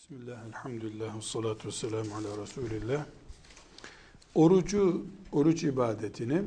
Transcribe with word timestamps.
Bismillah, 0.00 0.46
elhamdülillah, 0.46 1.16
ve 1.16 1.22
salatu 1.22 1.68
ve 1.68 1.72
selamu 1.72 2.14
ala 2.14 2.42
Resulillah. 2.42 3.04
Orucu, 4.34 5.06
oruç 5.32 5.64
ibadetini 5.64 6.42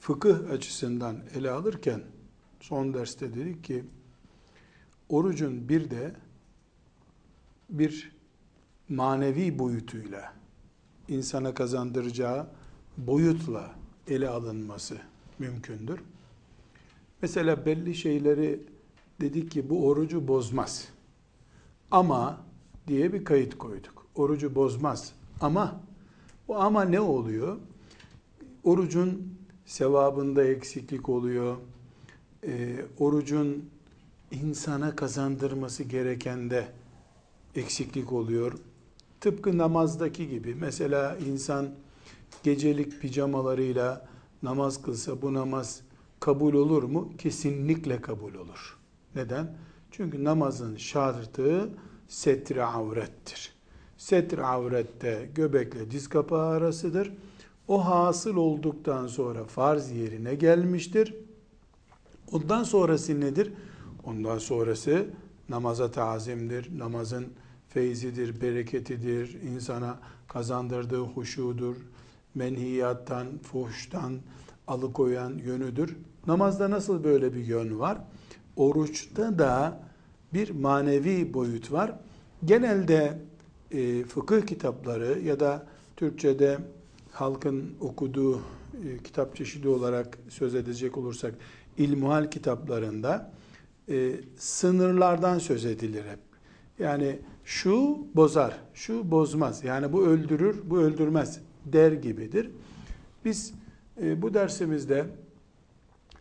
fıkıh 0.00 0.50
açısından 0.50 1.16
ele 1.34 1.50
alırken 1.50 2.02
son 2.60 2.94
derste 2.94 3.34
dedik 3.34 3.64
ki 3.64 3.84
orucun 5.08 5.68
bir 5.68 5.90
de 5.90 6.14
bir 7.70 8.12
manevi 8.88 9.58
boyutuyla 9.58 10.34
insana 11.08 11.54
kazandıracağı 11.54 12.46
boyutla 12.96 13.74
ele 14.08 14.28
alınması 14.28 14.98
mümkündür. 15.38 16.00
Mesela 17.22 17.66
belli 17.66 17.94
şeyleri 17.94 18.71
dedik 19.22 19.50
ki 19.50 19.70
bu 19.70 19.88
orucu 19.88 20.28
bozmaz. 20.28 20.88
Ama 21.90 22.40
diye 22.88 23.12
bir 23.12 23.24
kayıt 23.24 23.58
koyduk. 23.58 24.06
Orucu 24.14 24.54
bozmaz. 24.54 25.12
Ama 25.40 25.80
bu 26.48 26.56
ama 26.56 26.84
ne 26.84 27.00
oluyor? 27.00 27.56
Orucun 28.64 29.34
sevabında 29.66 30.44
eksiklik 30.44 31.08
oluyor. 31.08 31.56
E, 32.46 32.76
orucun 32.98 33.64
insana 34.30 34.96
kazandırması 34.96 35.82
gerekende 35.82 36.68
eksiklik 37.54 38.12
oluyor. 38.12 38.52
Tıpkı 39.20 39.58
namazdaki 39.58 40.28
gibi. 40.28 40.54
Mesela 40.54 41.16
insan 41.16 41.70
gecelik 42.42 43.00
pijamalarıyla 43.00 44.08
namaz 44.42 44.82
kılsa 44.82 45.22
bu 45.22 45.34
namaz 45.34 45.80
kabul 46.20 46.54
olur 46.54 46.82
mu? 46.82 47.12
Kesinlikle 47.18 48.00
kabul 48.00 48.34
olur. 48.34 48.81
Neden? 49.14 49.56
Çünkü 49.90 50.24
namazın 50.24 50.76
şartı 50.76 51.68
setri 52.08 52.64
avrettir. 52.64 53.52
Setri 53.96 54.44
avrette 54.44 55.30
göbekle 55.34 55.90
diz 55.90 56.08
kapağı 56.08 56.46
arasıdır. 56.46 57.12
O 57.68 57.86
hasıl 57.86 58.36
olduktan 58.36 59.06
sonra 59.06 59.44
farz 59.44 59.90
yerine 59.90 60.34
gelmiştir. 60.34 61.14
Ondan 62.32 62.64
sonrası 62.64 63.20
nedir? 63.20 63.52
Ondan 64.04 64.38
sonrası 64.38 65.06
namaza 65.48 65.90
tazimdir, 65.90 66.78
namazın 66.78 67.26
feyzidir, 67.68 68.40
bereketidir, 68.40 69.42
insana 69.42 69.98
kazandırdığı 70.28 71.02
huşudur, 71.02 71.76
menhiyattan, 72.34 73.26
fuhuştan 73.42 74.12
alıkoyan 74.66 75.38
yönüdür. 75.38 75.96
Namazda 76.26 76.70
nasıl 76.70 77.04
böyle 77.04 77.34
bir 77.34 77.44
yön 77.44 77.78
var? 77.78 77.98
Oruçta 78.56 79.38
da 79.38 79.80
bir 80.34 80.50
manevi 80.50 81.34
boyut 81.34 81.72
var. 81.72 81.94
Genelde 82.44 83.18
e, 83.70 84.04
fıkıh 84.04 84.46
kitapları 84.46 85.20
ya 85.20 85.40
da 85.40 85.66
Türkçe'de 85.96 86.58
halkın 87.12 87.74
okuduğu 87.80 88.36
e, 88.38 89.02
kitap 89.04 89.36
çeşidi 89.36 89.68
olarak 89.68 90.18
söz 90.28 90.54
edecek 90.54 90.98
olursak 90.98 91.34
ilmuhal 91.78 92.30
kitaplarında 92.30 93.32
e, 93.88 94.12
sınırlardan 94.36 95.38
söz 95.38 95.64
edilir 95.64 96.04
hep. 96.04 96.18
Yani 96.78 97.18
şu 97.44 98.06
bozar, 98.14 98.58
şu 98.74 99.10
bozmaz. 99.10 99.64
Yani 99.64 99.92
bu 99.92 100.06
öldürür, 100.06 100.60
bu 100.64 100.78
öldürmez 100.78 101.40
der 101.64 101.92
gibidir. 101.92 102.50
Biz 103.24 103.54
e, 104.02 104.22
bu 104.22 104.34
dersimizde 104.34 105.06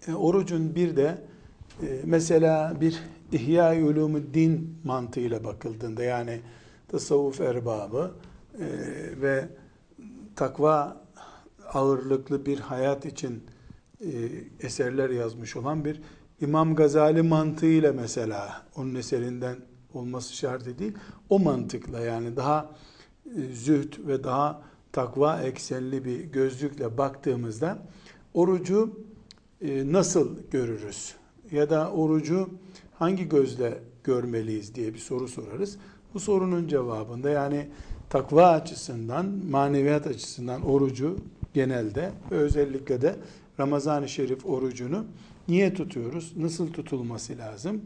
e, 0.08 0.14
orucun 0.14 0.76
bir 0.76 0.96
de 0.96 1.18
mesela 2.06 2.82
bir 2.82 3.04
İhya 3.32 3.74
din 4.34 4.80
mantığıyla 4.84 5.44
bakıldığında 5.44 6.04
yani 6.04 6.42
tasavvuf 6.88 7.42
erbabı 7.42 8.12
e, 8.60 8.66
ve 9.22 9.50
takva 10.36 11.02
ağırlıklı 11.74 12.46
bir 12.46 12.60
hayat 12.60 13.06
için 13.06 13.44
e, 14.02 14.10
eserler 14.60 15.10
yazmış 15.10 15.56
olan 15.56 15.86
bir 15.86 16.02
İmam 16.42 16.76
Gazali 16.76 17.22
mantığıyla 17.22 17.94
mesela 17.94 18.62
onun 18.76 18.96
eserinden 18.96 19.56
olması 19.94 20.36
şart 20.36 20.80
değil. 20.80 20.94
O 21.30 21.40
mantıkla 21.40 22.00
yani 22.00 22.36
daha 22.36 22.72
e, 23.26 23.42
zühd 23.54 24.08
ve 24.08 24.24
daha 24.24 24.62
takva 24.92 25.42
eksenli 25.42 26.06
bir 26.06 26.20
gözlükle 26.20 26.98
baktığımızda 26.98 27.78
orucu 28.34 29.00
e, 29.62 29.92
nasıl 29.92 30.38
görürüz? 30.52 31.16
Ya 31.52 31.70
da 31.70 31.92
orucu 31.92 32.50
hangi 33.00 33.30
gözle 33.30 33.80
görmeliyiz 34.04 34.76
diye 34.76 34.94
bir 34.94 35.00
soru 35.00 35.28
sorarız. 35.28 35.78
Bu 36.14 36.20
sorunun 36.20 36.68
cevabında 36.68 37.30
yani 37.30 37.68
takva 38.10 38.48
açısından, 38.48 39.26
maneviyat 39.50 40.08
açısından 40.08 40.62
orucu 40.62 41.18
genelde 41.54 42.12
ve 42.32 42.36
özellikle 42.36 43.02
de 43.02 43.16
Ramazan-ı 43.60 44.10
Şerif 44.10 44.46
orucunu 44.46 45.06
niye 45.48 45.74
tutuyoruz? 45.74 46.34
Nasıl 46.38 46.74
tutulması 46.74 47.38
lazım? 47.38 47.82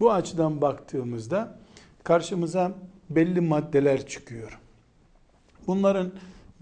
Bu 0.00 0.12
açıdan 0.12 0.60
baktığımızda 0.60 1.58
karşımıza 2.04 2.72
belli 3.10 3.40
maddeler 3.40 4.06
çıkıyor. 4.06 4.58
Bunların 5.66 6.12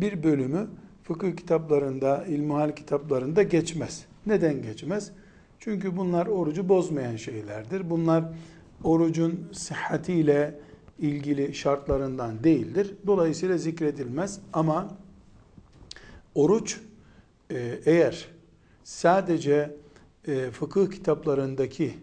bir 0.00 0.22
bölümü 0.22 0.66
fıkıh 1.03 1.37
kitaplarında, 1.37 2.25
ilmuhal 2.25 2.75
kitaplarında 2.75 3.43
geçmez. 3.43 4.05
Neden 4.27 4.62
geçmez? 4.62 5.12
Çünkü 5.59 5.97
bunlar 5.97 6.27
orucu 6.27 6.69
bozmayan 6.69 7.17
şeylerdir. 7.17 7.91
Bunlar 7.91 8.25
orucun 8.84 9.49
sıhhatiyle 9.53 10.61
ilgili 10.99 11.55
şartlarından 11.55 12.44
değildir. 12.44 12.94
Dolayısıyla 13.06 13.59
zikredilmez 13.59 14.41
ama 14.53 14.89
oruç 16.34 16.81
e, 17.50 17.81
eğer 17.84 18.28
sadece 18.84 19.77
e, 20.27 20.50
fıkıh 20.50 20.91
kitaplarındaki 20.91 21.95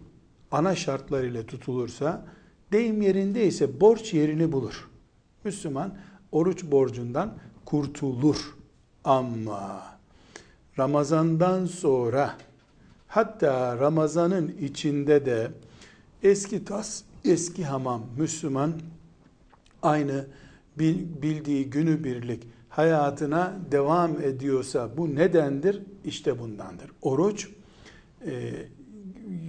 ana 0.50 0.76
şartlarıyla 0.76 1.46
tutulursa 1.46 2.26
deyim 2.72 3.02
yerindeyse 3.02 3.80
borç 3.80 4.14
yerini 4.14 4.52
bulur. 4.52 4.88
Müslüman 5.44 5.98
oruç 6.32 6.64
borcundan 6.64 7.38
kurtulur. 7.64 8.56
Ama 9.04 9.82
Ramazandan 10.78 11.66
sonra 11.66 12.36
hatta 13.14 13.78
Ramazanın 13.78 14.54
içinde 14.60 15.26
de 15.26 15.50
eski 16.22 16.64
tas, 16.64 17.02
eski 17.24 17.64
hamam 17.64 18.02
Müslüman 18.18 18.72
aynı 19.82 20.26
bildiği 21.22 21.70
günü 21.70 22.04
birlik 22.04 22.42
hayatına 22.68 23.56
devam 23.70 24.22
ediyorsa 24.22 24.96
bu 24.96 25.14
nedendir? 25.14 25.82
İşte 26.04 26.38
bundandır. 26.38 26.90
Oruç 27.02 27.48
e, 28.26 28.52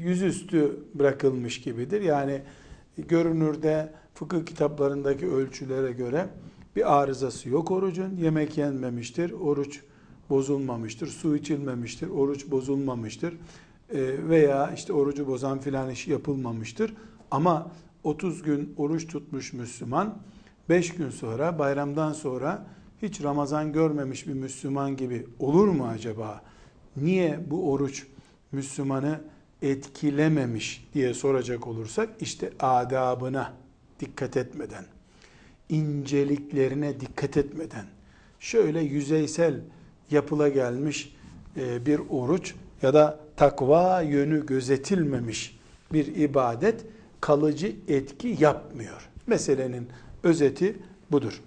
yüzüstü 0.03 0.79
bırakılmış 0.93 1.61
gibidir. 1.61 2.01
Yani 2.01 2.41
görünürde 2.97 3.93
fıkıh 4.13 4.45
kitaplarındaki 4.45 5.27
ölçülere 5.27 5.91
göre 5.91 6.27
bir 6.75 6.95
arızası 6.97 7.49
yok 7.49 7.71
orucun. 7.71 8.17
Yemek 8.17 8.57
yenmemiştir, 8.57 9.31
oruç 9.31 9.81
bozulmamıştır, 10.29 11.07
su 11.07 11.35
içilmemiştir, 11.35 12.07
oruç 12.07 12.51
bozulmamıştır 12.51 13.33
e, 13.33 13.37
veya 14.29 14.71
işte 14.71 14.93
orucu 14.93 15.27
bozan 15.27 15.59
filan 15.59 15.89
iş 15.89 16.07
yapılmamıştır. 16.07 16.93
Ama 17.31 17.71
30 18.03 18.41
gün 18.41 18.73
oruç 18.77 19.07
tutmuş 19.07 19.53
Müslüman 19.53 20.17
5 20.69 20.93
gün 20.93 21.09
sonra 21.09 21.59
bayramdan 21.59 22.13
sonra 22.13 22.65
hiç 23.01 23.23
Ramazan 23.23 23.73
görmemiş 23.73 24.27
bir 24.27 24.33
Müslüman 24.33 24.97
gibi 24.97 25.27
olur 25.39 25.67
mu 25.67 25.87
acaba? 25.87 26.41
Niye 26.97 27.39
bu 27.49 27.71
oruç 27.71 28.07
Müslümanı 28.51 29.21
etkilememiş 29.61 30.87
diye 30.93 31.13
soracak 31.13 31.67
olursak 31.67 32.09
işte 32.19 32.51
adabına 32.59 33.53
dikkat 33.99 34.37
etmeden, 34.37 34.85
inceliklerine 35.69 36.99
dikkat 36.99 37.37
etmeden, 37.37 37.85
şöyle 38.39 38.81
yüzeysel 38.81 39.61
yapıla 40.11 40.49
gelmiş 40.49 41.15
e, 41.57 41.85
bir 41.85 42.01
oruç 42.09 42.53
ya 42.81 42.93
da 42.93 43.19
takva 43.37 44.01
yönü 44.01 44.45
gözetilmemiş 44.45 45.59
bir 45.93 46.15
ibadet 46.15 46.85
kalıcı 47.21 47.75
etki 47.87 48.37
yapmıyor. 48.39 49.09
Meselenin 49.27 49.87
özeti 50.23 50.75
budur. 51.11 51.41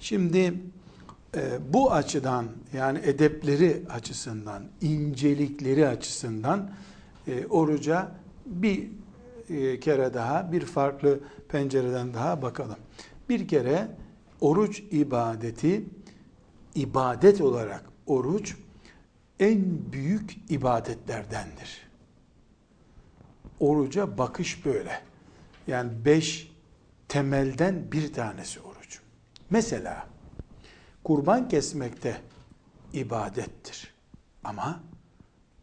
Şimdi 0.00 0.54
e, 1.36 1.72
bu 1.72 1.92
açıdan 1.92 2.46
yani 2.72 2.98
edepleri 3.04 3.82
açısından, 3.90 4.62
incelikleri 4.80 5.88
açısından 5.88 6.70
e, 7.28 7.46
oruca 7.46 8.12
bir 8.46 8.88
e, 9.50 9.80
kere 9.80 10.14
daha, 10.14 10.52
bir 10.52 10.60
farklı 10.60 11.20
pencereden 11.48 12.14
daha 12.14 12.42
bakalım. 12.42 12.76
Bir 13.28 13.48
kere 13.48 13.88
oruç 14.40 14.82
ibadeti, 14.90 15.84
ibadet 16.78 17.40
olarak 17.40 17.84
oruç 18.06 18.56
en 19.40 19.92
büyük 19.92 20.50
ibadetlerdendir. 20.50 21.88
oruca 23.60 24.18
bakış 24.18 24.64
böyle. 24.64 25.02
Yani 25.66 26.04
beş 26.04 26.52
temelden 27.08 27.92
bir 27.92 28.12
tanesi 28.12 28.60
oruç. 28.60 29.00
Mesela 29.50 30.06
kurban 31.04 31.48
kesmekte 31.48 32.20
ibadettir. 32.92 33.94
Ama 34.44 34.80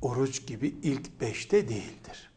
oruç 0.02 0.48
gibi 0.48 0.68
ilk 0.68 1.22
beşte 1.22 1.70
değildir. 1.70 2.32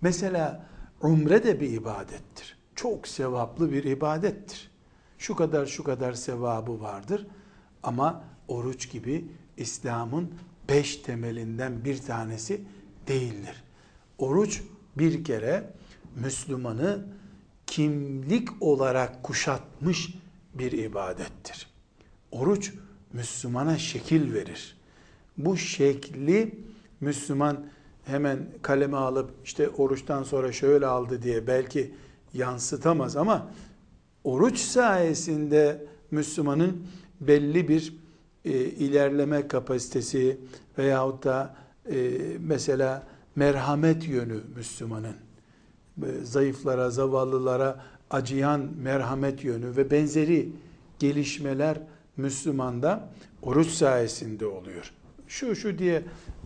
Mesela 0.00 0.66
umre 1.00 1.44
de 1.44 1.60
bir 1.60 1.70
ibadettir. 1.70 2.58
Çok 2.74 3.08
sevaplı 3.08 3.72
bir 3.72 3.84
ibadettir. 3.84 4.73
Şu 5.24 5.36
kadar 5.36 5.66
şu 5.66 5.84
kadar 5.84 6.12
sevabı 6.12 6.80
vardır. 6.80 7.26
Ama 7.82 8.24
oruç 8.48 8.90
gibi 8.90 9.24
İslam'ın 9.56 10.34
beş 10.68 10.96
temelinden 10.96 11.84
bir 11.84 11.98
tanesi 11.98 12.60
değildir. 13.08 13.62
Oruç 14.18 14.62
bir 14.98 15.24
kere 15.24 15.70
Müslümanı 16.16 17.06
kimlik 17.66 18.48
olarak 18.62 19.22
kuşatmış 19.22 20.14
bir 20.54 20.72
ibadettir. 20.72 21.66
Oruç 22.32 22.72
Müslümana 23.12 23.78
şekil 23.78 24.34
verir. 24.34 24.76
Bu 25.38 25.56
şekli 25.56 26.58
Müslüman 27.00 27.66
hemen 28.04 28.48
kaleme 28.62 28.96
alıp 28.96 29.30
işte 29.44 29.68
oruçtan 29.68 30.22
sonra 30.22 30.52
şöyle 30.52 30.86
aldı 30.86 31.22
diye 31.22 31.46
belki 31.46 31.94
yansıtamaz 32.34 33.16
ama 33.16 33.50
oruç 34.24 34.58
sayesinde 34.58 35.84
Müslümanın 36.10 36.86
belli 37.20 37.68
bir 37.68 37.94
e, 38.44 38.50
ilerleme 38.64 39.48
kapasitesi 39.48 40.38
veyahut 40.78 41.24
da 41.24 41.56
e, 41.90 42.10
mesela 42.38 43.02
merhamet 43.36 44.08
yönü 44.08 44.40
Müslümanın 44.56 45.16
e, 46.02 46.06
zayıflara, 46.24 46.90
zavallılara 46.90 47.84
acıyan 48.10 48.68
merhamet 48.82 49.44
yönü 49.44 49.76
ve 49.76 49.90
benzeri 49.90 50.48
gelişmeler 50.98 51.78
Müslümanda 52.16 53.08
oruç 53.42 53.68
sayesinde 53.68 54.46
oluyor. 54.46 54.92
Şu 55.28 55.56
şu 55.56 55.78
diye 55.78 56.02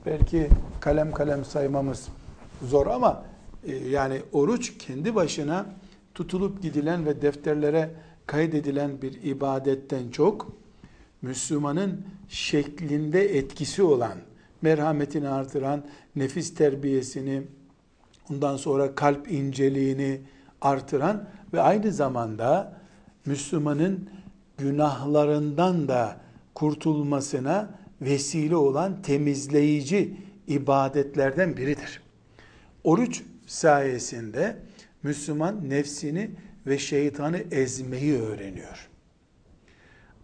belki 0.06 0.48
kalem 0.80 1.12
kalem 1.12 1.44
saymamız 1.44 2.08
zor 2.68 2.86
ama 2.86 3.24
e, 3.66 3.76
yani 3.76 4.22
oruç 4.32 4.78
kendi 4.78 5.14
başına 5.14 5.66
tutulup 6.18 6.62
gidilen 6.62 7.06
ve 7.06 7.22
defterlere 7.22 7.90
kaydedilen 8.26 9.02
bir 9.02 9.22
ibadetten 9.22 10.10
çok 10.10 10.52
Müslümanın 11.22 12.04
şeklinde 12.28 13.38
etkisi 13.38 13.82
olan, 13.82 14.18
merhametini 14.62 15.28
artıran, 15.28 15.84
nefis 16.16 16.54
terbiyesini, 16.54 17.42
ondan 18.30 18.56
sonra 18.56 18.94
kalp 18.94 19.30
inceliğini 19.30 20.20
artıran 20.60 21.28
ve 21.52 21.60
aynı 21.60 21.92
zamanda 21.92 22.80
Müslümanın 23.26 24.10
günahlarından 24.56 25.88
da 25.88 26.20
kurtulmasına 26.54 27.70
vesile 28.00 28.56
olan 28.56 29.02
temizleyici 29.02 30.16
ibadetlerden 30.46 31.56
biridir. 31.56 32.02
Oruç 32.84 33.22
sayesinde 33.46 34.67
Müslüman 35.02 35.70
nefsini 35.70 36.30
ve 36.66 36.78
şeytanı 36.78 37.38
ezmeyi 37.50 38.18
öğreniyor. 38.18 38.88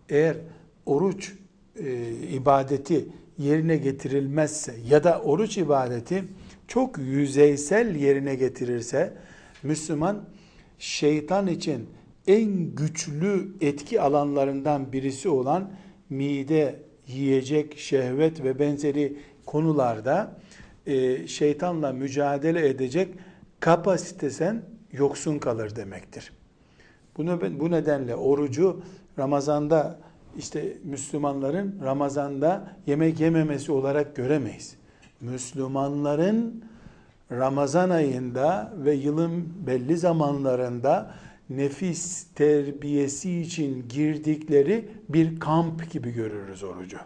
Eğer 0.09 0.37
oruç 0.87 1.33
e, 1.77 2.13
ibadeti 2.13 3.09
yerine 3.39 3.77
getirilmezse 3.77 4.75
ya 4.89 5.05
da 5.05 5.23
oruç 5.23 5.59
ibadeti 5.59 6.25
çok 6.69 6.99
yüzeysel 6.99 7.97
yerine 7.97 8.35
getirirse 8.35 9.13
Müslüman 9.63 10.29
şeytan 10.79 11.47
için 11.47 11.89
en 12.27 12.75
güçlü 12.75 13.49
etki 13.61 14.01
alanlarından 14.01 14.93
birisi 14.93 15.29
olan 15.29 15.71
mide, 16.11 16.81
yiyecek, 17.07 17.79
şehvet 17.79 18.45
ve 18.45 18.59
benzeri 18.59 19.17
konularda 19.47 20.37
e, 20.87 21.27
şeytanla 21.27 21.93
mücadele 21.93 22.69
edecek 22.69 23.09
kapasitesen 23.65 24.63
yoksun 24.93 25.39
kalır 25.39 25.77
demektir. 25.77 26.33
Bunu, 27.17 27.41
bu 27.61 27.71
nedenle 27.71 28.17
orucu 28.17 28.81
Ramazan'da 29.19 29.99
işte 30.39 30.77
Müslümanların 30.85 31.81
Ramazan'da 31.85 32.77
yemek 32.87 33.21
yememesi 33.21 33.73
olarak 33.73 34.17
göremeyiz. 34.17 34.77
Müslümanların 35.21 36.65
Ramazan 37.33 37.91
ayında 37.91 38.73
ve 38.77 38.95
yılın 38.95 39.53
belli 39.67 39.97
zamanlarında 39.97 41.15
nefis 41.51 42.27
terbiyesi 42.35 43.41
için 43.41 43.89
girdikleri 43.89 44.89
bir 45.09 45.41
kamp 45.41 45.91
gibi 45.91 46.11
görürüz 46.11 46.63
orucu. 46.63 46.99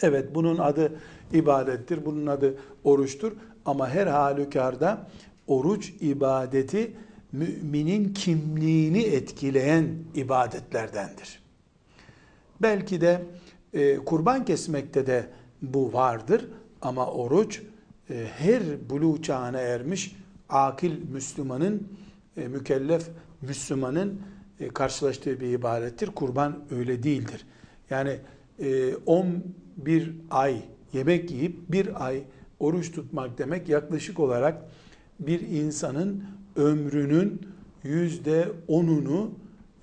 Evet 0.00 0.34
bunun 0.34 0.58
adı 0.58 0.92
ibadettir, 1.32 2.06
bunun 2.06 2.26
adı 2.26 2.58
oruçtur 2.84 3.32
ama 3.66 3.90
her 3.90 4.06
halükarda 4.06 5.06
oruç 5.46 5.92
ibadeti 6.00 6.92
müminin 7.32 8.14
kimliğini 8.14 9.02
etkileyen 9.02 9.88
ibadetlerdendir. 10.14 11.42
Belki 12.62 13.00
de 13.00 13.22
e, 13.72 13.96
kurban 13.96 14.44
kesmekte 14.44 15.06
de 15.06 15.26
bu 15.62 15.92
vardır 15.92 16.48
ama 16.82 17.06
oruç 17.06 17.62
e, 18.10 18.26
her 18.38 18.90
bulu 18.90 19.22
çağına 19.22 19.60
ermiş 19.60 20.16
akil 20.48 21.08
Müslümanın, 21.08 21.88
e, 22.36 22.48
mükellef 22.48 23.08
Müslümanın 23.42 24.20
e, 24.60 24.68
karşılaştığı 24.68 25.40
bir 25.40 25.48
ibadettir. 25.48 26.06
Kurban 26.06 26.64
öyle 26.70 27.02
değildir. 27.02 27.46
Yani 27.90 28.16
e, 28.58 28.94
11 28.94 30.12
ay 30.30 30.62
yemek 30.92 31.30
yiyip 31.30 31.72
bir 31.72 32.06
ay 32.06 32.22
oruç 32.60 32.92
tutmak 32.92 33.38
demek 33.38 33.68
yaklaşık 33.68 34.20
olarak 34.20 34.62
bir 35.20 35.40
insanın 35.40 36.24
ömrünün 36.56 37.40
yüzde 37.84 38.48
onunu 38.68 39.30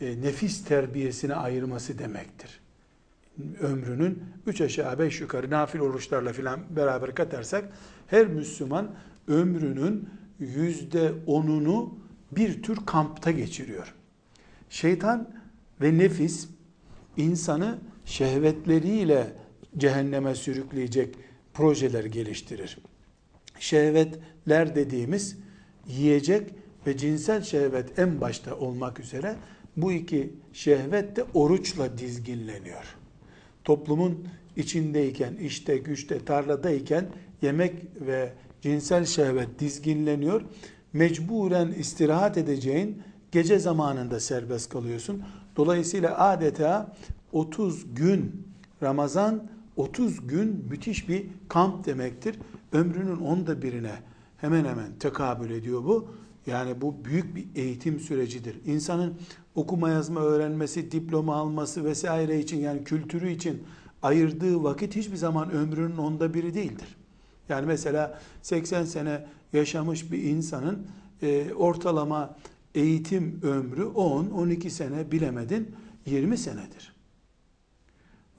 e, 0.02 0.22
nefis 0.22 0.66
terbiyesine 0.66 1.36
ayırması 1.36 2.00
demektir 2.00 2.64
ömrünün 3.62 4.24
üç 4.48 4.62
aşağı 4.62 5.00
beş 5.00 5.22
yukarı 5.22 5.50
nafil 5.50 5.80
oruçlarla 5.80 6.34
filan 6.34 6.60
beraber 6.76 7.16
katarsak 7.16 7.70
her 8.08 8.28
Müslüman 8.28 8.96
ömrünün 9.28 10.10
yüzde 10.40 11.12
onunu 11.28 11.98
bir 12.32 12.64
tür 12.64 12.78
kampta 12.86 13.32
geçiriyor. 13.32 13.94
Şeytan 14.70 15.30
ve 15.82 15.98
nefis 15.98 16.48
insanı 17.18 17.78
şehvetleriyle 18.06 19.34
cehenneme 19.78 20.36
sürükleyecek 20.36 21.16
projeler 21.54 22.06
geliştirir. 22.06 22.78
Şehvetler 23.60 24.76
dediğimiz 24.76 25.38
yiyecek 25.88 26.50
ve 26.88 26.98
cinsel 26.98 27.44
şehvet 27.44 28.00
en 28.00 28.22
başta 28.22 28.56
olmak 28.56 29.00
üzere 29.00 29.36
bu 29.78 29.92
iki 29.92 30.34
şehvet 30.54 31.16
de 31.16 31.24
oruçla 31.34 31.98
dizginleniyor 31.98 33.04
toplumun 33.64 34.28
içindeyken, 34.56 35.36
işte, 35.36 35.78
güçte, 35.78 36.26
tarladayken 36.26 37.06
yemek 37.42 37.76
ve 38.02 38.34
cinsel 38.62 39.06
şehvet 39.06 39.60
dizginleniyor. 39.60 40.42
Mecburen 40.94 41.68
istirahat 41.68 42.38
edeceğin 42.38 43.04
gece 43.32 43.60
zamanında 43.60 44.20
serbest 44.20 44.70
kalıyorsun. 44.70 45.24
Dolayısıyla 45.56 46.20
adeta 46.20 46.96
30 47.32 47.96
gün 47.96 48.48
Ramazan 48.84 49.50
30 49.78 50.28
gün 50.28 50.66
müthiş 50.70 51.10
bir 51.10 51.26
kamp 51.50 51.86
demektir. 51.86 52.40
Ömrünün 52.72 53.18
onda 53.18 53.62
birine 53.62 53.94
hemen 54.38 54.66
hemen 54.66 55.00
tekabül 55.00 55.50
ediyor 55.50 55.84
bu. 55.84 56.08
Yani 56.48 56.82
bu 56.82 57.06
büyük 57.06 57.36
bir 57.36 57.46
eğitim 57.56 58.00
sürecidir. 58.00 58.56
İnsanın 58.66 59.14
okuma 59.56 59.90
yazma 59.90 60.20
öğrenmesi, 60.20 60.92
diploma 60.92 61.36
alması 61.36 61.86
vesaire 61.86 62.40
için 62.40 62.58
yani 62.58 62.84
kültürü 62.84 63.32
için 63.32 63.64
ayırdığı 64.02 64.64
vakit 64.64 64.96
hiçbir 64.96 65.16
zaman 65.16 65.52
ömrünün 65.52 65.98
onda 65.98 66.34
biri 66.34 66.54
değildir. 66.54 66.96
Yani 67.50 67.66
mesela 67.66 68.20
80 68.42 68.86
sene 68.86 69.26
yaşamış 69.54 70.12
bir 70.12 70.24
insanın 70.24 70.88
e, 71.22 71.54
ortalama 71.54 72.36
eğitim 72.76 73.40
ömrü 73.44 73.82
10-12 73.82 74.70
sene 74.70 75.12
bilemedin 75.12 75.76
20 76.06 76.38
senedir. 76.38 76.93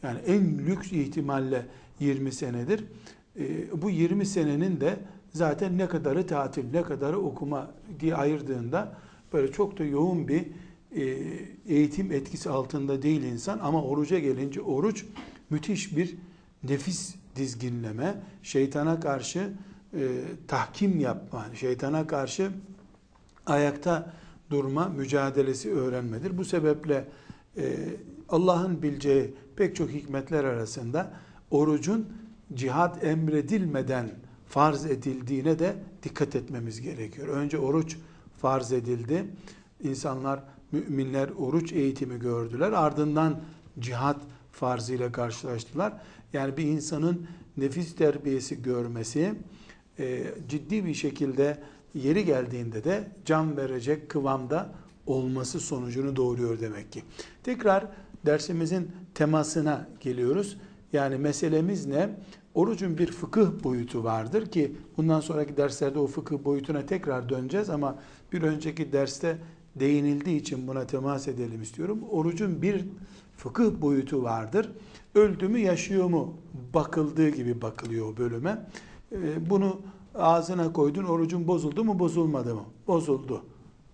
Yani 0.05 0.19
en 0.27 0.59
lüks 0.59 0.93
ihtimalle 0.93 1.67
20 2.01 2.33
senedir. 2.33 2.85
E, 3.39 3.83
bu 3.83 3.91
20 3.91 4.27
senenin 4.27 4.81
de 4.81 4.99
zaten 5.33 5.79
ne 5.79 5.89
kadarı 5.89 6.27
tatil, 6.27 6.65
ne 6.73 6.83
kadarı 6.83 7.19
okuma 7.19 7.71
diye 8.01 8.15
ayırdığında 8.15 8.97
böyle 9.33 9.53
çok 9.53 9.79
da 9.79 9.85
yoğun 9.85 10.29
bir 10.29 10.47
e, 10.97 11.03
eğitim 11.69 12.13
etkisi 12.13 12.51
altında 12.51 13.03
değil 13.03 13.23
insan 13.23 13.59
ama 13.59 13.83
oruca 13.85 14.19
gelince 14.19 14.61
oruç 14.61 15.05
müthiş 15.51 15.97
bir 15.97 16.17
nefis 16.63 17.15
dizginleme, 17.37 18.15
şeytana 18.43 19.01
karşı 19.01 19.53
e, 19.95 20.01
tahkim 20.49 21.01
yapma, 21.01 21.47
şeytana 21.55 22.07
karşı 22.07 22.51
ayakta 23.47 24.13
durma 24.51 24.89
mücadelesi 24.89 25.73
öğrenmedir. 25.73 26.39
Bu 26.39 26.45
sebeple 26.45 27.05
e, 27.57 27.77
Allah'ın 28.29 28.83
bileceği 28.83 29.35
pek 29.57 29.77
çok 29.77 29.91
hikmetler 29.91 30.45
arasında 30.45 31.13
orucun 31.51 32.09
cihat 32.55 33.05
emredilmeden 33.05 34.11
farz 34.47 34.87
edildiğine 34.87 35.59
de 35.59 35.77
dikkat 36.03 36.37
etmemiz 36.37 36.81
gerekiyor. 36.81 37.29
Önce 37.29 37.59
oruç 37.59 37.97
farz 38.39 38.73
edildi. 38.73 39.25
İnsanlar, 39.83 40.43
müminler 40.73 41.29
oruç 41.29 41.73
eğitimi 41.73 42.19
gördüler. 42.19 42.73
Ardından 42.73 43.41
cihat 43.79 44.21
farzıyla 44.53 45.13
karşılaştılar. 45.13 45.93
Yani 46.33 46.57
bir 46.57 46.65
insanın 46.65 47.27
nefis 47.57 47.97
terbiyesi 47.97 48.63
görmesi 48.63 49.35
e, 49.99 50.25
ciddi 50.49 50.85
bir 50.85 50.95
şekilde 50.95 51.59
yeri 51.95 52.25
geldiğinde 52.25 52.85
de 52.85 53.09
can 53.25 53.57
verecek 53.57 54.09
kıvamda 54.09 54.73
olması 55.07 55.61
sonucunu 55.61 56.17
doğuruyor 56.17 56.61
demek 56.61 56.93
ki. 56.93 57.03
Tekrar 57.43 57.87
dersimizin 58.27 58.91
temasına 59.15 59.89
geliyoruz. 60.01 60.57
Yani 60.93 61.17
meselemiz 61.17 61.87
ne? 61.87 62.11
Orucun 62.55 62.99
bir 62.99 63.07
fıkıh 63.07 63.65
boyutu 63.65 64.05
vardır 64.05 64.47
ki 64.47 64.77
bundan 64.97 65.21
sonraki 65.21 65.57
derslerde 65.57 65.99
o 65.99 66.07
fıkıh 66.07 66.45
boyutuna 66.45 66.87
tekrar 66.87 67.29
döneceğiz 67.29 67.71
ama 67.71 67.99
bir 68.33 68.43
önceki 68.43 68.93
derste 68.93 69.39
değinildiği 69.77 70.41
için 70.41 70.69
buna 70.69 70.87
temas 70.87 71.29
edelim 71.29 71.63
istiyorum. 71.63 72.01
Orucun 72.11 72.63
bir 72.63 72.85
fıkıh 73.37 73.81
boyutu 73.81 74.23
vardır. 74.23 74.73
Öldü 75.15 75.49
mü 75.49 75.59
yaşıyor 75.59 76.05
mu 76.05 76.35
bakıldığı 76.75 77.29
gibi 77.29 77.63
bakılıyor 77.63 78.13
o 78.13 78.17
bölüme. 78.17 78.67
Ee, 79.13 79.51
bunu 79.51 79.81
ağzına 80.15 80.73
koydun 80.73 81.05
orucun 81.05 81.49
bozuldu 81.49 81.85
mu 81.85 81.99
bozulmadı 81.99 82.55
mı? 82.55 82.65
Bozuldu 82.87 83.45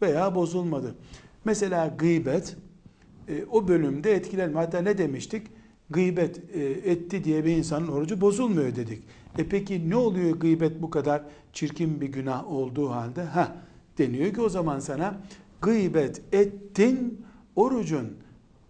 veya 0.03 0.35
bozulmadı. 0.35 0.95
Mesela 1.45 1.87
gıybet 1.87 2.57
e, 3.31 3.45
o 3.51 3.69
bölümde 3.69 4.15
etkilenme. 4.15 4.59
Hatta 4.59 4.83
ne 4.83 4.99
demiştik? 4.99 5.47
Gıybet 5.91 6.55
e, 6.55 6.63
etti 6.65 7.25
diye 7.25 7.45
bir 7.45 7.57
insanın 7.57 7.89
orucu 7.89 8.21
bozulmuyor 8.21 8.77
dedik. 8.77 9.03
E 9.39 9.49
peki 9.49 9.91
ne 9.91 9.97
oluyor 9.97 10.31
gıybet 10.31 10.83
bu 10.83 10.91
kadar 10.91 11.23
çirkin 11.53 12.01
bir 12.01 12.09
günah 12.09 12.53
olduğu 12.53 12.91
halde? 12.91 13.23
Ha 13.23 13.57
deniyor 13.99 14.35
ki 14.35 14.41
o 14.41 14.49
zaman 14.49 14.81
sana 14.81 15.21
gıybet 15.61 16.23
ettin 16.33 17.23
orucun 17.57 18.09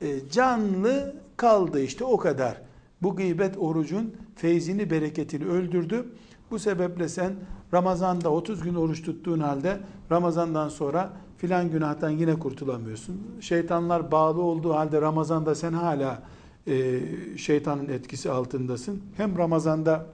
e, 0.01 0.29
canlı 0.31 1.17
kaldı 1.37 1.83
işte 1.83 2.05
o 2.05 2.17
kadar. 2.17 2.63
Bu 3.03 3.17
gıybet 3.17 3.59
orucun 3.59 4.15
feyzini 4.37 4.91
bereketini 4.91 5.45
öldürdü. 5.45 6.07
Bu 6.51 6.59
sebeple 6.59 7.09
sen 7.09 7.33
Ramazan'da 7.75 8.33
30 8.33 8.63
gün 8.63 8.75
oruç 8.75 9.03
tuttuğun 9.03 9.41
halde 9.41 9.81
Ramazan'dan 10.11 10.69
sonra 10.69 11.13
filan 11.41 11.71
günahtan 11.71 12.11
yine 12.11 12.39
kurtulamıyorsun. 12.39 13.21
Şeytanlar 13.41 14.13
bağlı 14.13 14.43
olduğu 14.43 14.75
halde 14.75 15.01
Ramazan'da 15.01 15.55
sen 15.55 15.73
hala 15.73 16.23
e, 16.67 17.01
şeytanın 17.37 17.89
etkisi 17.89 18.31
altındasın. 18.31 19.03
Hem 19.17 19.39
Ramazan'da 19.39 20.07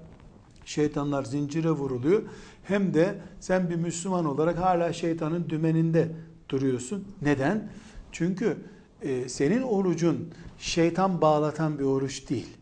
şeytanlar 0.64 1.24
zincire 1.24 1.70
vuruluyor 1.70 2.22
hem 2.62 2.94
de 2.94 3.18
sen 3.40 3.70
bir 3.70 3.76
Müslüman 3.76 4.24
olarak 4.24 4.58
hala 4.58 4.92
şeytanın 4.92 5.48
dümeninde 5.48 6.12
duruyorsun. 6.48 7.04
Neden? 7.22 7.70
Çünkü 8.12 8.56
e, 9.02 9.28
senin 9.28 9.62
orucun 9.62 10.30
şeytan 10.58 11.20
bağlatan 11.20 11.78
bir 11.78 11.84
oruç 11.84 12.30
değil. 12.30 12.56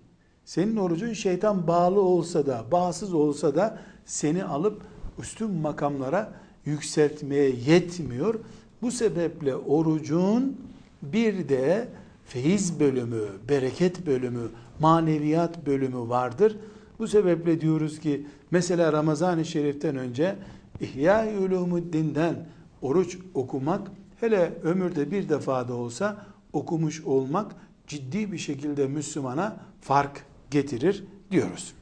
Senin 0.45 0.77
orucun 0.77 1.13
şeytan 1.13 1.67
bağlı 1.67 2.01
olsa 2.01 2.47
da, 2.47 2.65
bağsız 2.73 3.15
olsa 3.15 3.55
da 3.55 3.79
seni 4.05 4.45
alıp 4.45 4.83
üstün 5.19 5.51
makamlara 5.51 6.44
yükseltmeye 6.67 7.51
yetmiyor. 7.51 8.35
Bu 8.83 8.91
sebeple 8.91 9.57
orucun 9.57 10.57
bir 11.03 11.49
de 11.49 11.89
feyiz 12.27 12.81
bölümü, 12.81 13.23
bereket 13.49 14.07
bölümü, 14.07 14.49
maneviyat 14.81 15.67
bölümü 15.67 16.09
vardır. 16.09 16.57
Bu 16.99 17.09
sebeple 17.09 17.61
diyoruz 17.61 18.01
ki 18.01 18.27
mesela 18.51 18.93
Ramazan-ı 18.93 19.45
Şerif'ten 19.45 19.97
önce 19.97 20.37
İhya-i 20.81 21.39
Ulumuddin'den 21.39 22.47
oruç 22.83 23.19
okumak 23.35 23.91
hele 24.21 24.53
ömürde 24.63 25.11
bir 25.11 25.29
defa 25.29 25.69
da 25.69 25.75
olsa 25.75 26.27
okumuş 26.53 27.01
olmak 27.01 27.53
ciddi 27.87 28.33
bir 28.33 28.39
şekilde 28.39 28.87
Müslümana 28.87 29.57
fark 29.81 30.25
getirir 30.51 31.05
diyoruz. 31.31 31.73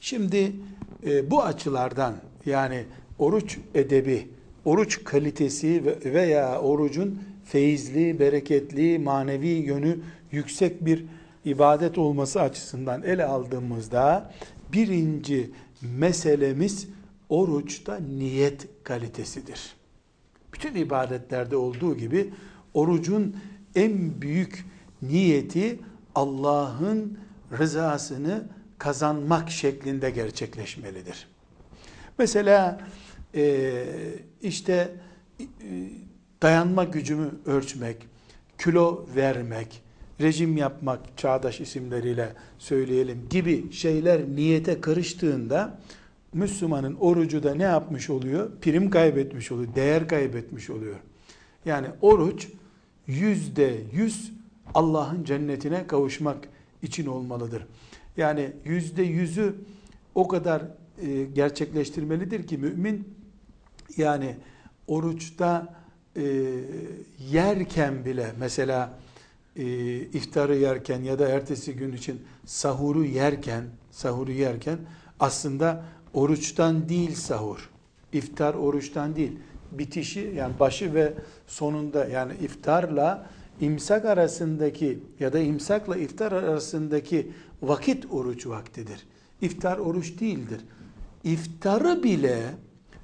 Şimdi 0.00 0.52
e, 1.06 1.30
bu 1.30 1.42
açılardan 1.42 2.14
yani 2.46 2.84
oruç 3.18 3.58
edebi, 3.74 4.28
oruç 4.64 5.04
kalitesi 5.04 5.98
veya 6.04 6.60
orucun 6.60 7.20
feyizli, 7.44 8.18
bereketli, 8.18 8.98
manevi 8.98 9.48
yönü 9.48 9.98
yüksek 10.32 10.84
bir 10.84 11.04
ibadet 11.44 11.98
olması 11.98 12.40
açısından 12.40 13.02
ele 13.02 13.24
aldığımızda 13.24 14.32
birinci 14.72 15.50
meselemiz 15.82 16.88
oruçta 17.28 17.96
niyet 17.96 18.68
kalitesidir. 18.84 19.74
Bütün 20.52 20.74
ibadetlerde 20.74 21.56
olduğu 21.56 21.96
gibi 21.96 22.30
orucun 22.74 23.36
en 23.74 24.22
büyük 24.22 24.64
niyeti 25.02 25.78
Allah'ın 26.14 27.18
rızasını 27.58 28.44
kazanmak 28.78 29.50
şeklinde 29.50 30.10
gerçekleşmelidir. 30.10 31.28
Mesela 32.18 32.80
e, 33.34 33.84
işte 34.42 34.92
e, 35.40 35.44
dayanma 36.42 36.84
gücümü 36.84 37.30
ölçmek, 37.46 37.96
kilo 38.58 39.06
vermek, 39.16 39.82
rejim 40.20 40.56
yapmak 40.56 41.18
çağdaş 41.18 41.60
isimleriyle 41.60 42.32
söyleyelim 42.58 43.26
gibi 43.30 43.72
şeyler 43.72 44.28
niyete 44.28 44.80
karıştığında 44.80 45.80
Müslümanın 46.32 46.94
orucu 46.94 47.42
da 47.42 47.54
ne 47.54 47.62
yapmış 47.62 48.10
oluyor? 48.10 48.50
Prim 48.60 48.90
kaybetmiş 48.90 49.52
oluyor, 49.52 49.74
değer 49.74 50.08
kaybetmiş 50.08 50.70
oluyor. 50.70 50.96
Yani 51.64 51.86
oruç 52.00 52.48
yüzde 53.06 53.80
yüz 53.92 54.32
Allah'ın 54.74 55.24
cennetine 55.24 55.86
kavuşmak 55.86 56.48
için 56.82 57.06
olmalıdır. 57.06 57.66
Yani 58.16 58.52
yüzde 58.64 59.02
yüzü 59.02 59.54
o 60.14 60.28
kadar 60.28 60.62
e, 61.02 61.24
gerçekleştirmelidir 61.24 62.46
ki 62.46 62.58
mümin 62.58 63.08
yani 63.96 64.36
oruçta 64.86 65.74
e, 66.16 66.22
yerken 67.30 68.04
bile 68.04 68.32
mesela 68.38 68.98
e, 69.56 69.64
iftarı 70.00 70.56
yerken 70.56 71.02
ya 71.02 71.18
da 71.18 71.28
ertesi 71.28 71.74
gün 71.74 71.92
için 71.92 72.22
sahuru 72.46 73.04
yerken 73.04 73.64
sahuru 73.90 74.32
yerken 74.32 74.78
aslında 75.20 75.84
oruçtan 76.14 76.88
değil 76.88 77.14
sahur. 77.14 77.70
İftar 78.12 78.54
oruçtan 78.54 79.16
değil. 79.16 79.32
Bitişi 79.72 80.32
yani 80.36 80.58
başı 80.60 80.94
ve 80.94 81.12
sonunda 81.46 82.04
yani 82.04 82.32
iftarla 82.42 83.26
imsak 83.60 84.04
arasındaki 84.04 84.98
ya 85.20 85.32
da 85.32 85.38
imsakla 85.38 85.96
iftar 85.96 86.32
arasındaki 86.32 87.32
vakit 87.62 88.06
oruç 88.12 88.46
vaktidir. 88.46 89.06
İftar 89.40 89.78
oruç 89.78 90.20
değildir. 90.20 90.60
İftarı 91.24 92.02
bile, 92.02 92.42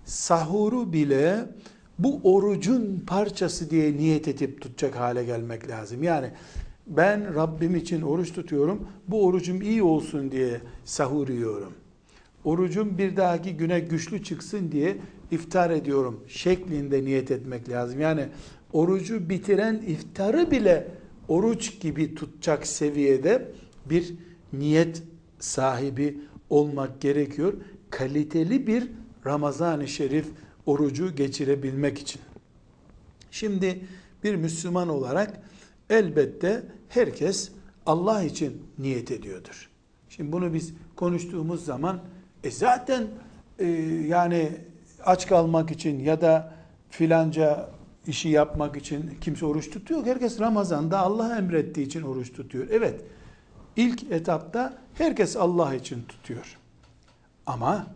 sahuru 0.05 0.93
bile 0.93 1.49
bu 1.99 2.21
orucun 2.25 3.05
parçası 3.07 3.71
diye 3.71 3.97
niyet 3.97 4.29
edip 4.29 4.61
tutacak 4.61 4.97
hale 4.97 5.25
gelmek 5.25 5.69
lazım. 5.69 6.03
Yani 6.03 6.31
ben 6.87 7.35
Rabbim 7.35 7.77
için 7.77 8.03
oruç 8.03 8.33
tutuyorum, 8.33 8.89
bu 9.09 9.25
orucum 9.25 9.63
iyi 9.63 9.83
olsun 9.83 10.31
diye 10.31 10.61
sahur 10.85 11.29
yiyorum. 11.29 11.73
Orucum 12.45 12.99
bir 12.99 13.17
dahaki 13.17 13.57
güne 13.57 13.81
güçlü 13.81 14.23
çıksın 14.23 14.73
diye 14.73 14.97
iftar 15.31 15.71
ediyorum 15.71 16.25
şeklinde 16.29 17.05
niyet 17.05 17.31
etmek 17.31 17.69
lazım. 17.69 18.01
Yani 18.01 18.29
orucu 18.73 19.29
bitiren 19.29 19.83
iftarı 19.87 20.51
bile 20.51 20.89
oruç 21.29 21.81
gibi 21.81 22.15
tutacak 22.15 22.67
seviyede 22.67 23.53
bir 23.87 24.15
niyet 24.53 25.03
sahibi 25.39 26.19
olmak 26.51 27.01
gerekiyor. 27.01 27.53
Kaliteli 27.91 28.67
bir 28.67 28.89
Ramazan-ı 29.27 29.89
Şerif 29.89 30.27
orucu 30.67 31.15
geçirebilmek 31.15 31.99
için. 31.99 32.21
Şimdi 33.31 33.85
bir 34.25 34.35
Müslüman 34.35 34.89
olarak 34.89 35.41
elbette 35.91 36.63
herkes 36.89 37.51
Allah 37.87 38.23
için 38.23 38.63
niyet 38.79 39.11
ediyordur. 39.11 39.71
Şimdi 40.09 40.33
bunu 40.33 40.55
biz 40.55 40.75
konuştuğumuz 40.97 41.65
zaman 41.65 42.01
e 42.45 42.51
zaten 42.51 43.07
e, 43.59 43.67
yani 44.07 44.53
aç 45.05 45.27
kalmak 45.27 45.71
için 45.71 46.01
ya 46.01 46.21
da 46.21 46.55
filanca 46.91 47.71
işi 48.07 48.29
yapmak 48.29 48.77
için 48.77 49.19
kimse 49.21 49.47
oruç 49.47 49.71
tutuyor. 49.71 50.07
Herkes 50.07 50.41
Ramazan'da 50.41 50.99
Allah 50.99 51.39
emrettiği 51.39 51.87
için 51.87 52.03
oruç 52.03 52.33
tutuyor. 52.33 52.67
Evet, 52.71 53.01
ilk 53.77 54.03
etapta 54.03 54.79
herkes 54.95 55.37
Allah 55.37 55.75
için 55.75 56.03
tutuyor. 56.03 56.57
Ama 57.47 57.87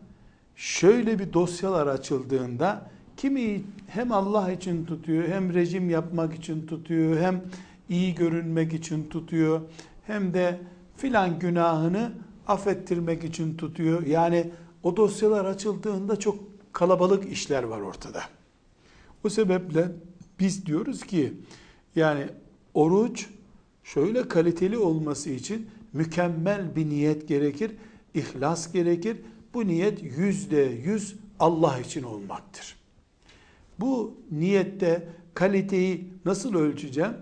şöyle 0.57 1.19
bir 1.19 1.33
dosyalar 1.33 1.87
açıldığında 1.87 2.91
kimi 3.17 3.63
hem 3.87 4.13
Allah 4.13 4.53
için 4.53 4.85
tutuyor, 4.85 5.29
hem 5.29 5.55
rejim 5.55 5.91
yapmak 5.91 6.35
için 6.35 6.67
tutuyor, 6.67 7.21
hem 7.21 7.43
iyi 7.89 8.15
görünmek 8.15 8.73
için 8.73 9.09
tutuyor, 9.09 9.61
hem 10.07 10.35
de 10.35 10.61
filan 10.97 11.39
günahını 11.39 12.13
affettirmek 12.47 13.25
için 13.25 13.57
tutuyor. 13.57 14.07
Yani 14.07 14.51
o 14.83 14.97
dosyalar 14.97 15.45
açıldığında 15.45 16.19
çok 16.19 16.39
kalabalık 16.73 17.33
işler 17.33 17.63
var 17.63 17.81
ortada. 17.81 18.23
O 19.25 19.29
sebeple 19.29 19.89
biz 20.41 20.67
diyoruz 20.67 21.03
ki 21.03 21.33
yani 21.97 22.27
oruç 22.75 23.27
şöyle 23.85 24.29
kaliteli 24.29 24.79
olması 24.79 25.31
için 25.31 25.67
mükemmel 25.93 26.77
bir 26.77 26.89
niyet 26.89 27.29
gerekir, 27.29 27.73
ihlas 28.15 28.73
gerekir. 28.73 29.17
Bu 29.55 29.67
niyet 29.67 30.03
yüzde 30.19 30.61
yüz 30.61 31.17
Allah 31.41 31.79
için 31.79 32.03
olmaktır. 32.03 32.77
Bu 33.81 34.15
niyette 34.31 35.09
kaliteyi 35.35 36.13
nasıl 36.25 36.55
ölçeceğim? 36.55 37.13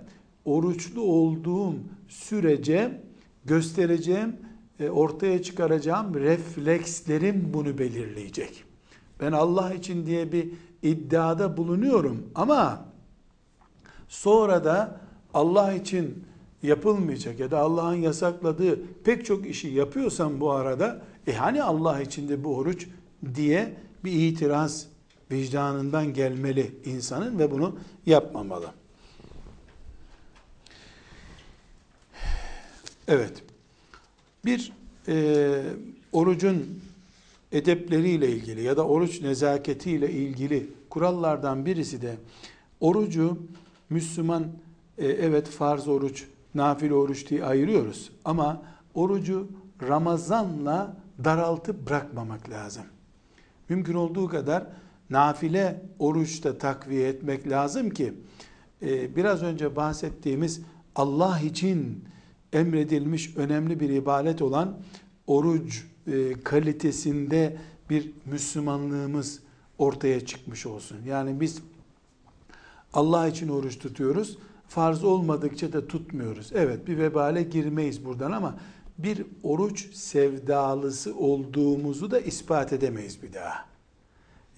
Oruçlu 0.45 1.03
olduğum 1.03 1.75
sürece 2.09 3.01
göstereceğim, 3.45 4.37
e, 4.81 4.91
ortaya 4.91 5.43
çıkaracağım 5.43 6.15
reflekslerim 6.15 7.51
bunu 7.55 7.79
belirleyecek. 7.79 8.65
Ben 9.21 9.33
Allah 9.33 9.75
için 9.75 10.07
diye 10.07 10.33
bir 10.33 10.49
iddiada 10.83 11.57
bulunuyorum 11.57 12.27
ama 12.35 12.85
sonra 14.09 14.65
da 14.65 15.01
Allah 15.35 15.73
için 15.73 16.25
yapılmayacak 16.63 17.41
ya 17.41 17.51
da 17.51 17.59
Allah'ın 17.59 17.95
yasakladığı 17.95 18.81
pek 19.05 19.25
çok 19.25 19.47
işi 19.47 19.69
yapıyorsam 19.69 20.41
bu 20.41 20.51
arada 20.51 21.03
e 21.27 21.33
hani 21.33 21.63
Allah 21.63 22.01
için 22.01 22.29
de 22.29 22.45
bu 22.45 22.57
oruç 22.57 22.89
diye 23.35 23.75
bir 24.05 24.13
itiraz 24.13 24.87
vicdanından 25.31 26.15
gelmeli 26.15 26.75
insanın 26.85 27.39
ve 27.39 27.51
bunu 27.51 27.79
yapmamalı. 28.07 28.71
Evet. 33.09 33.43
Bir 34.45 34.73
e, 35.09 35.63
orucun 36.13 36.83
edepleriyle 37.53 38.29
ilgili 38.29 38.63
ya 38.63 38.77
da 38.77 38.87
oruç 38.87 39.21
nezaketiyle 39.21 40.11
ilgili 40.11 40.71
kurallardan 40.91 41.67
birisi 41.67 42.03
de 42.03 42.17
orucu 42.81 43.39
Müslüman 43.91 44.47
e, 44.99 45.07
evet 45.07 45.49
farz 45.49 45.89
oruç, 45.89 46.25
nafile 46.55 46.95
oruç 46.95 47.31
diye 47.31 47.45
ayırıyoruz. 47.45 48.11
Ama 48.25 48.63
orucu 48.95 49.49
Ramazan'la 49.89 50.97
daraltıp 51.25 51.87
bırakmamak 51.87 52.51
lazım. 52.51 52.85
Mümkün 53.69 53.95
olduğu 53.95 54.29
kadar 54.29 54.67
nafile 55.11 55.83
oruçta 55.99 56.59
takviye 56.59 57.09
etmek 57.09 57.49
lazım 57.49 57.91
ki 57.91 58.15
e, 58.83 59.17
biraz 59.17 59.43
önce 59.43 59.77
bahsettiğimiz 59.77 60.61
Allah 60.97 61.41
için 61.41 62.05
emredilmiş 62.53 63.37
önemli 63.37 63.81
bir 63.81 63.89
ibadet 63.89 64.43
olan 64.43 64.79
oruç 65.27 65.85
e, 66.07 66.33
kalitesinde 66.33 67.57
bir 67.91 68.13
Müslümanlığımız 68.27 69.41
ortaya 69.79 70.27
çıkmış 70.27 70.67
olsun. 70.67 70.99
Yani 71.07 71.41
biz 71.41 71.63
Allah 72.93 73.29
için 73.29 73.49
oruç 73.49 73.79
tutuyoruz. 73.79 74.39
Farz 74.69 75.05
olmadıkça 75.05 75.73
da 75.73 75.87
tutmuyoruz. 75.87 76.51
Evet 76.55 76.87
bir 76.87 76.99
vebale 76.99 77.43
girmeyiz 77.43 78.05
buradan 78.05 78.33
ama 78.33 78.57
bir 79.03 79.27
oruç 79.43 79.95
sevdalısı 79.95 81.17
olduğumuzu 81.17 82.11
da 82.11 82.21
ispat 82.21 82.73
edemeyiz 82.73 83.23
bir 83.23 83.33
daha. 83.33 83.65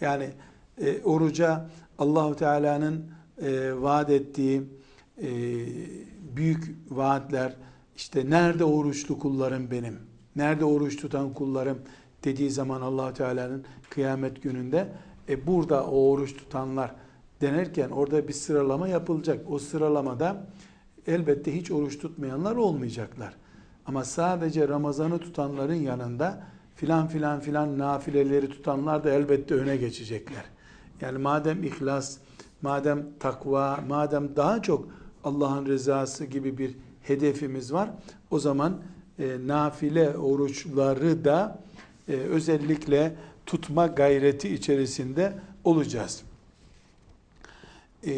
Yani 0.00 0.30
e, 0.78 1.02
oruca 1.02 1.70
Allahu 1.98 2.36
Teala'nın 2.36 3.10
e, 3.42 3.72
vaat 3.82 4.10
ettiği 4.10 4.62
e, 5.22 5.28
büyük 6.36 6.76
vaatler 6.90 7.56
işte 7.96 8.30
nerede 8.30 8.64
oruçlu 8.64 9.18
kullarım 9.18 9.70
benim? 9.70 9.98
Nerede 10.36 10.64
oruç 10.64 10.96
tutan 10.96 11.34
kullarım 11.34 11.78
dediği 12.24 12.50
zaman 12.50 12.80
allah 12.80 13.14
Teala'nın 13.14 13.64
kıyamet 13.90 14.42
gününde 14.42 14.88
e 15.28 15.46
burada 15.46 15.86
o 15.86 16.10
oruç 16.10 16.36
tutanlar 16.36 16.94
denerken 17.40 17.90
orada 17.90 18.28
bir 18.28 18.32
sıralama 18.32 18.88
yapılacak. 18.88 19.50
O 19.50 19.58
sıralamada 19.58 20.46
elbette 21.06 21.56
hiç 21.56 21.70
oruç 21.70 21.98
tutmayanlar 21.98 22.56
olmayacaklar. 22.56 23.34
Ama 23.86 24.04
sadece 24.04 24.68
Ramazan'ı 24.68 25.18
tutanların 25.18 25.74
yanında 25.74 26.46
filan 26.76 27.08
filan 27.08 27.40
filan 27.40 27.78
nafileleri 27.78 28.48
tutanlar 28.48 29.04
da 29.04 29.10
elbette 29.10 29.54
öne 29.54 29.76
geçecekler. 29.76 30.44
Yani 31.00 31.18
madem 31.18 31.64
ihlas, 31.64 32.18
madem 32.62 33.06
takva, 33.20 33.80
madem 33.88 34.36
daha 34.36 34.62
çok 34.62 34.88
Allah'ın 35.24 35.66
rızası 35.66 36.24
gibi 36.24 36.58
bir 36.58 36.76
hedefimiz 37.02 37.72
var, 37.72 37.90
o 38.30 38.38
zaman 38.38 38.82
e, 39.18 39.36
nafile 39.46 40.16
oruçları 40.16 41.24
da 41.24 41.58
e, 42.08 42.12
özellikle 42.12 43.16
tutma 43.46 43.86
gayreti 43.86 44.54
içerisinde 44.54 45.38
olacağız. 45.64 46.22
E, 48.06 48.12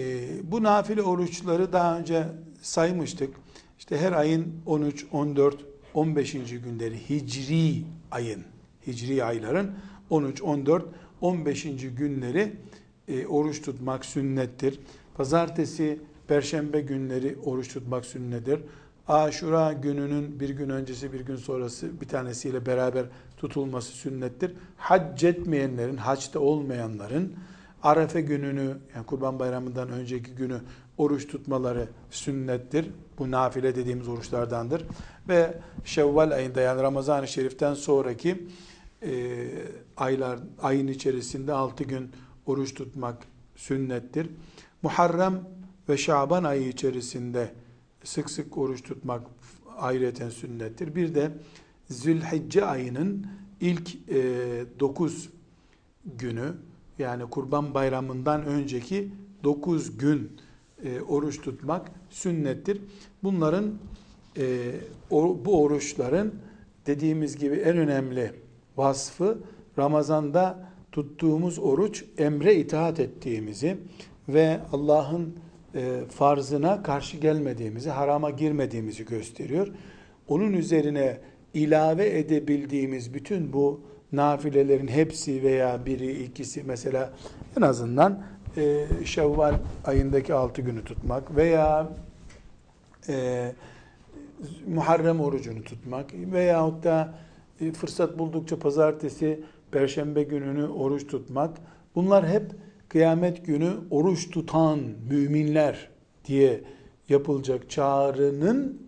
bu 0.53 0.63
nafile 0.63 1.03
oruçları 1.03 1.73
daha 1.73 1.99
önce 1.99 2.27
saymıştık. 2.63 3.35
İşte 3.79 3.99
her 3.99 4.12
ayın 4.12 4.55
13, 4.67 5.07
14, 5.12 5.65
15. 5.95 6.33
günleri 6.33 7.11
hicri 7.11 7.83
ayın, 8.11 8.45
hicri 8.87 9.25
ayların 9.25 9.71
13, 10.11 10.43
14, 10.43 10.85
15. 11.21 11.62
günleri 11.99 12.53
e, 13.09 13.27
oruç 13.27 13.62
tutmak 13.62 14.05
sünnettir. 14.05 14.81
Pazartesi, 15.15 16.01
perşembe 16.29 16.81
günleri 16.81 17.37
oruç 17.45 17.73
tutmak 17.73 18.05
sünnettir. 18.05 18.61
Aşura 19.09 19.73
gününün 19.73 20.41
bir 20.41 20.51
gün 20.51 20.69
öncesi 20.71 21.12
bir 21.12 21.21
gün 21.21 21.37
sonrası 21.37 22.01
bir 22.01 22.09
tanesiyle 22.09 22.67
beraber 22.67 23.07
tutulması 23.37 23.93
sünnettir. 23.93 24.53
Hac 24.77 25.25
etmeyenlerin, 25.25 25.97
haçta 25.97 26.41
olmayanların 26.41 27.35
Arefe 27.87 28.20
gününü 28.20 28.79
yani 28.94 29.07
Kurban 29.07 29.38
Bayramı'ndan 29.38 29.88
önceki 29.88 30.31
günü 30.31 30.61
oruç 30.99 31.29
tutmaları 31.29 31.88
sünnettir. 32.11 32.90
Bu 33.18 33.31
nafile 33.31 33.77
dediğimiz 33.77 34.09
oruçlardandır. 34.09 34.85
Ve 35.29 35.59
Şevval 35.85 36.31
ayında 36.31 36.61
yani 36.61 36.83
Ramazan-ı 36.83 37.29
Şerif'ten 37.29 37.75
sonraki 37.75 38.49
e, 39.03 39.49
aylar 39.96 40.38
ayın 40.62 40.87
içerisinde 40.87 41.53
6 41.53 41.85
gün 41.85 42.11
oruç 42.46 42.75
tutmak 42.75 43.22
sünnettir. 43.57 44.31
Muharrem 44.83 45.49
ve 45.88 45.96
Şaban 45.96 46.44
ayı 46.44 46.68
içerisinde 46.68 47.53
sık 48.05 48.31
sık 48.31 48.59
oruç 48.59 48.83
tutmak 48.83 49.27
ayrıca 49.79 50.31
sünnettir. 50.31 50.94
Bir 50.94 51.14
de 51.14 51.31
Zülhicce 51.90 52.64
ayının 52.64 53.27
ilk 53.61 53.94
e, 54.11 54.64
günü 56.05 56.55
yani 56.99 57.31
Kurban 57.31 57.75
Bayramı'ndan 57.75 58.45
önceki 58.45 59.09
9 59.45 59.99
gün 59.99 60.33
e, 60.85 61.01
oruç 61.01 61.41
tutmak 61.41 61.91
sünnettir. 62.11 62.81
Bunların 63.23 63.75
e, 64.39 64.73
o, 65.11 65.39
bu 65.45 65.63
oruçların 65.63 66.35
dediğimiz 66.87 67.37
gibi 67.37 67.55
en 67.57 67.77
önemli 67.77 68.33
vasfı 68.77 69.39
Ramazan'da 69.79 70.69
tuttuğumuz 70.93 71.59
oruç 71.59 72.05
emre 72.19 72.55
itaat 72.55 73.01
ettiğimizi 73.01 73.77
ve 74.29 74.61
Allah'ın 74.73 75.37
e, 75.75 76.01
farzına 76.11 76.83
karşı 76.83 77.17
gelmediğimizi, 77.17 77.91
harama 77.91 78.31
girmediğimizi 78.31 79.05
gösteriyor. 79.05 79.69
Onun 80.29 80.53
üzerine 80.53 81.19
ilave 81.55 82.19
edebildiğimiz 82.19 83.15
bütün 83.15 83.53
bu 83.53 83.81
nafilelerin 84.12 84.88
hepsi 84.88 85.42
veya 85.42 85.87
biri, 85.87 86.25
ikisi 86.25 86.62
mesela 86.62 87.12
en 87.59 87.62
azından 87.62 88.23
e, 88.57 88.87
Şevval 89.05 89.55
ayındaki 89.85 90.35
altı 90.35 90.62
günü 90.62 90.85
tutmak 90.85 91.37
veya 91.37 91.88
e, 93.09 93.53
Muharrem 94.66 95.21
orucunu 95.21 95.64
tutmak 95.64 96.14
veyahut 96.14 96.85
da 96.85 97.14
e, 97.61 97.73
fırsat 97.73 98.19
buldukça 98.19 98.59
pazartesi, 98.59 99.40
perşembe 99.71 100.23
gününü 100.23 100.66
oruç 100.66 101.07
tutmak. 101.07 101.59
Bunlar 101.95 102.29
hep 102.29 102.42
kıyamet 102.88 103.47
günü 103.47 103.73
oruç 103.90 104.31
tutan 104.31 104.81
müminler 105.11 105.88
diye 106.25 106.61
yapılacak 107.09 107.71
çağrının 107.71 108.83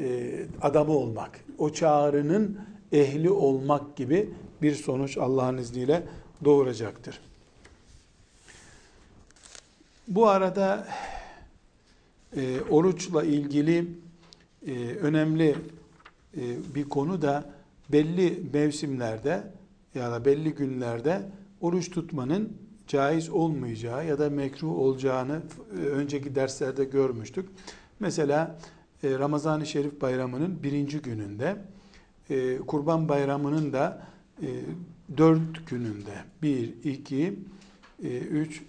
e, 0.00 0.32
adamı 0.62 0.92
olmak, 0.92 1.40
o 1.58 1.70
çağrının 1.70 2.58
ehli 2.92 3.30
olmak 3.30 3.96
gibi 3.96 4.30
bir 4.62 4.74
sonuç 4.74 5.18
Allah'ın 5.18 5.58
izniyle 5.58 6.06
doğuracaktır. 6.44 7.20
Bu 10.08 10.28
arada 10.28 10.88
e, 12.36 12.60
oruçla 12.60 13.24
ilgili 13.24 13.88
e, 14.66 14.72
önemli 14.94 15.56
e, 16.36 16.74
bir 16.74 16.88
konu 16.88 17.22
da 17.22 17.50
belli 17.88 18.42
mevsimlerde 18.52 19.42
ya 19.94 20.12
da 20.12 20.24
belli 20.24 20.54
günlerde 20.54 21.22
oruç 21.60 21.90
tutmanın 21.90 22.52
caiz 22.86 23.30
olmayacağı 23.30 24.06
ya 24.06 24.18
da 24.18 24.30
mekruh 24.30 24.78
olacağını 24.78 25.42
e, 25.78 25.80
önceki 25.80 26.34
derslerde 26.34 26.84
görmüştük. 26.84 27.48
Mesela 28.00 28.58
e, 29.04 29.18
Ramazan-ı 29.18 29.66
Şerif 29.66 30.00
bayramının 30.00 30.62
birinci 30.62 30.98
gününde, 30.98 31.56
e, 32.30 32.58
Kurban 32.58 33.08
bayramının 33.08 33.72
da 33.72 34.06
dört 35.16 35.70
gününde, 35.70 36.24
bir, 36.42 36.74
iki, 36.84 37.38
üç 38.30 38.62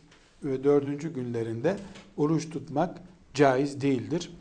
ve 0.43 0.63
dördüncü 0.63 1.13
günlerinde 1.13 1.77
oruç 2.17 2.49
tutmak 2.49 3.01
caiz 3.33 3.81
değildir. 3.81 4.31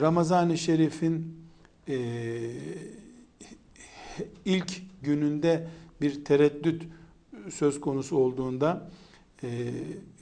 Ramazan-ı 0.00 0.58
Şerif'in 0.58 1.36
ilk 4.44 4.82
gününde 5.02 5.68
bir 6.00 6.24
tereddüt 6.24 6.82
söz 7.50 7.80
konusu 7.80 8.16
olduğunda 8.16 8.90
e, 9.42 9.48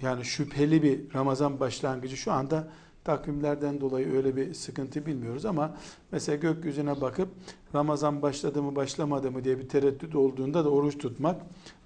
yani 0.03 0.25
şüpheli 0.25 0.83
bir 0.83 1.15
Ramazan 1.15 1.61
başlangıcı 1.61 2.17
şu 2.17 2.33
anda 2.33 2.69
takvimlerden 3.05 3.81
dolayı 3.81 4.17
öyle 4.17 4.37
bir 4.37 4.55
sıkıntı 4.55 5.07
bilmiyoruz 5.07 5.47
ama 5.47 5.77
mesela 6.13 6.37
gökyüzüne 6.37 7.01
bakıp 7.01 7.29
Ramazan 7.75 8.23
başladı 8.23 8.63
mı 8.63 8.77
başlamadı 8.77 9.31
mı 9.31 9.45
diye 9.45 9.59
bir 9.59 9.69
tereddüt 9.69 10.15
olduğunda 10.15 10.65
da 10.65 10.71
oruç 10.71 10.99
tutmak 10.99 11.41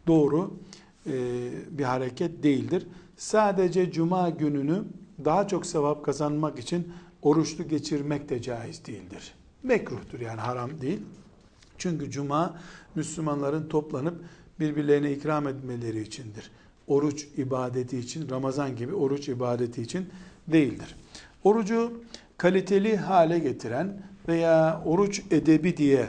doğru 0.07 0.54
e, 1.07 1.12
bir 1.70 1.85
hareket 1.85 2.42
değildir. 2.42 2.87
Sadece 3.16 3.92
cuma 3.92 4.31
gününü 4.31 4.85
daha 5.24 5.48
çok 5.48 5.66
sevap 5.66 6.04
kazanmak 6.04 6.59
için 6.59 6.92
oruçlu 7.22 7.68
geçirmek 7.68 8.28
de 8.28 8.42
caiz 8.42 8.87
değildir. 8.87 9.35
Mekruhtur 9.62 10.20
yani 10.20 10.40
haram 10.40 10.81
değil. 10.81 11.00
Çünkü 11.78 12.11
cuma 12.11 12.61
Müslümanların 12.94 13.68
toplanıp 13.68 14.24
birbirlerine 14.61 15.12
ikram 15.12 15.48
etmeleri 15.48 16.02
içindir. 16.02 16.50
Oruç 16.87 17.26
ibadeti 17.37 17.98
için, 17.98 18.31
Ramazan 18.31 18.76
gibi 18.76 18.94
oruç 18.94 19.28
ibadeti 19.28 19.83
için 19.83 20.09
değildir. 20.48 20.96
Orucu 21.44 21.92
kaliteli 22.37 22.96
hale 22.96 23.38
getiren 23.38 24.03
veya 24.29 24.83
oruç 24.85 25.22
edebi 25.31 25.77
diye 25.77 26.09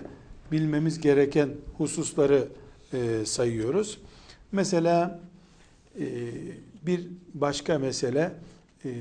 bilmemiz 0.51 1.01
gereken 1.01 1.49
hususları 1.77 2.47
e, 2.93 3.25
sayıyoruz. 3.25 3.99
Mesela 4.51 5.19
e, 5.99 6.05
bir 6.85 7.07
başka 7.33 7.79
mesele 7.79 8.31
e, 8.85 8.91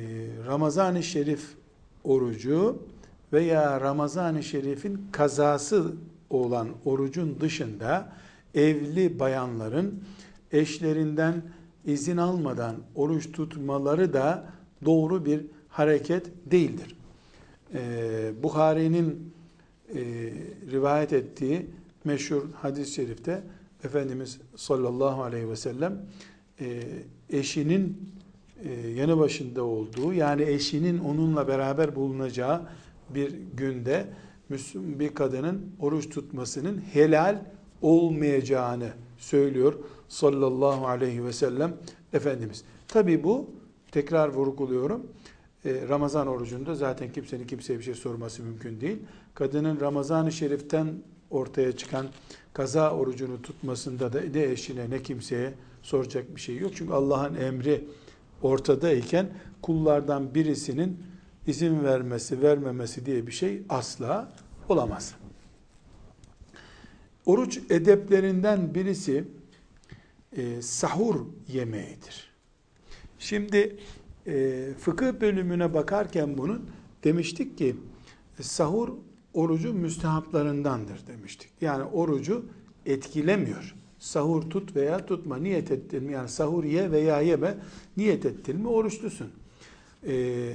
Ramazan-ı 0.47 1.03
Şerif 1.03 1.55
orucu 2.05 2.83
veya 3.33 3.81
Ramazan-ı 3.81 4.43
Şerif'in 4.43 5.01
kazası 5.13 5.93
olan 6.31 6.69
orucun 6.85 7.41
dışında 7.41 8.13
evli 8.55 9.19
bayanların 9.19 10.05
eşlerinden 10.53 11.43
izin 11.85 12.17
almadan 12.17 12.77
oruç 12.95 13.33
tutmaları 13.33 14.13
da 14.13 14.45
doğru 14.85 15.25
bir 15.25 15.47
hareket 15.79 16.27
değildir. 16.47 16.97
Ee, 17.75 18.33
Bukhari'nin 18.43 19.33
e, 19.95 20.01
rivayet 20.71 21.13
ettiği 21.13 21.67
meşhur 22.05 22.43
hadis-i 22.55 22.95
şerifte 22.95 23.43
Efendimiz 23.85 24.39
sallallahu 24.57 25.23
aleyhi 25.23 25.51
ve 25.51 25.57
sellem 25.57 26.03
e, 26.61 26.83
eşinin 27.31 28.11
e, 28.65 28.89
yanı 28.89 29.19
başında 29.19 29.65
olduğu 29.65 30.13
yani 30.13 30.43
eşinin 30.43 30.99
onunla 30.99 31.49
beraber 31.49 31.97
bulunacağı 31.97 32.63
bir 33.15 33.35
günde 33.57 34.07
Müslüm 34.49 35.01
bir 35.01 35.15
kadının 35.15 35.73
oruç 35.81 36.09
tutmasının 36.09 36.79
helal 36.93 37.45
olmayacağını 37.83 38.89
söylüyor 39.19 39.75
sallallahu 40.09 40.87
aleyhi 40.87 41.25
ve 41.25 41.33
sellem 41.33 41.77
Efendimiz. 42.13 42.65
Tabi 42.89 43.25
bu 43.25 43.51
tekrar 43.91 44.29
vurguluyorum. 44.29 45.07
E, 45.65 45.89
Ramazan 45.89 46.27
orucunda 46.27 46.75
zaten 46.75 47.13
kimsenin 47.13 47.47
kimseye 47.47 47.79
bir 47.79 47.85
şey 47.85 47.95
sorması 47.95 48.43
mümkün 48.43 48.81
değil. 48.81 48.99
Kadının 49.35 49.81
Ramazan-ı 49.81 50.33
Şerif'ten 50.33 50.95
ortaya 51.31 51.77
çıkan 51.77 52.07
kaza 52.53 52.91
orucunu 52.91 53.43
tutmasında 53.43 54.13
da 54.13 54.21
ne 54.35 54.43
eşine 54.43 54.91
ne 54.91 55.03
kimseye 55.03 55.55
soracak 55.83 56.37
bir 56.37 56.41
şey 56.41 56.57
yok. 56.57 56.73
Çünkü 56.75 56.93
Allah'ın 56.93 57.35
emri 57.35 57.85
ortadayken 58.43 59.31
kullardan 59.63 60.35
birisinin 60.35 61.03
izin 61.47 61.85
vermesi, 61.85 62.43
vermemesi 62.43 63.07
diye 63.07 63.27
bir 63.27 63.33
şey 63.33 63.63
asla 63.69 64.33
olamaz. 64.69 65.15
Oruç 67.27 67.59
edeplerinden 67.71 68.75
birisi 68.75 69.25
e, 70.37 70.63
sahur 70.63 71.27
yemeğidir. 71.49 72.29
Şimdi 73.19 73.77
e, 74.29 74.69
fıkıh 74.79 75.21
bölümüne 75.21 75.75
bakarken 75.75 76.39
bunun 76.39 76.71
demiştik 77.05 77.59
ki 77.59 77.77
sahur 78.41 78.89
orucu 79.35 79.75
müstehaplarındandır 79.75 81.07
demiştik. 81.07 81.51
Yani 81.61 81.85
orucu 81.85 82.45
etkilemiyor. 82.87 83.75
Sahur 83.99 84.43
tut 84.43 84.77
veya 84.77 85.07
tutma 85.07 85.37
niyet 85.37 85.71
ettin 85.71 86.05
mi? 86.05 86.13
Yani 86.13 86.29
sahur 86.29 86.65
ye 86.65 86.91
veya 86.91 87.21
yeme 87.21 87.55
niyet 87.97 88.27
ettin 88.27 88.57
mi 88.57 88.69
oruçlusun. 88.69 89.31
Ee, 90.07 90.53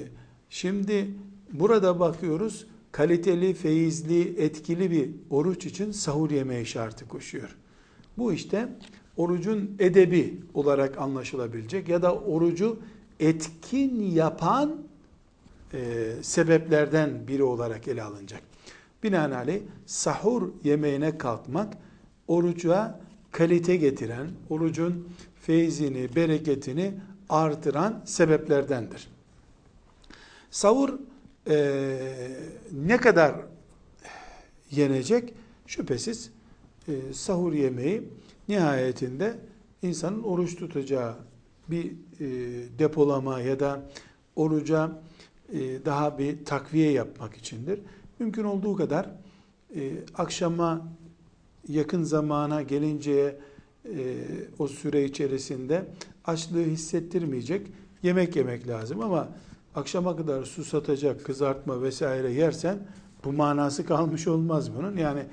şimdi 0.49 1.07
burada 1.53 1.99
bakıyoruz 1.99 2.67
kaliteli, 2.91 3.53
feyizli, 3.53 4.41
etkili 4.41 4.91
bir 4.91 5.09
oruç 5.29 5.65
için 5.65 5.91
sahur 5.91 6.31
yemeği 6.31 6.65
şartı 6.65 7.07
koşuyor. 7.07 7.55
Bu 8.17 8.33
işte 8.33 8.69
orucun 9.17 9.75
edebi 9.79 10.41
olarak 10.53 10.97
anlaşılabilecek 10.97 11.89
ya 11.89 12.01
da 12.01 12.15
orucu 12.15 12.79
etkin 13.23 14.11
yapan 14.11 14.77
e, 15.73 16.11
sebeplerden 16.21 17.27
biri 17.27 17.43
olarak 17.43 17.87
ele 17.87 18.03
alınacak. 18.03 18.41
Binaenaleyh 19.03 19.61
sahur 19.85 20.49
yemeğine 20.63 21.17
kalkmak 21.17 21.73
oruca 22.27 22.99
kalite 23.31 23.75
getiren, 23.75 24.27
orucun 24.49 25.07
feyzini, 25.41 26.15
bereketini 26.15 26.93
artıran 27.29 28.01
sebeplerdendir. 28.05 29.07
Sahur 30.51 30.99
e, 31.49 31.77
ne 32.71 32.97
kadar 32.97 33.35
yenecek? 34.71 35.33
Şüphesiz 35.67 36.29
e, 36.87 37.13
sahur 37.13 37.53
yemeği 37.53 38.03
nihayetinde 38.49 39.35
insanın 39.81 40.23
oruç 40.23 40.55
tutacağı 40.55 41.15
bir 41.69 41.91
e, 42.19 42.25
depolama 42.79 43.39
ya 43.39 43.59
da 43.59 43.81
oruca 44.35 45.01
e, 45.53 45.85
daha 45.85 46.17
bir 46.17 46.45
takviye 46.45 46.91
yapmak 46.91 47.37
içindir. 47.37 47.79
Mümkün 48.19 48.43
olduğu 48.43 48.75
kadar 48.75 49.09
e, 49.75 49.91
akşama 50.15 50.87
yakın 51.67 52.03
zamana 52.03 52.61
gelinceye 52.61 53.37
e, 53.85 54.15
o 54.59 54.67
süre 54.67 55.03
içerisinde 55.03 55.85
açlığı 56.25 56.63
hissettirmeyecek 56.63 57.67
yemek 58.03 58.35
yemek 58.35 58.67
lazım 58.67 59.01
ama 59.01 59.29
akşama 59.75 60.15
kadar 60.15 60.43
su 60.43 60.63
satacak, 60.63 61.25
kızartma 61.25 61.81
vesaire 61.81 62.31
yersen 62.31 62.79
bu 63.23 63.33
manası 63.33 63.85
kalmış 63.85 64.27
olmaz 64.27 64.75
bunun. 64.77 64.97
Yani 64.97 65.25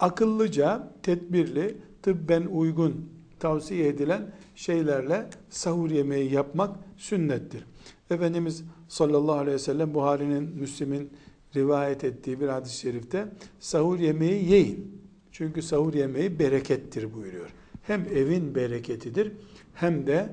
akıllıca, 0.00 0.92
tedbirli, 1.02 1.76
tıbben 2.02 2.46
uygun 2.46 3.13
tavsiye 3.44 3.88
edilen 3.88 4.32
şeylerle 4.54 5.26
sahur 5.50 5.90
yemeği 5.90 6.32
yapmak 6.32 6.76
sünnettir. 6.96 7.64
Efendimiz 8.10 8.64
sallallahu 8.88 9.38
aleyhi 9.38 9.54
ve 9.54 9.58
sellem 9.58 9.94
Buhari'nin, 9.94 10.42
Müslim'in 10.42 11.10
rivayet 11.56 12.04
ettiği 12.04 12.40
bir 12.40 12.48
hadis-i 12.48 12.78
şerifte 12.78 13.28
sahur 13.60 13.98
yemeği 13.98 14.44
yiyin. 14.44 15.02
Çünkü 15.32 15.62
sahur 15.62 15.94
yemeği 15.94 16.38
berekettir 16.38 17.14
buyuruyor. 17.14 17.50
Hem 17.82 18.06
evin 18.14 18.54
bereketidir 18.54 19.32
hem 19.74 20.06
de 20.06 20.28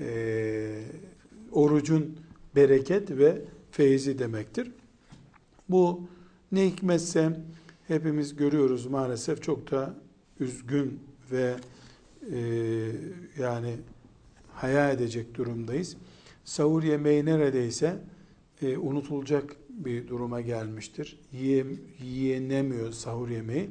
e, 0.00 0.06
orucun 1.52 2.16
bereket 2.56 3.10
ve 3.10 3.42
feyzi 3.70 4.18
demektir. 4.18 4.70
Bu 5.68 6.00
ne 6.52 6.66
hikmetse 6.66 7.40
hepimiz 7.88 8.36
görüyoruz 8.36 8.86
maalesef 8.86 9.42
çok 9.42 9.70
da 9.70 9.94
üzgün 10.40 11.00
ve 11.32 11.54
e, 12.32 12.38
yani 13.38 13.76
hayal 14.52 14.94
edecek 14.94 15.34
durumdayız. 15.34 15.96
Sahur 16.44 16.82
yemeği 16.82 17.24
neredeyse 17.24 17.98
e, 18.62 18.78
unutulacak 18.78 19.56
bir 19.68 20.08
duruma 20.08 20.40
gelmiştir. 20.40 21.20
Yiyem, 21.32 21.78
yiyenemiyor 22.02 22.92
sahur 22.92 23.28
yemeği. 23.28 23.70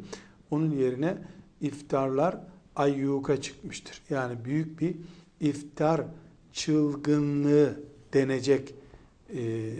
Onun 0.51 0.71
yerine 0.71 1.17
iftarlar 1.61 2.37
ayyuka 2.75 3.41
çıkmıştır. 3.41 4.01
Yani 4.09 4.45
büyük 4.45 4.81
bir 4.81 4.95
iftar 5.39 6.01
çılgınlığı 6.53 7.79
denecek 8.13 8.75
e, 9.35 9.73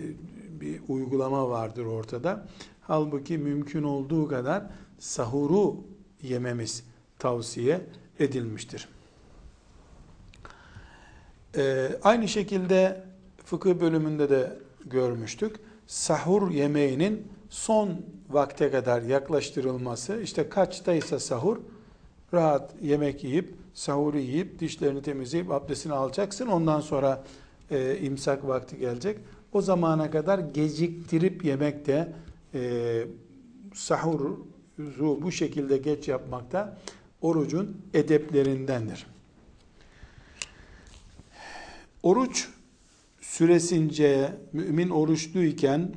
bir 0.62 0.79
uygulama 0.88 1.49
vardır 1.49 1.86
ortada. 1.86 2.47
Halbuki 2.81 3.38
mümkün 3.38 3.83
olduğu 3.83 4.27
kadar 4.27 4.69
sahuru 4.99 5.75
yememiz 6.21 6.83
tavsiye 7.19 7.81
edilmiştir. 8.19 8.88
Ee, 11.58 11.89
aynı 12.04 12.28
şekilde 12.28 13.04
fıkıh 13.45 13.80
bölümünde 13.80 14.30
de 14.30 14.58
görmüştük. 14.86 15.56
Sahur 15.88 16.52
yemeğinin 16.52 17.28
son 17.49 18.02
vakte 18.30 18.71
kadar 18.71 19.02
yaklaştırılması, 19.02 20.21
işte 20.21 20.49
kaçtaysa 20.49 21.19
sahur, 21.19 21.58
rahat 22.34 22.73
yemek 22.82 23.23
yiyip, 23.23 23.56
sahuru 23.73 24.17
yiyip, 24.17 24.60
dişlerini 24.60 25.02
temizleyip, 25.02 25.52
abdestini 25.52 25.93
alacaksın. 25.93 26.47
Ondan 26.47 26.82
sonra 26.82 27.23
e, 27.71 27.97
imsak 27.97 28.47
vakti 28.47 28.78
gelecek. 28.78 29.19
O 29.54 29.62
zamana 29.62 30.12
kadar 30.12 30.39
geciktirip 30.39 31.45
yemek 31.45 31.86
de 31.86 32.13
e, 32.54 33.04
sahuru 33.73 34.47
bu 34.97 35.32
şekilde 35.32 35.78
geç 35.78 36.08
yapmakta 36.08 36.78
orucun 37.23 37.77
edeplerindendir. 37.93 39.05
Oruç 42.03 42.49
süresince 43.21 44.36
mümin 44.53 44.89
oruçluyken 44.89 45.91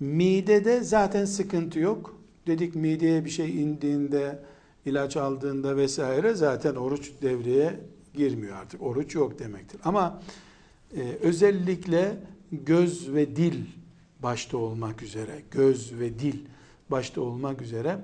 midede 0.00 0.82
zaten 0.82 1.24
sıkıntı 1.24 1.78
yok. 1.78 2.20
Dedik 2.46 2.74
mideye 2.74 3.24
bir 3.24 3.30
şey 3.30 3.62
indiğinde, 3.62 4.42
ilaç 4.86 5.16
aldığında 5.16 5.76
vesaire 5.76 6.34
zaten 6.34 6.74
oruç 6.74 7.12
devreye 7.22 7.80
girmiyor 8.14 8.56
artık. 8.56 8.82
Oruç 8.82 9.14
yok 9.14 9.38
demektir. 9.38 9.80
Ama 9.84 10.22
e, 10.96 11.00
özellikle 11.22 12.16
göz 12.52 13.14
ve 13.14 13.36
dil 13.36 13.64
başta 14.22 14.56
olmak 14.56 15.02
üzere, 15.02 15.42
göz 15.50 15.98
ve 16.00 16.18
dil 16.18 16.36
başta 16.90 17.20
olmak 17.20 17.62
üzere 17.62 17.98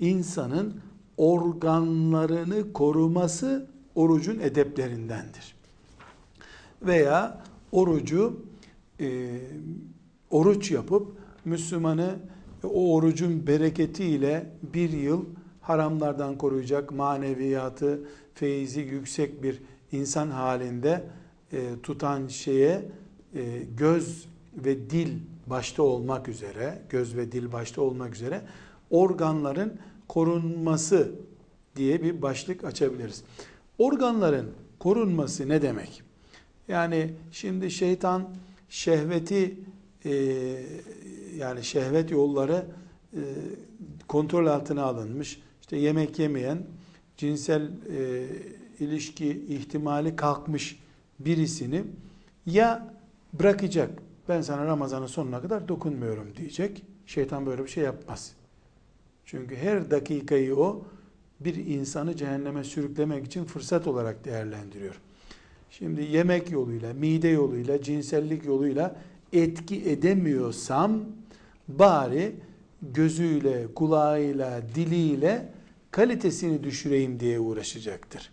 insanın 0.00 0.80
organlarını 1.16 2.72
koruması 2.72 3.66
orucun 3.94 4.38
edeplerindendir. 4.38 5.56
Veya 6.82 7.42
orucu 7.72 8.40
e, 9.00 9.38
oruç 10.30 10.70
yapıp 10.70 11.12
Müslümanı 11.44 12.14
o 12.64 12.94
orucun 12.94 13.46
bereketiyle 13.46 14.46
bir 14.74 14.90
yıl 14.90 15.24
haramlardan 15.60 16.38
koruyacak 16.38 16.92
maneviyatı, 16.92 18.00
feyzi 18.34 18.80
yüksek 18.80 19.42
bir 19.42 19.62
insan 19.92 20.30
halinde 20.30 21.04
e, 21.52 21.58
tutan 21.82 22.26
şeye 22.26 22.82
e, 23.34 23.62
göz 23.78 24.26
ve 24.56 24.90
dil 24.90 25.18
başta 25.46 25.82
olmak 25.82 26.28
üzere, 26.28 26.82
göz 26.90 27.16
ve 27.16 27.32
dil 27.32 27.52
başta 27.52 27.82
olmak 27.82 28.14
üzere 28.14 28.40
organların 28.90 29.78
korunması 30.08 31.12
diye 31.76 32.02
bir 32.02 32.22
başlık 32.22 32.64
açabiliriz. 32.64 33.22
Organların 33.78 34.50
korunması 34.78 35.48
ne 35.48 35.62
demek? 35.62 36.02
Yani 36.68 37.14
şimdi 37.32 37.70
şeytan 37.70 38.28
şehveti 38.68 39.60
e, 40.04 40.12
yani 41.36 41.64
şehvet 41.64 42.10
yolları 42.10 42.66
e, 43.12 43.20
kontrol 44.08 44.46
altına 44.46 44.82
alınmış. 44.82 45.40
İşte 45.60 45.76
yemek 45.76 46.18
yemeyen, 46.18 46.62
cinsel 47.16 47.62
e, 47.62 48.26
ilişki 48.80 49.28
ihtimali 49.48 50.16
kalkmış 50.16 50.78
birisini 51.18 51.84
ya 52.46 52.94
bırakacak, 53.32 53.90
ben 54.28 54.40
sana 54.40 54.64
Ramazan'ın 54.64 55.06
sonuna 55.06 55.40
kadar 55.42 55.68
dokunmuyorum 55.68 56.36
diyecek. 56.36 56.82
Şeytan 57.06 57.46
böyle 57.46 57.64
bir 57.64 57.68
şey 57.68 57.84
yapmaz. 57.84 58.32
Çünkü 59.26 59.56
her 59.56 59.90
dakikayı 59.90 60.56
o 60.56 60.84
bir 61.40 61.54
insanı 61.54 62.16
cehenneme 62.16 62.64
sürüklemek 62.64 63.26
için 63.26 63.44
fırsat 63.44 63.86
olarak 63.86 64.24
değerlendiriyor. 64.24 65.00
Şimdi 65.70 66.02
yemek 66.02 66.50
yoluyla, 66.50 66.92
mide 66.94 67.28
yoluyla, 67.28 67.82
cinsellik 67.82 68.44
yoluyla 68.44 68.96
etki 69.32 69.90
edemiyorsam 69.90 71.00
bari 71.68 72.32
gözüyle, 72.82 73.66
kulağıyla, 73.74 74.62
diliyle 74.74 75.52
kalitesini 75.90 76.64
düşüreyim 76.64 77.20
diye 77.20 77.40
uğraşacaktır. 77.40 78.30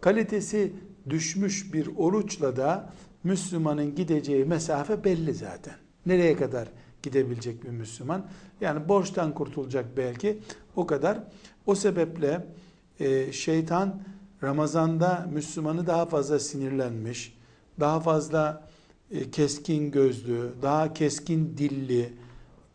Kalitesi 0.00 0.72
düşmüş 1.10 1.74
bir 1.74 1.88
oruçla 1.96 2.56
da 2.56 2.92
Müslümanın 3.24 3.94
gideceği 3.94 4.44
mesafe 4.44 5.04
belli 5.04 5.34
zaten. 5.34 5.74
Nereye 6.06 6.36
kadar 6.36 6.68
gidebilecek 7.02 7.64
bir 7.64 7.68
Müslüman? 7.68 8.26
Yani 8.60 8.88
borçtan 8.88 9.34
kurtulacak 9.34 9.96
belki 9.96 10.38
o 10.76 10.86
kadar. 10.86 11.18
O 11.66 11.74
sebeple 11.74 12.46
e, 13.00 13.32
şeytan 13.32 14.02
Ramazan'da 14.42 15.28
Müslümanı 15.32 15.86
daha 15.86 16.06
fazla 16.06 16.38
sinirlenmiş, 16.38 17.38
daha 17.80 18.00
fazla 18.00 18.68
e, 19.10 19.30
keskin 19.30 19.90
gözlü, 19.90 20.52
daha 20.62 20.94
keskin 20.94 21.56
dilli, 21.56 22.12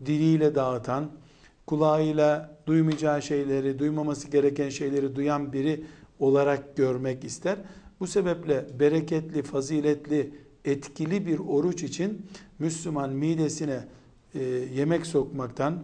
diliyle 0.05 0.55
dağıtan, 0.55 1.11
kulağıyla 1.67 2.57
duymayacağı 2.67 3.21
şeyleri, 3.21 3.79
duymaması 3.79 4.27
gereken 4.27 4.69
şeyleri 4.69 5.15
duyan 5.15 5.53
biri 5.53 5.83
olarak 6.19 6.77
görmek 6.77 7.23
ister. 7.23 7.57
Bu 7.99 8.07
sebeple 8.07 8.67
bereketli, 8.79 9.43
faziletli, 9.43 10.31
etkili 10.65 11.25
bir 11.25 11.39
oruç 11.39 11.83
için 11.83 12.25
Müslüman 12.59 13.09
midesine 13.09 13.83
e, 14.39 14.43
yemek 14.75 15.05
sokmaktan, 15.05 15.83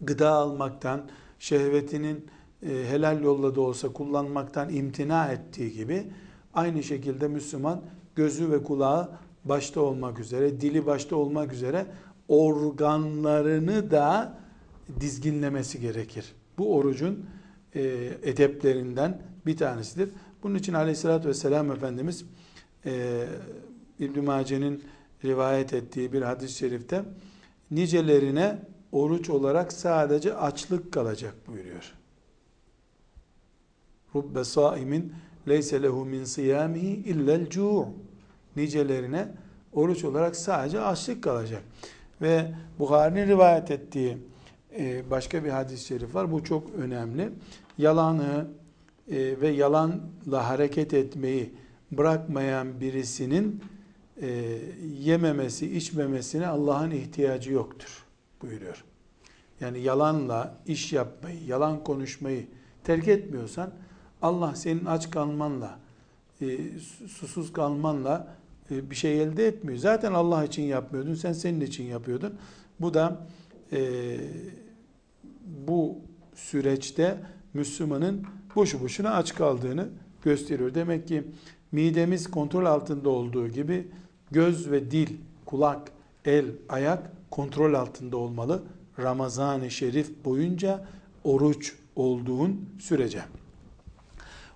gıda 0.00 0.30
almaktan, 0.30 1.02
şehvetinin 1.38 2.26
e, 2.62 2.68
helal 2.68 3.22
yolla 3.22 3.54
da 3.54 3.60
olsa 3.60 3.92
kullanmaktan 3.92 4.74
imtina 4.74 5.26
ettiği 5.26 5.72
gibi 5.72 6.06
aynı 6.54 6.82
şekilde 6.82 7.28
Müslüman 7.28 7.82
gözü 8.14 8.50
ve 8.50 8.62
kulağı 8.62 9.10
başta 9.44 9.80
olmak 9.80 10.18
üzere, 10.18 10.60
dili 10.60 10.86
başta 10.86 11.16
olmak 11.16 11.52
üzere 11.52 11.86
organlarını 12.28 13.90
da 13.90 14.38
dizginlemesi 15.00 15.80
gerekir. 15.80 16.32
Bu 16.58 16.76
orucun 16.76 17.26
e, 17.74 17.82
edeplerinden 18.22 19.22
bir 19.46 19.56
tanesidir. 19.56 20.08
Bunun 20.42 20.54
için 20.54 20.72
aleyhissalatü 20.72 21.28
vesselam 21.28 21.70
Efendimiz 21.70 22.24
e, 22.86 23.24
İbn-i 23.98 24.20
Mace'nin 24.20 24.84
rivayet 25.24 25.74
ettiği 25.74 26.12
bir 26.12 26.22
hadis-i 26.22 26.58
şerifte 26.58 27.04
nicelerine 27.70 28.58
oruç 28.92 29.30
olarak 29.30 29.72
sadece 29.72 30.34
açlık 30.34 30.92
kalacak 30.92 31.34
buyuruyor. 31.46 31.94
Rubbe 34.14 34.44
saimin 34.44 35.12
leyse 35.48 35.82
lehu 35.82 36.04
min 36.04 36.24
siyamihi 36.24 36.86
illel 36.86 37.50
cu' 37.50 37.88
nicelerine 38.56 39.28
oruç 39.72 40.04
olarak 40.04 40.36
sadece 40.36 40.80
açlık 40.80 41.22
kalacak. 41.22 41.62
Ve 42.22 42.54
Bukhari'nin 42.78 43.26
rivayet 43.26 43.70
ettiği 43.70 44.18
e, 44.78 45.10
başka 45.10 45.44
bir 45.44 45.50
hadis-i 45.50 45.86
şerif 45.86 46.14
var. 46.14 46.32
Bu 46.32 46.44
çok 46.44 46.74
önemli. 46.78 47.30
Yalanı 47.78 48.46
e, 49.10 49.40
ve 49.40 49.48
yalanla 49.48 50.48
hareket 50.48 50.94
etmeyi 50.94 51.54
bırakmayan 51.92 52.80
birisinin 52.80 53.62
e, 54.22 54.58
yememesi, 55.00 55.76
içmemesine 55.76 56.46
Allah'ın 56.46 56.90
ihtiyacı 56.90 57.52
yoktur 57.52 58.04
buyuruyor. 58.42 58.84
Yani 59.60 59.80
yalanla 59.80 60.56
iş 60.66 60.92
yapmayı, 60.92 61.44
yalan 61.44 61.84
konuşmayı 61.84 62.46
terk 62.84 63.08
etmiyorsan 63.08 63.70
Allah 64.22 64.54
senin 64.54 64.84
aç 64.84 65.10
kalmanla, 65.10 65.78
susuz 67.08 67.52
kalmanla 67.52 68.36
bir 68.70 68.94
şey 68.94 69.22
elde 69.22 69.46
etmiyor. 69.46 69.78
Zaten 69.78 70.12
Allah 70.12 70.44
için 70.44 70.62
yapmıyordun, 70.62 71.14
sen 71.14 71.32
senin 71.32 71.60
için 71.60 71.84
yapıyordun. 71.84 72.34
Bu 72.80 72.94
da 72.94 73.26
bu 75.66 75.98
süreçte 76.34 77.18
Müslümanın 77.54 78.22
boşu 78.54 78.80
boşuna 78.80 79.14
aç 79.14 79.34
kaldığını 79.34 79.88
gösteriyor. 80.22 80.74
Demek 80.74 81.08
ki 81.08 81.24
midemiz 81.72 82.30
kontrol 82.30 82.64
altında 82.64 83.08
olduğu 83.08 83.48
gibi 83.48 83.88
göz 84.30 84.70
ve 84.70 84.90
dil, 84.90 85.16
kulak, 85.46 85.92
el, 86.24 86.44
ayak 86.68 87.12
kontrol 87.30 87.74
altında 87.74 88.16
olmalı. 88.16 88.62
Ramazan-ı 88.98 89.70
Şerif 89.70 90.24
boyunca 90.24 90.84
oruç 91.24 91.74
olduğun 91.96 92.68
sürece. 92.80 93.22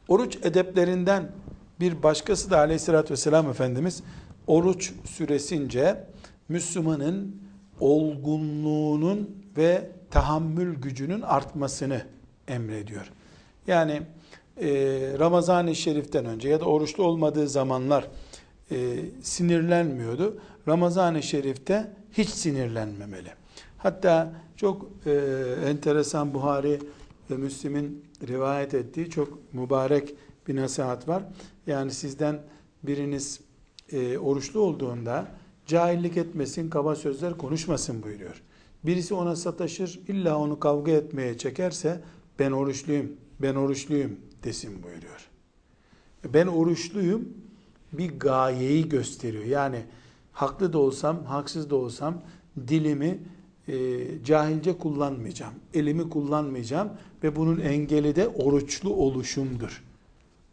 Oruç 0.08 0.36
edeplerinden 0.36 1.32
bir 1.80 2.02
başkası 2.02 2.50
da 2.50 2.58
aleyhissalatü 2.58 3.10
vesselam 3.12 3.50
Efendimiz 3.50 4.02
oruç 4.46 4.92
süresince 5.04 6.06
Müslümanın 6.48 7.36
olgunluğunun 7.80 9.36
ve 9.56 9.90
tahammül 10.10 10.74
gücünün 10.74 11.20
artmasını 11.20 12.02
emrediyor. 12.48 13.12
Yani 13.66 14.02
e, 14.60 14.68
Ramazan-ı 15.18 15.74
Şerif'ten 15.74 16.24
önce 16.24 16.48
ya 16.48 16.60
da 16.60 16.64
oruçlu 16.64 17.04
olmadığı 17.04 17.48
zamanlar 17.48 18.08
e, 18.70 18.96
sinirlenmiyordu. 19.22 20.38
Ramazan-ı 20.68 21.22
Şerif'te 21.22 21.92
hiç 22.12 22.28
sinirlenmemeli. 22.28 23.30
Hatta 23.78 24.32
çok 24.56 24.90
e, 25.06 25.12
enteresan 25.66 26.34
Buhari 26.34 26.78
ve 27.30 27.36
Müslim'in 27.36 28.04
rivayet 28.28 28.74
ettiği 28.74 29.10
çok 29.10 29.54
mübarek 29.54 30.14
bir 30.48 30.56
nasihat 30.56 31.08
var. 31.08 31.22
Yani 31.66 31.90
sizden 31.90 32.42
biriniz 32.82 33.40
e, 33.92 34.18
oruçlu 34.18 34.60
olduğunda 34.60 35.28
cahillik 35.66 36.16
etmesin, 36.16 36.70
kaba 36.70 36.96
sözler 36.96 37.36
konuşmasın 37.36 38.02
buyuruyor. 38.02 38.42
Birisi 38.84 39.14
ona 39.14 39.36
sataşır, 39.36 40.00
illa 40.08 40.38
onu 40.38 40.60
kavga 40.60 40.92
etmeye 40.92 41.38
çekerse 41.38 42.00
ben 42.38 42.50
oruçluyum, 42.50 43.12
ben 43.42 43.54
oruçluyum 43.54 44.16
desin 44.44 44.82
buyuruyor. 44.82 45.28
Ben 46.24 46.46
oruçluyum 46.46 47.28
bir 47.92 48.18
gayeyi 48.18 48.88
gösteriyor. 48.88 49.44
Yani 49.44 49.84
haklı 50.32 50.72
da 50.72 50.78
olsam, 50.78 51.24
haksız 51.24 51.70
da 51.70 51.76
olsam 51.76 52.22
dilimi 52.68 53.18
e, 53.68 53.98
cahilce 54.24 54.78
kullanmayacağım. 54.78 55.54
Elimi 55.74 56.10
kullanmayacağım 56.10 56.90
ve 57.22 57.36
bunun 57.36 57.60
engeli 57.60 58.16
de 58.16 58.28
oruçlu 58.28 58.94
oluşumdur 58.94 59.84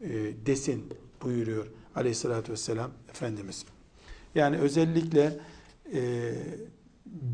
e, 0.02 0.10
desin 0.46 0.84
buyuruyor 1.24 1.66
aleyhissalatü 1.96 2.52
vesselam 2.52 2.92
Efendimiz. 3.10 3.66
Yani 4.36 4.58
özellikle 4.58 5.40
e, 5.94 6.34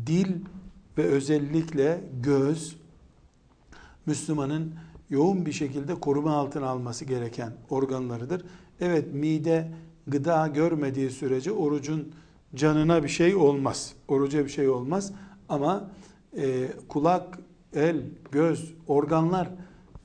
dil 0.06 0.26
ve 0.98 1.02
özellikle 1.02 2.04
göz 2.22 2.76
Müslümanın 4.06 4.74
yoğun 5.10 5.46
bir 5.46 5.52
şekilde 5.52 5.94
koruma 5.94 6.36
altına 6.36 6.66
alması 6.68 7.04
gereken 7.04 7.52
organlarıdır. 7.70 8.44
Evet 8.80 9.14
mide 9.14 9.72
gıda 10.06 10.46
görmediği 10.46 11.10
sürece 11.10 11.52
orucun 11.52 12.12
canına 12.54 13.02
bir 13.02 13.08
şey 13.08 13.34
olmaz. 13.34 13.92
Oruca 14.08 14.44
bir 14.44 14.50
şey 14.50 14.68
olmaz. 14.68 15.12
Ama 15.48 15.90
e, 16.36 16.68
kulak, 16.88 17.38
el, 17.74 18.02
göz, 18.32 18.74
organlar 18.88 19.48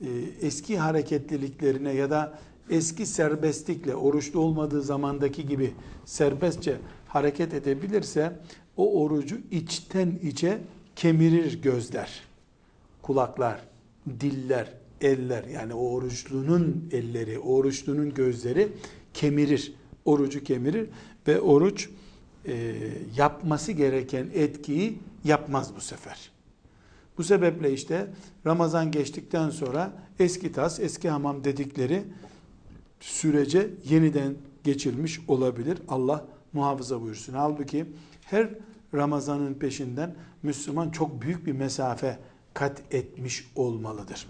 e, 0.00 0.08
eski 0.40 0.78
hareketliliklerine 0.78 1.92
ya 1.92 2.10
da 2.10 2.38
eski 2.70 3.06
serbestlikle 3.06 3.94
oruçlu 3.94 4.40
olmadığı 4.40 4.82
zamandaki 4.82 5.46
gibi 5.46 5.74
serbestçe 6.04 6.76
hareket 7.08 7.54
edebilirse 7.54 8.32
o 8.76 9.02
orucu 9.02 9.36
içten 9.50 10.18
içe 10.22 10.58
kemirir 10.96 11.62
gözler, 11.62 12.20
kulaklar, 13.02 13.60
diller, 14.20 14.72
eller 15.00 15.44
yani 15.44 15.74
o 15.74 15.90
oruçlunun 15.90 16.88
elleri, 16.92 17.38
oruçlunun 17.38 18.14
gözleri 18.14 18.68
kemirir, 19.14 19.74
orucu 20.08 20.44
kemirir 20.44 20.88
ve 21.26 21.40
oruç 21.40 21.88
e, 22.46 22.74
yapması 23.16 23.72
gereken 23.72 24.30
etkiyi 24.34 24.98
yapmaz 25.24 25.76
bu 25.76 25.80
sefer. 25.80 26.30
Bu 27.18 27.24
sebeple 27.24 27.72
işte 27.72 28.06
Ramazan 28.46 28.90
geçtikten 28.90 29.50
sonra 29.50 29.92
eski 30.18 30.52
tas, 30.52 30.80
eski 30.80 31.08
hamam 31.08 31.44
dedikleri 31.44 32.04
sürece 33.00 33.70
yeniden 33.84 34.34
geçilmiş 34.64 35.20
olabilir. 35.28 35.78
Allah 35.88 36.26
muhafaza 36.52 37.02
buyursun. 37.02 37.34
Halbuki 37.34 37.86
her 38.24 38.48
Ramazan'ın 38.94 39.54
peşinden 39.54 40.14
Müslüman 40.42 40.90
çok 40.90 41.22
büyük 41.22 41.46
bir 41.46 41.52
mesafe 41.52 42.18
kat 42.54 42.82
etmiş 42.90 43.50
olmalıdır. 43.56 44.26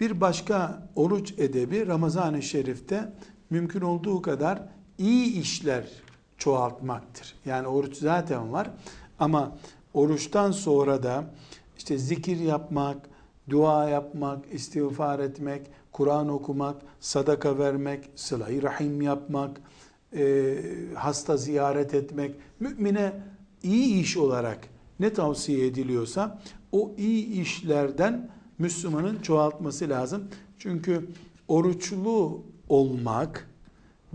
Bir 0.00 0.20
başka 0.20 0.88
oruç 0.96 1.34
edebi 1.38 1.86
Ramazan-ı 1.86 2.42
Şerif'te 2.42 3.12
mümkün 3.50 3.80
olduğu 3.80 4.22
kadar 4.22 4.62
iyi 4.98 5.40
işler 5.40 5.84
çoğaltmaktır. 6.38 7.34
Yani 7.44 7.66
oruç 7.68 7.96
zaten 7.96 8.52
var 8.52 8.70
ama 9.18 9.56
oruçtan 9.94 10.50
sonra 10.50 11.02
da 11.02 11.24
işte 11.78 11.98
zikir 11.98 12.36
yapmak, 12.36 12.96
dua 13.50 13.88
yapmak, 13.88 14.52
istiğfar 14.52 15.18
etmek, 15.18 15.62
Kur'an 15.92 16.28
okumak, 16.28 16.76
sadaka 17.00 17.58
vermek, 17.58 18.10
sıla 18.16 18.62
rahim 18.62 19.02
yapmak, 19.02 19.60
e, 20.16 20.56
hasta 20.94 21.36
ziyaret 21.36 21.94
etmek, 21.94 22.34
mümine 22.60 23.12
iyi 23.62 24.02
iş 24.02 24.16
olarak 24.16 24.68
ne 25.00 25.12
tavsiye 25.12 25.66
ediliyorsa 25.66 26.42
o 26.72 26.92
iyi 26.98 27.40
işlerden 27.40 28.30
Müslümanın 28.58 29.20
çoğaltması 29.20 29.88
lazım. 29.88 30.28
Çünkü 30.58 31.08
oruçlu 31.48 32.42
olmak 32.68 33.48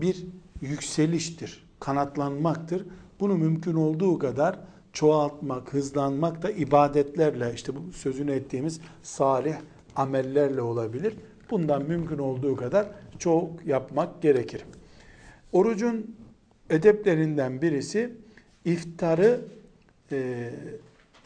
bir 0.00 0.26
yükseliştir, 0.60 1.68
kanatlanmaktır. 1.80 2.86
Bunu 3.20 3.34
mümkün 3.34 3.74
olduğu 3.74 4.18
kadar 4.18 4.58
çoğaltmak, 4.92 5.74
hızlanmak 5.74 6.42
da 6.42 6.50
ibadetlerle 6.50 7.52
işte 7.54 7.76
bu 7.76 7.92
sözünü 7.92 8.32
ettiğimiz 8.32 8.80
salih 9.02 9.54
amellerle 9.96 10.62
olabilir. 10.62 11.14
Bundan 11.50 11.82
mümkün 11.82 12.18
olduğu 12.18 12.56
kadar 12.56 12.86
çok 13.18 13.66
yapmak 13.66 14.22
gerekir. 14.22 14.64
Orucun 15.52 16.16
edeplerinden 16.70 17.62
birisi 17.62 18.12
iftarı 18.64 19.40
e, 20.12 20.50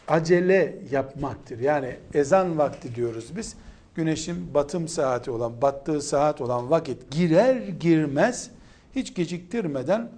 acele 0.09 0.79
yapmaktır. 0.91 1.59
Yani 1.59 1.97
ezan 2.15 2.59
vakti 2.59 2.95
diyoruz 2.95 3.33
biz. 3.37 3.57
Güneşin 3.97 4.55
batım 4.55 4.89
saati 4.89 5.31
olan, 5.31 5.63
battığı 5.63 6.03
saat 6.03 6.41
olan 6.41 6.71
vakit 6.71 7.11
girer 7.11 7.69
girmez 7.69 8.51
hiç 8.95 9.15
geciktirmeden 9.15 10.11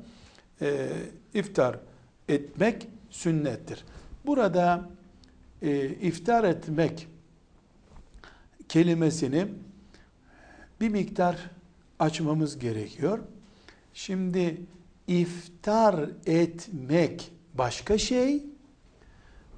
e, 0.63 0.89
iftar 1.35 1.79
etmek 2.29 2.89
sünnettir. 3.11 3.85
Burada 4.27 4.89
e, 5.63 5.89
iftar 5.89 6.45
etmek 6.45 7.09
kelimesini 8.69 9.47
bir 10.81 10.89
miktar 10.89 11.51
açmamız 11.99 12.59
gerekiyor. 12.59 13.19
Şimdi 13.95 14.61
iftar 15.07 16.11
etmek 16.27 17.33
başka 17.55 17.99
şey, 17.99 18.43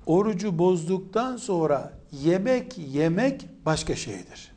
orucu 0.06 0.58
bozduktan 0.58 1.36
sonra 1.36 1.92
yemek 2.12 2.78
yemek 2.78 3.48
başka 3.66 3.96
şeydir. 3.96 4.52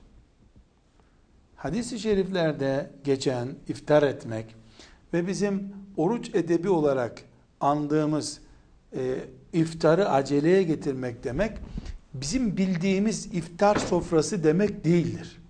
Hadis-i 1.56 2.00
şeriflerde 2.00 2.92
geçen 3.04 3.48
iftar 3.68 4.04
etmek 4.04 4.56
ve 5.14 5.28
bizim 5.28 5.74
oruç 5.98 6.36
edebi 6.36 6.70
olarak 6.70 7.24
andığımız 7.60 8.42
e, 8.96 9.16
iftarı 9.54 10.10
aceleye 10.10 10.64
getirmek 10.64 11.24
demek 11.24 11.58
bizim 12.14 12.58
bildiğimiz 12.58 13.26
iftar 13.26 13.76
sofrası 13.76 14.44
demek 14.44 14.86
değildir. 14.86 15.42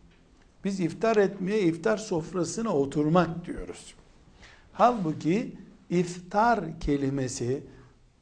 Biz 0.63 0.79
iftar 0.79 1.17
etmeye 1.17 1.61
iftar 1.61 1.97
sofrasına 1.97 2.69
oturmak 2.69 3.45
diyoruz. 3.45 3.95
Halbuki 4.73 5.55
iftar 5.89 6.79
kelimesi 6.79 7.63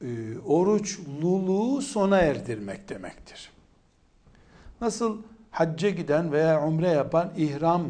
e, 0.02 0.40
oruçluluğu 0.40 1.82
sona 1.82 2.18
erdirmek 2.18 2.90
demektir. 2.90 3.52
Nasıl 4.82 5.18
hacca 5.52 5.90
giden 5.90 6.32
veya 6.32 6.68
umre 6.68 6.88
yapan 6.88 7.32
ihram 7.38 7.88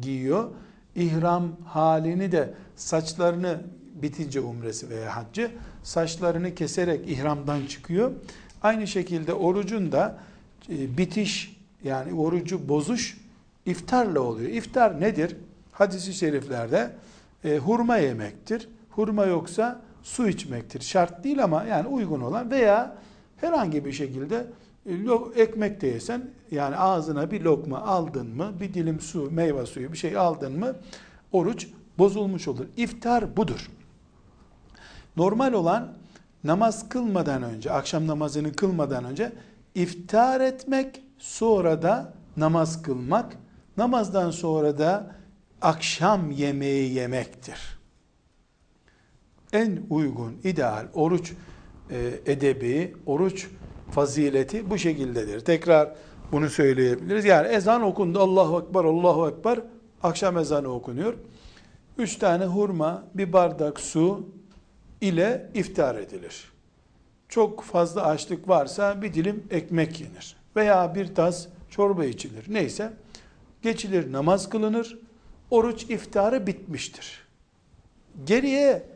giyiyor. 0.00 0.50
İhram 0.94 1.56
halini 1.64 2.32
de 2.32 2.54
saçlarını 2.76 3.60
bitince 4.02 4.40
umresi 4.40 4.90
veya 4.90 5.16
haccı 5.16 5.50
saçlarını 5.82 6.54
keserek 6.54 7.08
ihramdan 7.08 7.66
çıkıyor. 7.66 8.12
Aynı 8.62 8.86
şekilde 8.86 9.34
orucun 9.34 9.92
da 9.92 10.18
e, 10.68 10.98
bitiş 10.98 11.56
yani 11.84 12.20
orucu 12.20 12.68
bozuş 12.68 13.20
iftarla 13.66 14.20
oluyor. 14.20 14.50
İftar 14.50 15.00
nedir? 15.00 15.36
Hadisi 15.72 16.14
şeriflerde 16.14 16.90
e, 17.44 17.56
hurma 17.56 17.96
yemektir. 17.96 18.68
Hurma 18.90 19.26
yoksa 19.26 19.82
su 20.02 20.28
içmektir. 20.28 20.80
Şart 20.80 21.24
değil 21.24 21.44
ama 21.44 21.64
yani 21.64 21.88
uygun 21.88 22.20
olan 22.20 22.50
veya 22.50 22.96
herhangi 23.36 23.84
bir 23.84 23.92
şekilde 23.92 24.46
e, 24.86 24.92
ekmek 25.36 25.80
de 25.80 25.86
yesen 25.86 26.30
yani 26.50 26.76
ağzına 26.76 27.30
bir 27.30 27.40
lokma 27.40 27.78
aldın 27.78 28.36
mı, 28.36 28.52
bir 28.60 28.74
dilim 28.74 29.00
su, 29.00 29.30
meyve 29.30 29.66
suyu 29.66 29.92
bir 29.92 29.98
şey 29.98 30.16
aldın 30.16 30.58
mı 30.58 30.76
oruç 31.32 31.68
bozulmuş 31.98 32.48
olur. 32.48 32.66
İftar 32.76 33.36
budur. 33.36 33.70
Normal 35.16 35.52
olan 35.52 35.92
namaz 36.44 36.88
kılmadan 36.88 37.42
önce, 37.42 37.72
akşam 37.72 38.06
namazını 38.06 38.52
kılmadan 38.52 39.04
önce 39.04 39.32
iftar 39.74 40.40
etmek, 40.40 41.02
sonra 41.18 41.82
da 41.82 42.12
namaz 42.36 42.82
kılmak, 42.82 43.36
namazdan 43.76 44.30
sonra 44.30 44.78
da 44.78 45.14
akşam 45.62 46.30
yemeği 46.30 46.92
yemektir. 46.92 47.79
En 49.52 49.80
uygun, 49.90 50.36
ideal 50.44 50.86
oruç 50.94 51.32
e, 51.90 52.10
edebi, 52.26 52.94
oruç 53.06 53.48
fazileti 53.90 54.70
bu 54.70 54.78
şekildedir. 54.78 55.40
Tekrar 55.40 55.94
bunu 56.32 56.50
söyleyebiliriz. 56.50 57.24
Yani 57.24 57.48
ezan 57.48 57.82
okundu. 57.82 58.20
Allahu 58.20 58.66
Ekber, 58.66 58.84
Allahu 58.84 59.28
Ekber. 59.28 59.60
Akşam 60.02 60.38
ezanı 60.38 60.68
okunuyor. 60.68 61.14
Üç 61.98 62.16
tane 62.16 62.44
hurma, 62.44 63.04
bir 63.14 63.32
bardak 63.32 63.80
su 63.80 64.28
ile 65.00 65.50
iftar 65.54 65.94
edilir. 65.94 66.52
Çok 67.28 67.62
fazla 67.62 68.06
açlık 68.06 68.48
varsa 68.48 69.02
bir 69.02 69.14
dilim 69.14 69.44
ekmek 69.50 70.00
yenir. 70.00 70.36
veya 70.56 70.94
bir 70.94 71.14
tas 71.14 71.46
çorba 71.70 72.04
içilir. 72.04 72.44
Neyse 72.48 72.92
geçilir 73.62 74.12
namaz 74.12 74.48
kılınır. 74.48 74.98
Oruç 75.50 75.82
iftarı 75.82 76.46
bitmiştir. 76.46 77.26
Geriye 78.24 78.89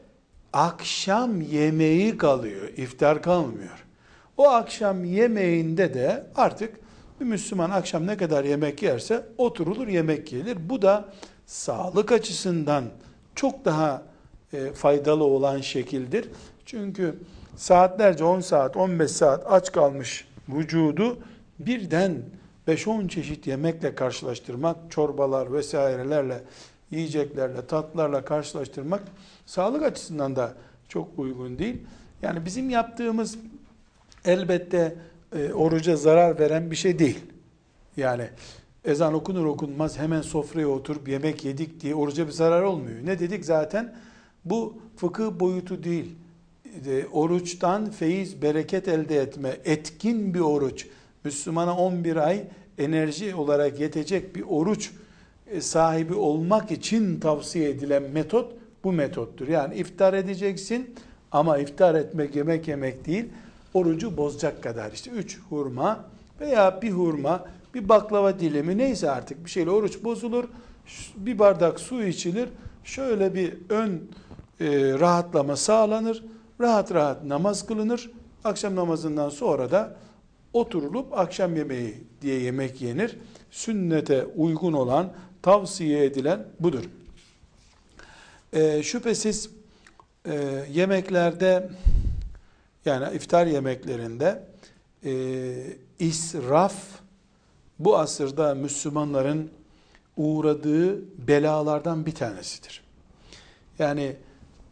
akşam 0.54 1.40
yemeği 1.40 2.18
kalıyor. 2.18 2.68
iftar 2.76 3.22
kalmıyor. 3.22 3.84
O 4.36 4.48
akşam 4.48 5.04
yemeğinde 5.04 5.94
de 5.94 6.26
artık 6.36 6.76
bir 7.20 7.24
Müslüman 7.24 7.70
akşam 7.70 8.06
ne 8.06 8.16
kadar 8.16 8.44
yemek 8.44 8.82
yerse 8.82 9.26
oturulur 9.38 9.88
yemek 9.88 10.32
yenir. 10.32 10.68
Bu 10.68 10.82
da 10.82 11.04
sağlık 11.46 12.12
açısından 12.12 12.84
çok 13.34 13.64
daha 13.64 14.02
e, 14.52 14.72
faydalı 14.72 15.24
olan 15.24 15.60
şekildir. 15.60 16.28
Çünkü 16.66 17.14
saatlerce 17.56 18.24
10 18.24 18.40
saat 18.40 18.76
15 18.76 19.10
saat 19.10 19.52
aç 19.52 19.72
kalmış 19.72 20.28
vücudu 20.48 21.18
birden 21.58 22.22
5-10 22.68 23.08
çeşit 23.08 23.46
yemekle 23.46 23.94
karşılaştırmak, 23.94 24.76
çorbalar 24.90 25.52
vesairelerle, 25.52 26.42
yiyeceklerle, 26.90 27.66
tatlarla 27.66 28.24
karşılaştırmak 28.24 29.02
sağlık 29.46 29.82
açısından 29.82 30.36
da 30.36 30.54
çok 30.88 31.18
uygun 31.18 31.58
değil. 31.58 31.76
Yani 32.22 32.44
bizim 32.44 32.70
yaptığımız 32.70 33.38
elbette 34.24 34.96
e, 35.36 35.52
oruca 35.52 35.96
zarar 35.96 36.38
veren 36.38 36.70
bir 36.70 36.76
şey 36.76 36.98
değil. 36.98 37.18
Yani 37.96 38.28
ezan 38.84 39.14
okunur 39.14 39.44
okunmaz 39.44 39.98
hemen 39.98 40.22
sofraya 40.22 40.68
oturup 40.68 41.08
yemek 41.08 41.44
yedik 41.44 41.80
diye 41.80 41.94
oruca 41.94 42.26
bir 42.26 42.32
zarar 42.32 42.62
olmuyor. 42.62 42.96
Ne 43.04 43.18
dedik 43.18 43.44
zaten? 43.44 43.94
Bu 44.44 44.76
fıkıh 44.96 45.40
boyutu 45.40 45.84
değil. 45.84 46.14
E, 46.86 47.06
oruçtan 47.12 47.90
feyiz, 47.90 48.42
bereket 48.42 48.88
elde 48.88 49.20
etme, 49.20 49.56
etkin 49.64 50.34
bir 50.34 50.40
oruç. 50.40 50.86
Müslümana 51.24 51.76
11 51.76 52.16
ay 52.16 52.44
enerji 52.78 53.34
olarak 53.34 53.80
yetecek 53.80 54.36
bir 54.36 54.44
oruç 54.48 54.90
e, 55.50 55.60
sahibi 55.60 56.14
olmak 56.14 56.70
için 56.70 57.20
tavsiye 57.20 57.70
edilen 57.70 58.02
metot 58.02 58.52
bu 58.84 58.92
metottur. 58.92 59.48
Yani 59.48 59.74
iftar 59.74 60.14
edeceksin 60.14 60.94
ama 61.32 61.58
iftar 61.58 61.94
etmek 61.94 62.36
yemek 62.36 62.68
yemek 62.68 63.06
değil 63.06 63.24
orucu 63.74 64.16
bozacak 64.16 64.62
kadar. 64.62 64.92
İşte 64.92 65.10
üç 65.10 65.40
hurma 65.48 66.04
veya 66.40 66.82
bir 66.82 66.90
hurma 66.90 67.44
bir 67.74 67.88
baklava 67.88 68.38
dilimi 68.38 68.78
neyse 68.78 69.10
artık 69.10 69.44
bir 69.44 69.50
şeyle 69.50 69.70
oruç 69.70 70.04
bozulur. 70.04 70.44
Bir 71.16 71.38
bardak 71.38 71.80
su 71.80 72.02
içilir. 72.02 72.48
Şöyle 72.84 73.34
bir 73.34 73.54
ön 73.68 74.02
e, 74.60 74.66
rahatlama 75.00 75.56
sağlanır. 75.56 76.24
Rahat 76.60 76.94
rahat 76.94 77.24
namaz 77.24 77.66
kılınır. 77.66 78.10
Akşam 78.44 78.76
namazından 78.76 79.28
sonra 79.28 79.70
da 79.70 79.96
oturulup 80.52 81.18
akşam 81.18 81.56
yemeği 81.56 81.94
diye 82.22 82.40
yemek 82.40 82.82
yenir. 82.82 83.18
Sünnete 83.50 84.24
uygun 84.36 84.72
olan 84.72 85.12
tavsiye 85.42 86.04
edilen 86.04 86.46
budur 86.60 86.84
e, 88.54 88.82
şüphesiz 88.82 89.50
e, 90.26 90.64
yemeklerde 90.72 91.68
yani 92.84 93.16
iftar 93.16 93.46
yemeklerinde 93.46 94.44
e, 95.04 95.12
israf 95.98 96.74
bu 97.78 97.98
asırda 97.98 98.54
Müslümanların 98.54 99.50
uğradığı 100.16 101.00
belalardan 101.28 102.06
bir 102.06 102.14
tanesidir. 102.14 102.84
Yani 103.78 104.16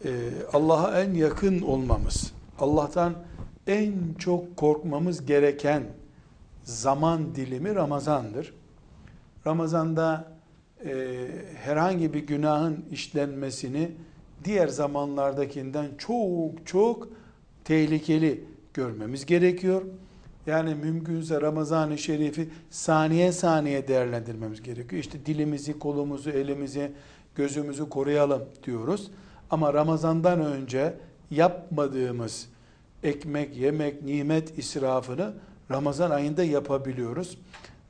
e, 0.04 0.10
Allah'a 0.52 1.00
en 1.02 1.14
yakın 1.14 1.62
olmamız, 1.62 2.32
Allah'tan 2.58 3.14
en 3.66 3.94
çok 4.18 4.56
korkmamız 4.56 5.26
gereken 5.26 5.82
zaman 6.64 7.34
dilimi 7.34 7.74
Ramazan'dır. 7.74 8.54
Ramazan'da 9.46 10.31
e, 10.86 11.26
herhangi 11.54 12.14
bir 12.14 12.26
günahın 12.26 12.84
işlenmesini 12.90 13.90
diğer 14.44 14.68
zamanlardakinden 14.68 15.86
çok 15.98 16.66
çok 16.66 17.08
tehlikeli 17.64 18.44
görmemiz 18.74 19.26
gerekiyor. 19.26 19.82
Yani 20.46 20.74
mümkünse 20.74 21.40
Ramazan-ı 21.40 21.98
Şerif'i 21.98 22.48
saniye 22.70 23.32
saniye 23.32 23.88
değerlendirmemiz 23.88 24.62
gerekiyor. 24.62 25.00
İşte 25.00 25.26
dilimizi, 25.26 25.78
kolumuzu, 25.78 26.30
elimizi, 26.30 26.92
gözümüzü 27.34 27.88
koruyalım 27.88 28.42
diyoruz. 28.64 29.10
Ama 29.50 29.74
Ramazan'dan 29.74 30.40
önce 30.40 30.94
yapmadığımız 31.30 32.48
ekmek, 33.02 33.56
yemek, 33.56 34.02
nimet 34.02 34.58
israfını 34.58 35.32
Ramazan 35.70 36.10
ayında 36.10 36.44
yapabiliyoruz. 36.44 37.38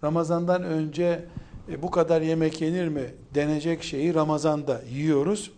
Ramazan'dan 0.05 0.63
önce 0.63 1.25
e, 1.69 1.83
bu 1.83 1.91
kadar 1.91 2.23
yemek 2.23 2.61
yenir 2.61 2.89
mi 2.89 3.15
denecek 3.35 3.83
şeyi 3.83 4.15
Ramazan'da 4.15 4.83
yiyoruz. 4.91 5.53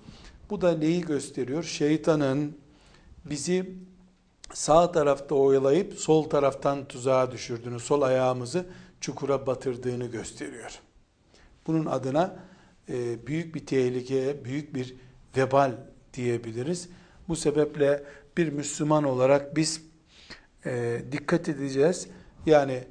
Bu 0.51 0.61
da 0.61 0.79
neyi 0.79 1.01
gösteriyor? 1.01 1.63
Şeytanın 1.63 2.57
bizi 3.25 3.75
sağ 4.53 4.93
tarafta 4.93 5.35
oyalayıp 5.35 5.95
sol 5.95 6.23
taraftan 6.23 6.89
tuzağa 6.89 7.31
düşürdüğünü, 7.31 7.81
sol 7.81 8.03
ayağımızı 8.03 8.67
çukura 9.01 9.47
batırdığını 9.47 10.07
gösteriyor. 10.07 10.81
Bunun 11.67 11.87
adına 11.87 12.37
e, 12.89 13.27
büyük 13.27 13.55
bir 13.55 13.67
tehlike, 13.67 14.45
büyük 14.45 14.75
bir 14.75 14.97
vebal 15.37 15.73
diyebiliriz. 16.15 16.89
Bu 17.29 17.37
sebeple 17.37 18.05
bir 18.37 18.53
Müslüman 18.53 19.05
olarak 19.05 19.57
biz 19.57 19.83
e, 20.67 21.03
dikkat 21.13 21.49
edeceğiz. 21.49 22.07
Yani 22.47 22.85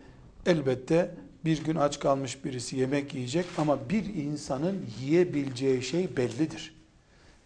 elbette 0.45 1.15
bir 1.45 1.63
gün 1.63 1.75
aç 1.75 1.99
kalmış 1.99 2.45
birisi 2.45 2.77
yemek 2.77 3.13
yiyecek 3.13 3.45
ama 3.57 3.89
bir 3.89 4.05
insanın 4.15 4.85
yiyebileceği 5.01 5.83
şey 5.83 6.17
bellidir. 6.17 6.75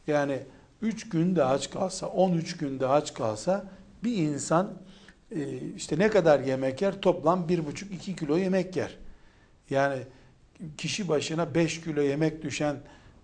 Yani 0.08 0.40
3 0.82 1.10
günde 1.10 1.44
aç 1.44 1.70
kalsa, 1.70 2.08
13 2.08 2.58
günde 2.58 2.88
aç 2.88 3.14
kalsa 3.14 3.66
bir 4.04 4.18
insan 4.18 4.74
e, 5.32 5.58
işte 5.76 6.00
ne 6.00 6.10
kadar 6.10 6.40
yemek 6.40 6.82
yer? 6.82 7.02
Toplam 7.02 7.48
1,5-2 7.48 8.16
kilo 8.16 8.38
yemek 8.38 8.76
yer. 8.76 8.98
Yani 9.70 10.00
kişi 10.78 11.08
başına 11.08 11.56
5 11.56 11.82
kilo 11.82 12.02
yemek 12.02 12.44
düşen 12.44 12.78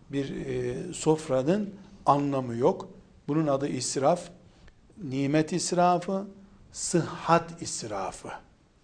bir 0.10 0.46
e, 0.46 0.94
sofranın 0.94 1.74
anlamı 2.06 2.56
yok. 2.56 2.90
Bunun 3.28 3.48
adı 3.48 3.68
israf. 3.68 4.30
Nimet 5.04 5.54
israfı, 5.54 6.28
sıhhat 6.72 7.62
israfı. 7.62 8.30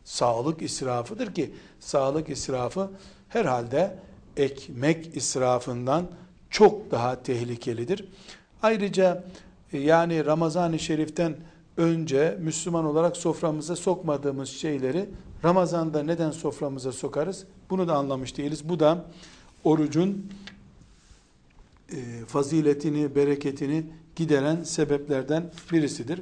Sağlık 0.10 0.62
israfıdır 0.62 1.34
ki 1.34 1.52
sağlık 1.80 2.30
israfı 2.30 2.90
herhalde 3.30 3.96
ekmek 4.38 5.18
israfından 5.18 6.08
çok 6.50 6.92
daha 6.92 7.24
tehlikelidir. 7.24 8.06
Ayrıca 8.62 9.24
e, 9.74 9.80
yani 9.80 10.26
Ramazan-ı 10.26 10.80
Şerif'ten 10.80 11.36
önce 11.78 12.38
Müslüman 12.40 12.86
olarak 12.86 13.18
soframıza 13.18 13.76
sokmadığımız 13.76 14.50
şeyleri 14.50 15.10
Ramazan'da 15.44 16.04
neden 16.04 16.32
soframıza 16.32 16.92
sokarız? 16.92 17.46
Bunu 17.70 17.88
da 17.88 17.96
anlamış 17.96 18.38
değiliz. 18.38 18.70
Bu 18.70 18.80
da 18.80 19.06
orucun 19.64 20.32
e, 21.92 21.96
faziletini, 22.28 23.16
bereketini 23.16 23.84
gideren 24.16 24.64
sebeplerden 24.64 25.52
birisidir. 25.72 26.22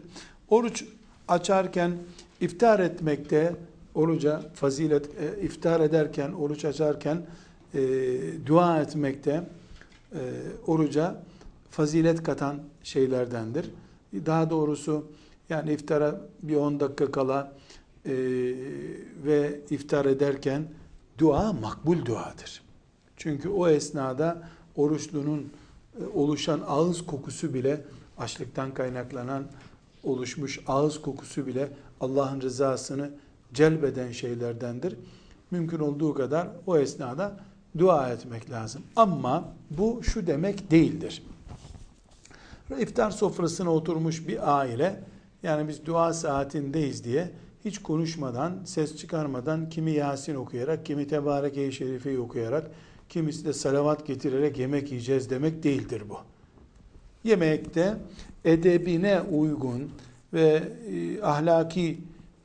Oruç 0.50 0.86
açarken 1.28 1.98
iftar 2.42 2.80
etmekte 2.80 3.56
oruca 3.98 4.42
fazilet 4.54 5.10
e, 5.20 5.42
iftar 5.42 5.80
ederken 5.80 6.32
oruç 6.32 6.66
açarken 6.66 7.26
e, 7.74 7.80
dua 8.46 8.82
etmekte 8.82 9.44
e, 10.14 10.20
oruca 10.68 11.24
fazilet 11.70 12.24
katan 12.24 12.60
şeylerdendir. 12.84 13.72
Daha 14.26 14.50
doğrusu 14.50 15.06
yani 15.50 15.74
iftara 15.74 16.22
bir 16.44 16.56
10 16.56 16.80
dakika 16.80 17.12
kala 17.12 17.54
e, 18.06 18.14
ve 19.26 19.60
iftar 19.70 20.06
ederken 20.06 20.68
dua 21.18 21.54
makbul 21.54 22.06
duadır. 22.06 22.62
Çünkü 23.18 23.50
o 23.50 23.68
esnada 23.68 24.50
oruçlunun 24.76 25.40
e, 26.02 26.06
oluşan 26.14 26.62
ağız 26.68 27.06
kokusu 27.06 27.54
bile 27.54 27.82
açlıktan 28.18 28.74
kaynaklanan 28.74 29.44
oluşmuş 30.04 30.60
ağız 30.68 31.02
kokusu 31.02 31.48
bile 31.48 31.70
Allah'ın 32.02 32.42
rızasını 32.42 33.12
celbeden 33.54 34.12
şeylerdendir. 34.12 34.96
Mümkün 35.52 35.80
olduğu 35.80 36.14
kadar 36.14 36.48
o 36.68 36.78
esnada 36.78 37.40
dua 37.78 38.10
etmek 38.10 38.52
lazım. 38.52 38.82
Ama 38.96 39.50
bu 39.72 40.02
şu 40.04 40.28
demek 40.28 40.72
değildir. 40.72 41.24
İftar 42.80 43.12
sofrasına 43.12 43.74
oturmuş 43.74 44.28
bir 44.28 44.60
aile 44.60 45.00
yani 45.44 45.68
biz 45.68 45.86
dua 45.86 46.14
saatindeyiz 46.14 47.04
diye 47.04 47.32
hiç 47.66 47.80
konuşmadan, 47.80 48.54
ses 48.66 48.98
çıkarmadan 48.98 49.70
kimi 49.70 49.92
Yasin 49.92 50.36
okuyarak, 50.36 50.86
kimi 50.86 51.08
Tebareke-i 51.08 51.74
Şerife'yi 51.74 52.20
okuyarak, 52.20 52.72
kimisi 53.10 53.46
de 53.46 53.54
salavat 53.54 54.08
getirerek 54.08 54.60
yemek 54.60 54.92
yiyeceğiz 54.92 55.30
demek 55.30 55.64
değildir 55.64 56.04
bu. 56.10 56.18
Yemekte 57.24 57.98
edebine 58.46 59.22
uygun 59.22 59.92
ve 60.34 60.64
e, 60.92 61.22
ahlaki 61.22 61.98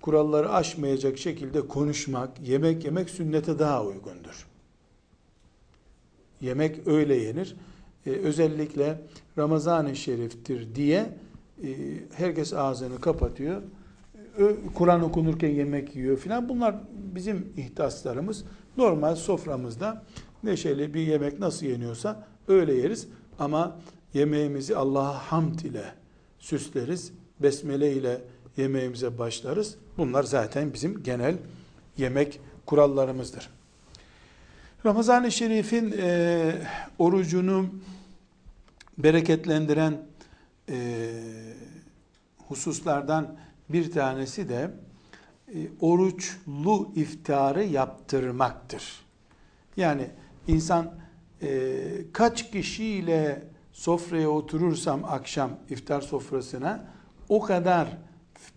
kuralları 0.03 0.53
aşmayacak 0.53 1.19
şekilde 1.19 1.69
konuşmak, 1.69 2.41
yemek 2.41 2.85
yemek 2.85 3.11
sünnete 3.11 3.59
daha 3.59 3.85
uygundur. 3.85 4.47
Yemek 6.41 6.87
öyle 6.87 7.17
yenir. 7.17 7.57
Ee, 8.07 8.11
özellikle 8.11 9.01
Ramazan-ı 9.39 9.97
Şerif'tir 9.97 10.75
diye 10.75 11.15
e, 11.63 11.69
herkes 12.15 12.55
ağzını 12.55 13.01
kapatıyor. 13.01 13.63
Kur'an 14.75 15.03
okunurken 15.03 15.51
yemek 15.51 15.97
yiyor 15.97 16.17
filan. 16.17 16.49
Bunlar 16.49 16.75
bizim 16.93 17.53
ihtaslarımız. 17.57 18.45
Normal 18.77 19.15
soframızda 19.15 20.03
neşeli 20.43 20.95
bir 20.95 21.07
yemek 21.07 21.39
nasıl 21.39 21.67
yeniyorsa 21.67 22.27
öyle 22.49 22.75
yeriz. 22.75 23.09
Ama 23.39 23.79
yemeğimizi 24.15 24.77
Allah'a 24.77 25.33
hamd 25.33 25.59
ile 25.59 25.85
süsleriz. 26.39 27.13
Besmele 27.41 27.93
ile 27.93 28.21
yemeğimize 28.57 29.19
başlarız. 29.19 29.77
Bunlar 29.99 30.23
zaten 30.23 30.73
bizim 30.73 31.03
genel 31.03 31.37
yemek 31.97 32.41
kurallarımızdır. 32.67 33.51
Ramazan-ı 34.87 35.33
Şerif'in 35.33 35.95
e, 35.99 36.53
orucunu 36.99 37.67
bereketlendiren 38.99 40.03
e, 40.69 41.11
hususlardan 42.49 43.37
bir 43.69 43.91
tanesi 43.91 44.49
de 44.49 44.71
e, 45.55 45.59
oruçlu 45.81 46.93
iftarı 46.95 47.65
yaptırmaktır. 47.65 49.03
Yani 49.77 50.11
insan 50.49 50.95
e, 51.43 51.79
kaç 52.13 52.51
kişiyle 52.51 53.43
sofraya 53.73 54.29
oturursam 54.29 55.05
akşam 55.05 55.51
iftar 55.71 56.01
sofrasına 56.01 56.85
o 57.29 57.41
kadar 57.41 57.99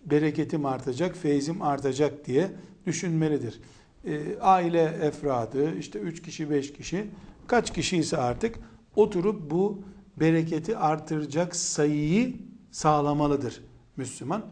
bereketim 0.06 0.66
artacak, 0.66 1.16
feyzim 1.16 1.62
artacak 1.62 2.26
diye 2.26 2.50
düşünmelidir. 2.86 3.60
E, 4.04 4.38
aile 4.40 4.82
efradı, 4.82 5.78
işte 5.78 5.98
üç 5.98 6.22
kişi, 6.22 6.50
beş 6.50 6.72
kişi, 6.72 7.06
kaç 7.46 7.72
kişi 7.72 7.96
ise 7.96 8.16
artık 8.16 8.58
oturup 8.96 9.50
bu 9.50 9.82
bereketi 10.16 10.76
artıracak 10.76 11.56
sayıyı 11.56 12.36
sağlamalıdır 12.70 13.62
Müslüman. 13.96 14.44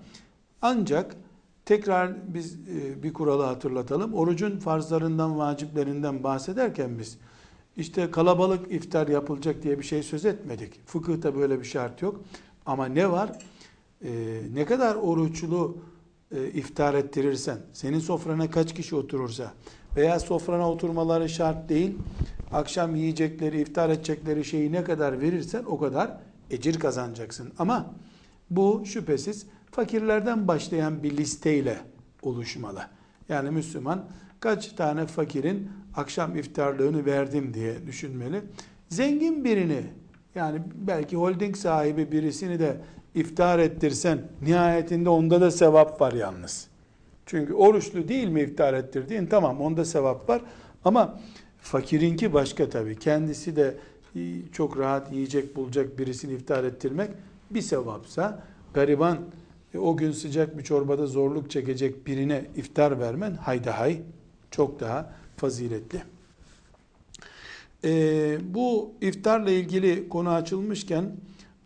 Ancak 0.63 1.17
tekrar 1.65 2.35
biz 2.35 2.55
e, 2.55 3.03
bir 3.03 3.13
kuralı 3.13 3.43
hatırlatalım. 3.43 4.15
Orucun 4.15 4.59
farzlarından, 4.59 5.39
vaciplerinden 5.39 6.25
bahsederken 6.25 6.99
biz 6.99 7.19
işte 7.77 8.11
kalabalık 8.11 8.73
iftar 8.73 9.09
yapılacak 9.09 9.63
diye 9.63 9.79
bir 9.79 9.85
şey 9.85 10.03
söz 10.03 10.25
etmedik. 10.25 10.87
Fıkıhta 10.87 11.35
böyle 11.35 11.61
bir 11.61 11.65
şart 11.65 12.03
yok. 12.03 12.21
Ama 12.67 12.87
ne 12.87 13.11
var? 13.11 13.39
Ee, 14.05 14.41
ne 14.55 14.65
kadar 14.65 14.95
oruçlu 14.95 15.79
e, 16.37 16.47
iftar 16.47 16.95
ettirirsen, 16.95 17.59
senin 17.73 17.99
sofrana 17.99 18.51
kaç 18.51 18.75
kişi 18.75 18.97
oturursa 18.97 19.53
veya 19.97 20.21
sofrana 20.21 20.71
oturmaları 20.71 21.29
şart 21.29 21.69
değil, 21.69 21.99
akşam 22.53 22.97
yiyecekleri, 22.97 23.61
iftar 23.61 23.91
edecekleri 23.91 24.45
şeyi 24.45 24.73
ne 24.73 24.85
kadar 24.85 25.21
verirsen 25.21 25.65
o 25.65 25.79
kadar 25.79 26.19
ecir 26.51 26.79
kazanacaksın. 26.79 27.53
Ama 27.59 27.95
bu 28.51 28.83
şüphesiz 28.87 29.47
fakirlerden 29.71 30.49
başlayan 30.49 31.03
bir 31.03 31.17
listeyle 31.17 31.79
oluşmalı. 32.23 32.83
Yani 33.29 33.51
Müslüman 33.51 34.05
kaç 34.41 34.69
tane 34.69 35.07
fakirin 35.07 35.69
akşam 35.97 36.37
iftarlığını 36.37 37.07
verdim 37.07 37.55
diye 37.55 37.87
düşünmeli. 37.87 38.43
Zengin 38.89 39.45
birini 39.45 39.83
yani 40.35 40.63
belki 40.75 41.17
holding 41.17 41.57
sahibi 41.57 42.13
birisini 42.13 42.59
de 42.59 42.77
iftar 43.15 43.59
ettirsen 43.59 44.23
nihayetinde 44.43 45.09
onda 45.09 45.41
da 45.41 45.51
sevap 45.51 46.01
var 46.01 46.13
yalnız. 46.13 46.69
Çünkü 47.27 47.55
oruçlu 47.55 48.09
değil 48.09 48.29
mi 48.29 48.41
iftar 48.41 48.75
ettirdiğin 48.75 49.27
tamam 49.27 49.61
onda 49.61 49.85
sevap 49.85 50.29
var 50.29 50.43
ama 50.85 51.21
fakirinki 51.61 52.33
başka 52.33 52.69
tabii. 52.69 52.99
Kendisi 52.99 53.57
de 53.57 53.77
çok 54.53 54.79
rahat 54.79 55.13
yiyecek 55.13 55.57
bulacak 55.57 55.99
birisini 55.99 56.33
iftar 56.33 56.65
ettirmek 56.65 57.11
bir 57.51 57.63
sevapsa 57.63 58.43
gariban 58.75 59.19
e, 59.75 59.79
o 59.79 59.97
gün 59.97 60.13
sıcak 60.13 60.59
bir 60.59 60.65
çorbada 60.65 61.07
zorluk 61.07 61.51
çekecek 61.51 62.07
birine 62.07 62.45
iftar 62.57 63.01
vermen 63.01 63.35
hayda 63.35 63.79
hay 63.79 64.03
çok 64.51 64.81
daha 64.81 65.13
faziletli. 65.37 66.03
Ee, 67.85 68.39
bu 68.55 68.93
iftarla 69.01 69.51
ilgili 69.51 70.09
konu 70.09 70.31
açılmışken 70.31 71.13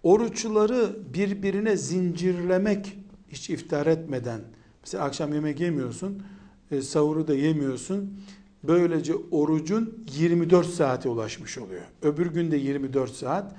oruçları 0.02 0.96
birbirine 1.14 1.76
zincirlemek 1.76 2.98
hiç 3.28 3.50
iftar 3.50 3.86
etmeden 3.86 4.40
mesela 4.82 5.04
akşam 5.04 5.34
yemek 5.34 5.60
yemiyorsun 5.60 6.22
e, 6.70 6.82
sahuru 6.82 7.28
da 7.28 7.34
yemiyorsun 7.34 8.20
böylece 8.64 9.14
orucun 9.30 10.04
24 10.16 10.66
saate 10.66 11.08
ulaşmış 11.08 11.58
oluyor. 11.58 11.82
Öbür 12.02 12.26
günde 12.26 12.56
24 12.56 13.10
saat 13.10 13.54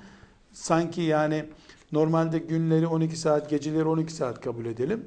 sanki 0.52 1.02
yani 1.02 1.44
normalde 1.92 2.38
günleri 2.38 2.86
12 2.86 3.16
saat 3.16 3.50
geceleri 3.50 3.84
12 3.84 4.12
saat 4.12 4.40
kabul 4.40 4.66
edelim. 4.66 5.04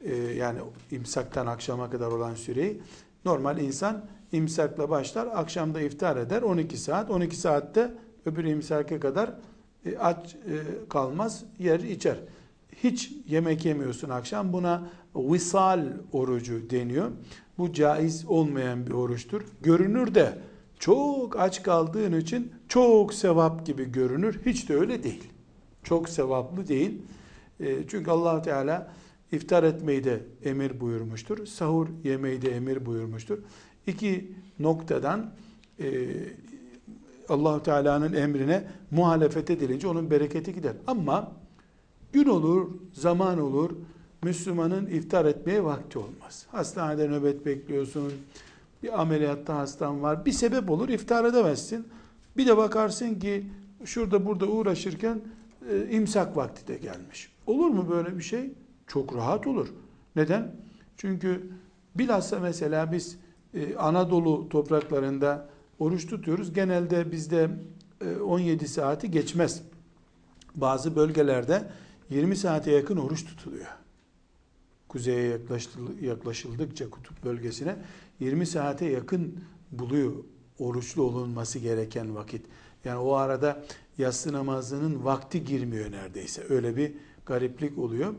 Ee, 0.00 0.14
yani 0.16 0.58
imsaktan 0.90 1.46
akşama 1.46 1.90
kadar 1.90 2.06
olan 2.06 2.34
süreyi 2.34 2.80
normal 3.24 3.58
insan 3.58 4.04
imsakla 4.32 4.90
başlar 4.90 5.26
akşamda 5.26 5.80
iftar 5.80 6.16
eder 6.16 6.42
12 6.42 6.76
saat 6.76 7.10
12 7.10 7.36
saatte 7.36 7.94
öbür 8.26 8.44
imsaka 8.44 9.00
kadar 9.00 9.34
e, 9.86 9.98
aç 9.98 10.34
e, 10.34 10.54
kalmaz, 10.88 11.44
yer 11.58 11.80
içer. 11.80 12.16
Hiç 12.76 13.12
yemek 13.28 13.64
yemiyorsun 13.64 14.10
akşam. 14.10 14.52
Buna 14.52 14.90
visal 15.14 15.86
orucu 16.12 16.70
deniyor. 16.70 17.10
Bu 17.58 17.72
caiz 17.72 18.24
olmayan 18.24 18.86
bir 18.86 18.92
oruçtur. 18.92 19.42
Görünür 19.62 20.14
de 20.14 20.38
çok 20.78 21.40
aç 21.40 21.62
kaldığın 21.62 22.20
için 22.20 22.52
çok 22.68 23.14
sevap 23.14 23.66
gibi 23.66 23.92
görünür. 23.92 24.40
Hiç 24.46 24.68
de 24.68 24.76
öyle 24.76 25.02
değil. 25.02 25.24
Çok 25.82 26.08
sevaplı 26.08 26.68
değil. 26.68 27.02
E, 27.60 27.88
çünkü 27.88 28.10
allah 28.10 28.42
Teala 28.42 28.92
iftar 29.32 29.62
etmeyi 29.62 30.04
de 30.04 30.22
emir 30.44 30.80
buyurmuştur. 30.80 31.46
Sahur 31.46 31.88
yemeyi 32.04 32.42
de 32.42 32.56
emir 32.56 32.86
buyurmuştur. 32.86 33.38
İki 33.86 34.32
noktadan 34.58 35.30
allah 37.30 37.62
Teala'nın 37.62 38.12
emrine 38.12 38.64
muhalefet 38.90 39.50
edilince 39.50 39.88
onun 39.88 40.10
bereketi 40.10 40.54
gider. 40.54 40.72
Ama 40.86 41.32
gün 42.12 42.28
olur, 42.28 42.70
zaman 42.92 43.40
olur, 43.40 43.70
Müslümanın 44.22 44.86
iftar 44.86 45.24
etmeye 45.24 45.64
vakti 45.64 45.98
olmaz. 45.98 46.46
Hastanede 46.50 47.08
nöbet 47.08 47.46
bekliyorsun, 47.46 48.12
bir 48.82 49.00
ameliyatta 49.00 49.56
hastan 49.56 50.02
var, 50.02 50.26
bir 50.26 50.32
sebep 50.32 50.70
olur 50.70 50.88
iftar 50.88 51.24
edemezsin. 51.24 51.86
Bir 52.36 52.46
de 52.46 52.56
bakarsın 52.56 53.14
ki 53.14 53.46
şurada 53.84 54.26
burada 54.26 54.46
uğraşırken 54.46 55.20
e, 55.70 55.90
imsak 55.90 56.36
vakti 56.36 56.68
de 56.68 56.76
gelmiş. 56.76 57.32
Olur 57.46 57.68
mu 57.68 57.86
böyle 57.90 58.18
bir 58.18 58.22
şey? 58.22 58.50
Çok 58.86 59.14
rahat 59.14 59.46
olur. 59.46 59.68
Neden? 60.16 60.56
Çünkü 60.96 61.50
bilhassa 61.94 62.38
mesela 62.38 62.92
biz 62.92 63.18
e, 63.54 63.76
Anadolu 63.76 64.48
topraklarında 64.48 65.48
oruç 65.78 66.06
tutuyoruz. 66.06 66.52
Genelde 66.52 67.12
bizde 67.12 67.50
17 68.24 68.64
e, 68.64 68.66
saati 68.66 69.10
geçmez. 69.10 69.62
Bazı 70.54 70.96
bölgelerde 70.96 71.68
20 72.10 72.36
saate 72.36 72.70
yakın 72.70 72.96
oruç 72.96 73.24
tutuluyor. 73.24 73.66
Kuzeye 74.88 75.40
yaklaşıldıkça 76.00 76.90
kutup 76.90 77.24
bölgesine 77.24 77.76
20 78.20 78.46
saate 78.46 78.86
yakın 78.86 79.40
buluyor 79.72 80.12
oruçlu 80.58 81.02
olunması 81.02 81.58
gereken 81.58 82.14
vakit. 82.14 82.46
Yani 82.84 82.98
o 82.98 83.12
arada 83.12 83.64
yatsı 83.98 84.32
namazının 84.32 85.04
vakti 85.04 85.44
girmiyor 85.44 85.92
neredeyse. 85.92 86.42
Öyle 86.48 86.76
bir 86.76 86.92
gariplik 87.26 87.78
oluyor. 87.78 88.14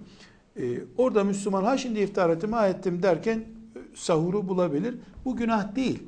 Ee, 0.59 0.79
orada 0.97 1.23
Müslüman 1.23 1.63
ha 1.63 1.77
şimdi 1.77 1.99
iftar 1.99 2.29
ettim 2.29 2.53
ha 2.53 2.67
ettim 2.67 3.03
derken 3.03 3.37
e, 3.37 3.45
sahuru 3.95 4.47
bulabilir. 4.47 4.95
Bu 5.25 5.35
günah 5.35 5.75
değil. 5.75 6.03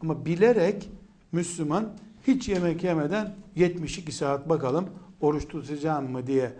Ama 0.00 0.26
bilerek 0.26 0.90
Müslüman 1.32 1.92
hiç 2.26 2.48
yemek 2.48 2.84
yemeden 2.84 3.34
72 3.56 4.12
saat 4.12 4.48
bakalım 4.48 4.88
oruç 5.20 5.48
tutacağım 5.48 6.10
mı 6.10 6.26
diye 6.26 6.52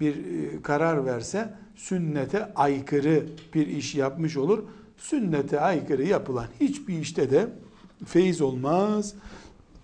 bir 0.00 0.16
e, 0.16 0.62
karar 0.62 1.06
verse 1.06 1.54
sünnete 1.76 2.54
aykırı 2.54 3.26
bir 3.54 3.66
iş 3.66 3.94
yapmış 3.94 4.36
olur. 4.36 4.64
Sünnete 4.98 5.60
aykırı 5.60 6.04
yapılan 6.04 6.46
hiçbir 6.60 6.98
işte 6.98 7.30
de 7.30 7.48
feyiz 8.06 8.40
olmaz, 8.40 9.14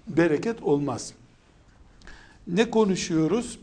bereket 0.06 0.62
olmaz. 0.62 1.12
Ne 2.46 2.70
konuşuyoruz? 2.70 3.59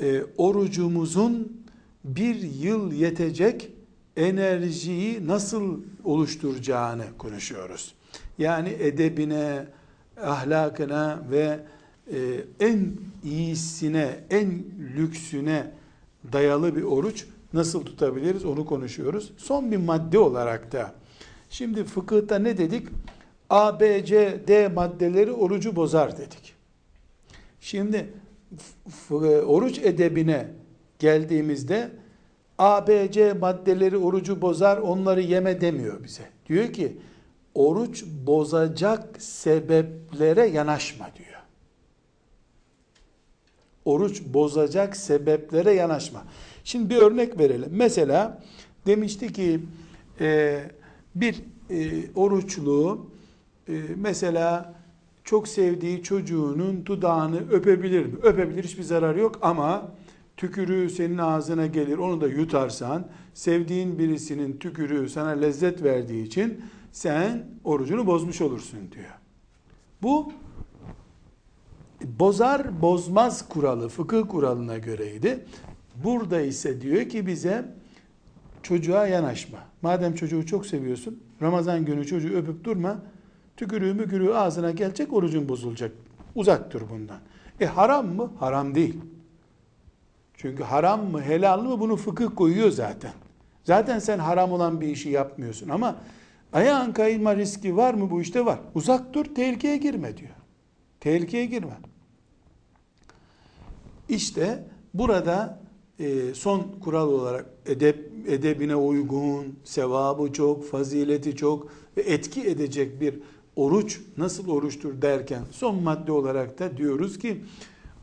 E, 0.00 0.22
orucumuzun 0.36 1.62
bir 2.04 2.34
yıl 2.34 2.92
yetecek 2.92 3.70
enerjiyi 4.16 5.26
nasıl 5.26 5.80
oluşturacağını 6.04 7.04
konuşuyoruz 7.18 7.94
yani 8.38 8.68
edebine, 8.68 9.66
ahlakına 10.22 11.22
ve 11.30 11.60
e, 12.12 12.18
en 12.60 12.92
iyisine, 13.24 14.20
en 14.30 14.64
lüksüne 14.96 15.70
dayalı 16.32 16.76
bir 16.76 16.82
oruç 16.82 17.26
nasıl 17.52 17.84
tutabiliriz 17.84 18.44
onu 18.44 18.66
konuşuyoruz. 18.66 19.32
Son 19.36 19.72
bir 19.72 19.76
madde 19.76 20.18
olarak 20.18 20.72
da 20.72 20.92
şimdi 21.50 21.84
fıkıhta 21.84 22.38
ne 22.38 22.58
dedik? 22.58 22.88
A, 23.50 23.80
B, 23.80 24.04
C, 24.04 24.40
D 24.48 24.68
maddeleri 24.68 25.32
orucu 25.32 25.76
bozar 25.76 26.18
dedik. 26.18 26.54
Şimdi 27.60 28.12
oruç 29.46 29.78
edebine 29.78 30.48
geldiğimizde 30.98 31.90
A, 32.58 32.86
B, 32.86 33.12
C 33.12 33.32
maddeleri 33.32 33.96
orucu 33.96 34.42
bozar 34.42 34.78
onları 34.78 35.20
yeme 35.20 35.60
demiyor 35.60 36.04
bize. 36.04 36.22
Diyor 36.48 36.72
ki 36.72 36.96
oruç 37.54 38.04
bozacak 38.26 39.22
sebeplere 39.22 40.46
yanaşma 40.46 41.10
diyor. 41.16 41.40
Oruç 43.84 44.22
bozacak 44.24 44.96
sebeplere 44.96 45.72
yanaşma. 45.72 46.24
Şimdi 46.64 46.90
bir 46.90 46.96
örnek 46.96 47.38
verelim. 47.38 47.68
Mesela 47.70 48.42
demişti 48.86 49.32
ki 49.32 49.60
e, 50.20 50.60
bir 51.14 51.42
e, 51.70 52.12
oruçlu 52.14 53.06
e, 53.68 53.72
mesela 53.96 54.74
çok 55.24 55.48
sevdiği 55.48 56.02
çocuğunun 56.02 56.86
dudağını 56.86 57.50
öpebilir 57.50 58.06
mi? 58.06 58.14
Öpebilir 58.22 58.64
hiçbir 58.64 58.82
zarar 58.82 59.16
yok 59.16 59.38
ama 59.42 59.92
tükürüğü 60.36 60.90
senin 60.90 61.18
ağzına 61.18 61.66
gelir 61.66 61.98
onu 61.98 62.20
da 62.20 62.28
yutarsan 62.28 63.08
sevdiğin 63.34 63.98
birisinin 63.98 64.56
tükürüğü 64.56 65.08
sana 65.08 65.28
lezzet 65.28 65.82
verdiği 65.82 66.24
için 66.24 66.60
sen 66.92 67.46
orucunu 67.64 68.06
bozmuş 68.06 68.40
olursun 68.40 68.92
diyor. 68.92 69.18
Bu 70.02 70.32
bozar 72.04 72.82
bozmaz 72.82 73.48
kuralı 73.48 73.88
fıkıh 73.88 74.28
kuralına 74.28 74.78
göreydi. 74.78 75.44
Burada 76.04 76.40
ise 76.40 76.80
diyor 76.80 77.08
ki 77.08 77.26
bize 77.26 77.64
çocuğa 78.62 79.06
yanaşma. 79.06 79.58
Madem 79.82 80.14
çocuğu 80.14 80.46
çok 80.46 80.66
seviyorsun 80.66 81.22
Ramazan 81.42 81.84
günü 81.84 82.06
çocuğu 82.06 82.36
öpüp 82.36 82.64
durma. 82.64 83.02
Tükürüğü 83.56 83.94
mükürüğü 83.94 84.34
ağzına 84.34 84.70
gelecek 84.70 85.12
orucun 85.12 85.48
bozulacak. 85.48 85.92
Uzak 86.34 86.72
dur 86.72 86.82
bundan. 86.90 87.18
E 87.60 87.66
haram 87.66 88.06
mı? 88.06 88.32
Haram 88.38 88.74
değil. 88.74 89.00
Çünkü 90.34 90.62
haram 90.62 91.10
mı 91.10 91.22
helal 91.22 91.62
mı 91.62 91.80
bunu 91.80 91.96
fıkıh 91.96 92.34
koyuyor 92.36 92.70
zaten. 92.70 93.12
Zaten 93.64 93.98
sen 93.98 94.18
haram 94.18 94.52
olan 94.52 94.80
bir 94.80 94.88
işi 94.88 95.08
yapmıyorsun 95.08 95.68
ama 95.68 95.96
ayağın 96.52 96.92
kayma 96.92 97.36
riski 97.36 97.76
var 97.76 97.94
mı 97.94 98.10
bu 98.10 98.20
işte 98.20 98.44
var. 98.44 98.60
Uzak 98.74 99.14
dur 99.14 99.24
tehlikeye 99.24 99.76
girme 99.76 100.16
diyor. 100.16 100.30
Tehlikeye 101.00 101.46
girme. 101.46 101.78
İşte 104.08 104.64
burada 104.94 105.60
e, 105.98 106.34
son 106.34 106.74
kural 106.80 107.08
olarak 107.08 107.46
edep 107.66 108.10
edebine 108.28 108.76
uygun, 108.76 109.58
sevabı 109.64 110.32
çok, 110.32 110.70
fazileti 110.70 111.36
çok 111.36 111.68
ve 111.96 112.00
etki 112.00 112.40
edecek 112.40 113.00
bir 113.00 113.14
oruç 113.56 114.00
nasıl 114.16 114.48
oruçtur 114.48 115.02
derken 115.02 115.42
son 115.50 115.82
madde 115.82 116.12
olarak 116.12 116.58
da 116.58 116.76
diyoruz 116.76 117.18
ki 117.18 117.44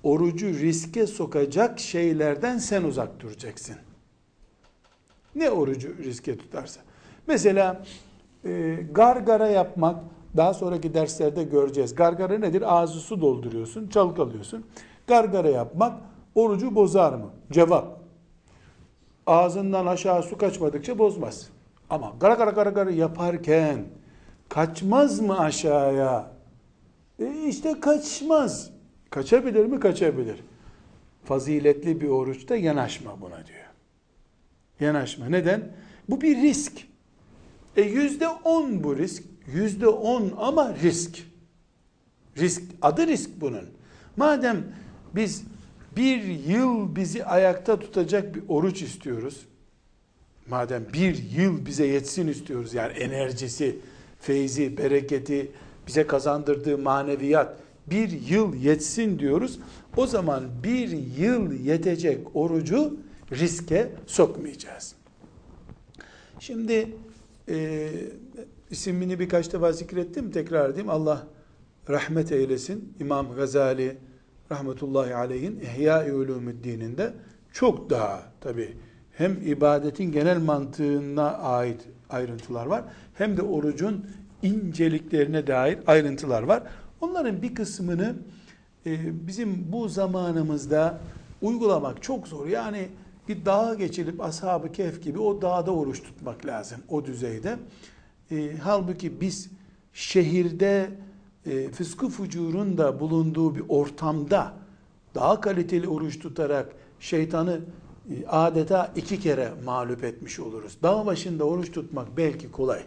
orucu 0.03 0.47
riske 0.47 1.07
sokacak 1.07 1.79
şeylerden 1.79 2.57
sen 2.57 2.83
uzak 2.83 3.19
duracaksın. 3.19 3.75
Ne 5.35 5.49
orucu 5.49 5.97
riske 5.97 6.37
tutarsa. 6.37 6.81
Mesela 7.27 7.85
e, 8.47 8.75
gargara 8.91 9.47
yapmak 9.47 10.03
daha 10.37 10.53
sonraki 10.53 10.93
derslerde 10.93 11.43
göreceğiz. 11.43 11.95
Gargara 11.95 12.37
nedir? 12.37 12.63
Ağzı 12.75 12.99
su 12.99 13.21
dolduruyorsun, 13.21 13.87
çalkalıyorsun. 13.87 14.65
Gargara 15.07 15.49
yapmak 15.49 16.01
orucu 16.35 16.75
bozar 16.75 17.13
mı? 17.13 17.29
Cevap. 17.51 17.97
Ağzından 19.27 19.85
aşağı 19.85 20.23
su 20.23 20.37
kaçmadıkça 20.37 20.99
bozmaz. 20.99 21.49
Ama 21.89 22.13
gara 22.19 22.33
gara 22.33 22.51
gara 22.51 22.69
gara 22.69 22.91
yaparken 22.91 23.85
kaçmaz 24.49 25.19
mı 25.19 25.39
aşağıya? 25.39 26.31
E 27.19 27.47
işte 27.47 27.79
kaçmaz. 27.79 28.71
Kaçabilir 29.09 29.65
mi? 29.65 29.79
Kaçabilir. 29.79 30.43
Faziletli 31.23 32.01
bir 32.01 32.07
oruçta 32.07 32.55
yanaşma 32.55 33.21
buna 33.21 33.45
diyor. 33.45 33.67
Yanaşma. 34.79 35.25
Neden? 35.25 35.71
Bu 36.09 36.21
bir 36.21 36.37
risk. 36.37 36.87
E 37.77 37.81
yüzde 37.81 38.27
on 38.27 38.83
bu 38.83 38.97
risk. 38.97 39.23
Yüzde 39.53 39.87
on 39.87 40.33
ama 40.37 40.75
risk. 40.75 41.23
Risk. 42.37 42.61
Adı 42.81 43.07
risk 43.07 43.29
bunun. 43.41 43.65
Madem 44.17 44.63
biz 45.15 45.43
bir 45.97 46.23
yıl 46.23 46.95
bizi 46.95 47.25
ayakta 47.25 47.79
tutacak 47.79 48.35
bir 48.35 48.43
oruç 48.47 48.81
istiyoruz. 48.81 49.45
Madem 50.49 50.85
bir 50.93 51.23
yıl 51.37 51.65
bize 51.65 51.85
yetsin 51.85 52.27
istiyoruz 52.27 52.73
yani 52.73 52.93
enerjisi, 52.93 53.79
feyzi, 54.19 54.77
bereketi, 54.77 55.51
bize 55.87 56.07
kazandırdığı 56.07 56.77
maneviyat 56.77 57.57
bir 57.87 58.09
yıl 58.29 58.55
yetsin 58.55 59.19
diyoruz. 59.19 59.59
O 59.97 60.07
zaman 60.07 60.43
bir 60.63 60.89
yıl 61.17 61.51
yetecek 61.51 62.35
orucu 62.35 62.97
riske 63.31 63.91
sokmayacağız. 64.07 64.95
Şimdi 66.39 66.89
e, 67.49 67.89
isimini 68.69 69.19
birkaç 69.19 69.53
defa 69.53 69.71
zikrettim. 69.71 70.31
Tekrar 70.31 70.69
edeyim. 70.69 70.89
Allah 70.89 71.27
rahmet 71.89 72.31
eylesin. 72.31 72.93
İmam 72.99 73.35
Gazali 73.35 73.97
rahmetullahi 74.51 75.15
aleyhin 75.15 75.59
İhya-i 75.59 76.13
Ulumuddin'inde 76.13 77.13
çok 77.53 77.89
daha 77.89 78.23
tabi 78.41 78.73
hem 79.11 79.37
ibadetin 79.45 80.11
genel 80.11 80.37
mantığına 80.37 81.31
ait 81.37 81.81
ayrıntılar 82.09 82.65
var 82.65 82.83
hem 83.13 83.37
de 83.37 83.41
orucun 83.41 84.05
inceliklerine 84.41 85.47
dair 85.47 85.79
ayrıntılar 85.87 86.43
var. 86.43 86.63
Onların 87.01 87.41
bir 87.41 87.55
kısmını 87.55 88.15
e, 88.85 89.27
bizim 89.27 89.71
bu 89.71 89.89
zamanımızda 89.89 90.99
uygulamak 91.41 92.03
çok 92.03 92.27
zor. 92.27 92.47
Yani 92.47 92.87
bir 93.27 93.45
dağa 93.45 93.73
geçilip 93.73 94.21
ashab-ı 94.21 94.71
kehf 94.71 95.03
gibi 95.03 95.19
o 95.19 95.41
dağda 95.41 95.71
oruç 95.71 96.03
tutmak 96.03 96.45
lazım 96.45 96.77
o 96.89 97.05
düzeyde. 97.05 97.59
E, 98.31 98.57
halbuki 98.57 99.21
biz 99.21 99.49
şehirde 99.93 100.89
e, 101.45 101.71
fıskı 101.71 102.09
fucurun 102.09 102.77
da 102.77 102.99
bulunduğu 102.99 103.55
bir 103.55 103.63
ortamda 103.69 104.53
daha 105.15 105.41
kaliteli 105.41 105.87
oruç 105.87 106.19
tutarak 106.19 106.75
şeytanı 106.99 107.59
e, 108.09 108.27
adeta 108.27 108.93
iki 108.95 109.19
kere 109.19 109.53
mağlup 109.65 110.03
etmiş 110.03 110.39
oluruz. 110.39 110.77
Dağ 110.83 111.05
başında 111.05 111.43
oruç 111.43 111.71
tutmak 111.71 112.17
belki 112.17 112.51
kolay. 112.51 112.83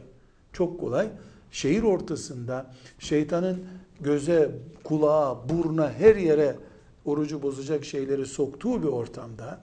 Çok 0.53 0.81
kolay. 0.81 1.09
Şehir 1.51 1.83
ortasında 1.83 2.75
şeytanın 2.99 3.65
göze, 4.01 4.51
kulağa, 4.85 5.49
buruna 5.49 5.93
her 5.93 6.17
yere 6.17 6.57
orucu 7.05 7.43
bozacak 7.43 7.85
şeyleri 7.85 8.27
soktuğu 8.27 8.83
bir 8.83 8.89
ortamda 8.89 9.61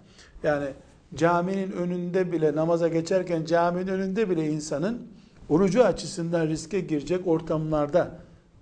yani 0.47 0.67
caminin 1.15 1.71
önünde 1.71 2.31
bile 2.31 2.55
namaza 2.55 2.87
geçerken 2.87 3.45
caminin 3.45 3.87
önünde 3.87 4.29
bile 4.29 4.49
insanın 4.49 5.07
orucu 5.49 5.83
açısından 5.83 6.47
riske 6.47 6.79
girecek 6.79 7.27
ortamlarda 7.27 8.19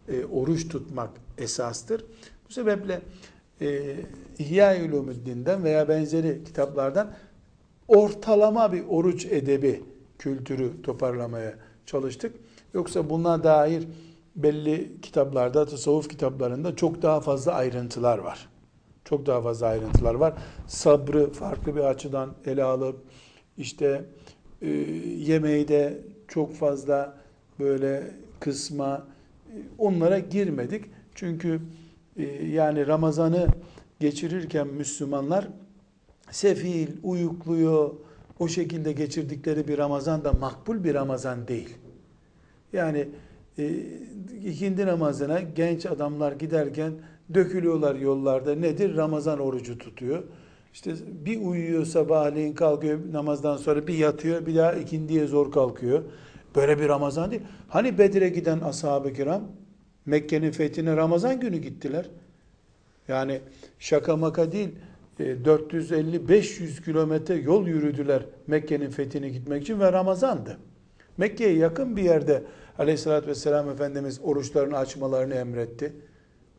e, 0.07 0.25
oruç 0.25 0.67
tutmak 0.67 1.09
esastır. 1.37 2.05
Bu 2.49 2.53
sebeple 2.53 3.01
e, 3.61 3.95
İhya-i 4.39 4.89
Ulumuddin'den 4.89 5.63
veya 5.63 5.87
benzeri 5.87 6.43
kitaplardan 6.43 7.11
ortalama 7.87 8.73
bir 8.73 8.83
oruç 8.89 9.25
edebi 9.25 9.83
kültürü 10.19 10.81
toparlamaya 10.81 11.53
çalıştık. 11.85 12.35
Yoksa 12.73 13.09
buna 13.09 13.43
dair 13.43 13.87
belli 14.35 15.01
kitaplarda, 15.01 15.65
tasavvuf 15.65 16.09
kitaplarında 16.09 16.75
çok 16.75 17.01
daha 17.01 17.21
fazla 17.21 17.53
ayrıntılar 17.53 18.17
var. 18.17 18.49
Çok 19.05 19.25
daha 19.25 19.41
fazla 19.41 19.67
ayrıntılar 19.67 20.15
var. 20.15 20.33
Sabrı 20.67 21.31
farklı 21.31 21.75
bir 21.75 21.81
açıdan 21.81 22.33
ele 22.45 22.63
alıp 22.63 23.01
işte 23.57 24.05
e, 24.61 24.69
yemeği 25.17 25.67
de 25.67 26.01
çok 26.27 26.53
fazla 26.53 27.17
böyle 27.59 28.11
kısma 28.39 29.07
onlara 29.77 30.19
girmedik. 30.19 30.85
Çünkü 31.15 31.61
e, 32.17 32.23
yani 32.45 32.87
Ramazan'ı 32.87 33.47
geçirirken 33.99 34.67
Müslümanlar 34.67 35.47
sefil, 36.31 36.87
uyukluyor, 37.03 37.91
o 38.39 38.47
şekilde 38.47 38.91
geçirdikleri 38.91 39.67
bir 39.67 39.77
Ramazan 39.77 40.23
da 40.23 40.33
makbul 40.33 40.83
bir 40.83 40.93
Ramazan 40.93 41.47
değil. 41.47 41.77
Yani 42.73 43.07
e, 43.59 43.71
ikindi 44.45 44.85
namazına 44.85 45.39
genç 45.39 45.85
adamlar 45.85 46.31
giderken 46.31 46.93
dökülüyorlar 47.33 47.95
yollarda. 47.95 48.55
Nedir? 48.55 48.95
Ramazan 48.95 49.39
orucu 49.39 49.77
tutuyor. 49.77 50.23
İşte 50.73 50.93
bir 51.25 51.41
uyuyor 51.41 51.85
sabahleyin 51.85 52.53
kalkıyor 52.53 52.99
namazdan 53.11 53.57
sonra 53.57 53.87
bir 53.87 53.93
yatıyor 53.93 54.45
bir 54.45 54.55
daha 54.55 54.73
ikindiye 54.73 55.27
zor 55.27 55.51
kalkıyor. 55.51 56.03
Böyle 56.55 56.79
bir 56.79 56.89
Ramazan 56.89 57.31
değil. 57.31 57.41
Hani 57.67 57.97
Bedir'e 57.97 58.29
giden 58.29 58.59
ashab-ı 58.59 59.13
kiram 59.13 59.43
Mekke'nin 60.05 60.51
fethine 60.51 60.95
Ramazan 60.95 61.39
günü 61.39 61.57
gittiler. 61.57 62.09
Yani 63.07 63.41
şaka 63.79 64.17
maka 64.17 64.51
değil. 64.51 64.69
450-500 65.19 66.83
kilometre 66.85 67.35
yol 67.35 67.67
yürüdüler 67.67 68.25
Mekke'nin 68.47 68.89
fethine 68.89 69.29
gitmek 69.29 69.61
için 69.61 69.79
ve 69.79 69.91
Ramazan'dı. 69.91 70.57
Mekke'ye 71.17 71.57
yakın 71.57 71.97
bir 71.97 72.03
yerde 72.03 72.43
aleyhissalatü 72.79 73.27
vesselam 73.27 73.69
Efendimiz 73.69 74.19
oruçlarını 74.23 74.77
açmalarını 74.77 75.33
emretti. 75.33 75.93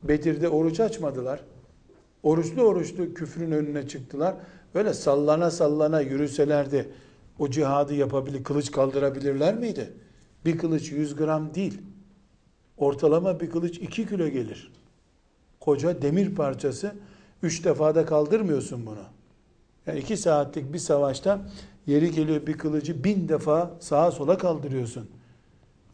Bedir'de 0.03 0.49
oruç 0.49 0.81
açmadılar. 0.81 1.41
Oruçlu 2.23 2.63
oruçlu 2.63 3.15
küfrün 3.15 3.51
önüne 3.51 3.89
çıktılar. 3.89 4.35
Böyle 4.75 4.95
sallana 4.95 5.51
sallana 5.51 6.01
yürüselerdi 6.01 6.89
o 7.39 7.51
cihadı 7.51 7.95
yapabilir, 7.95 8.45
kılıç 8.45 8.71
kaldırabilirler 8.71 9.55
miydi? 9.55 9.93
Bir 10.45 10.59
kılıç 10.59 10.93
100 10.93 11.17
gram 11.17 11.55
değil. 11.55 11.83
Ortalama 12.77 13.41
bir 13.41 13.51
kılıç 13.51 13.79
2 13.79 14.09
kilo 14.09 14.29
gelir. 14.29 14.73
Koca 15.61 16.03
demir 16.03 16.35
parçası 16.35 16.95
3 17.43 17.65
defada 17.65 18.07
kaldırmıyorsun 18.07 18.87
bunu. 18.87 19.05
Yani 19.87 19.99
2 19.99 20.17
saatlik 20.17 20.73
bir 20.73 20.79
savaşta 20.79 21.41
yeri 21.87 22.11
geliyor 22.11 22.47
bir 22.47 22.59
kılıcı 22.59 23.05
bin 23.05 23.29
defa 23.29 23.77
sağa 23.81 24.11
sola 24.11 24.39
kaldırıyorsun. 24.39 25.09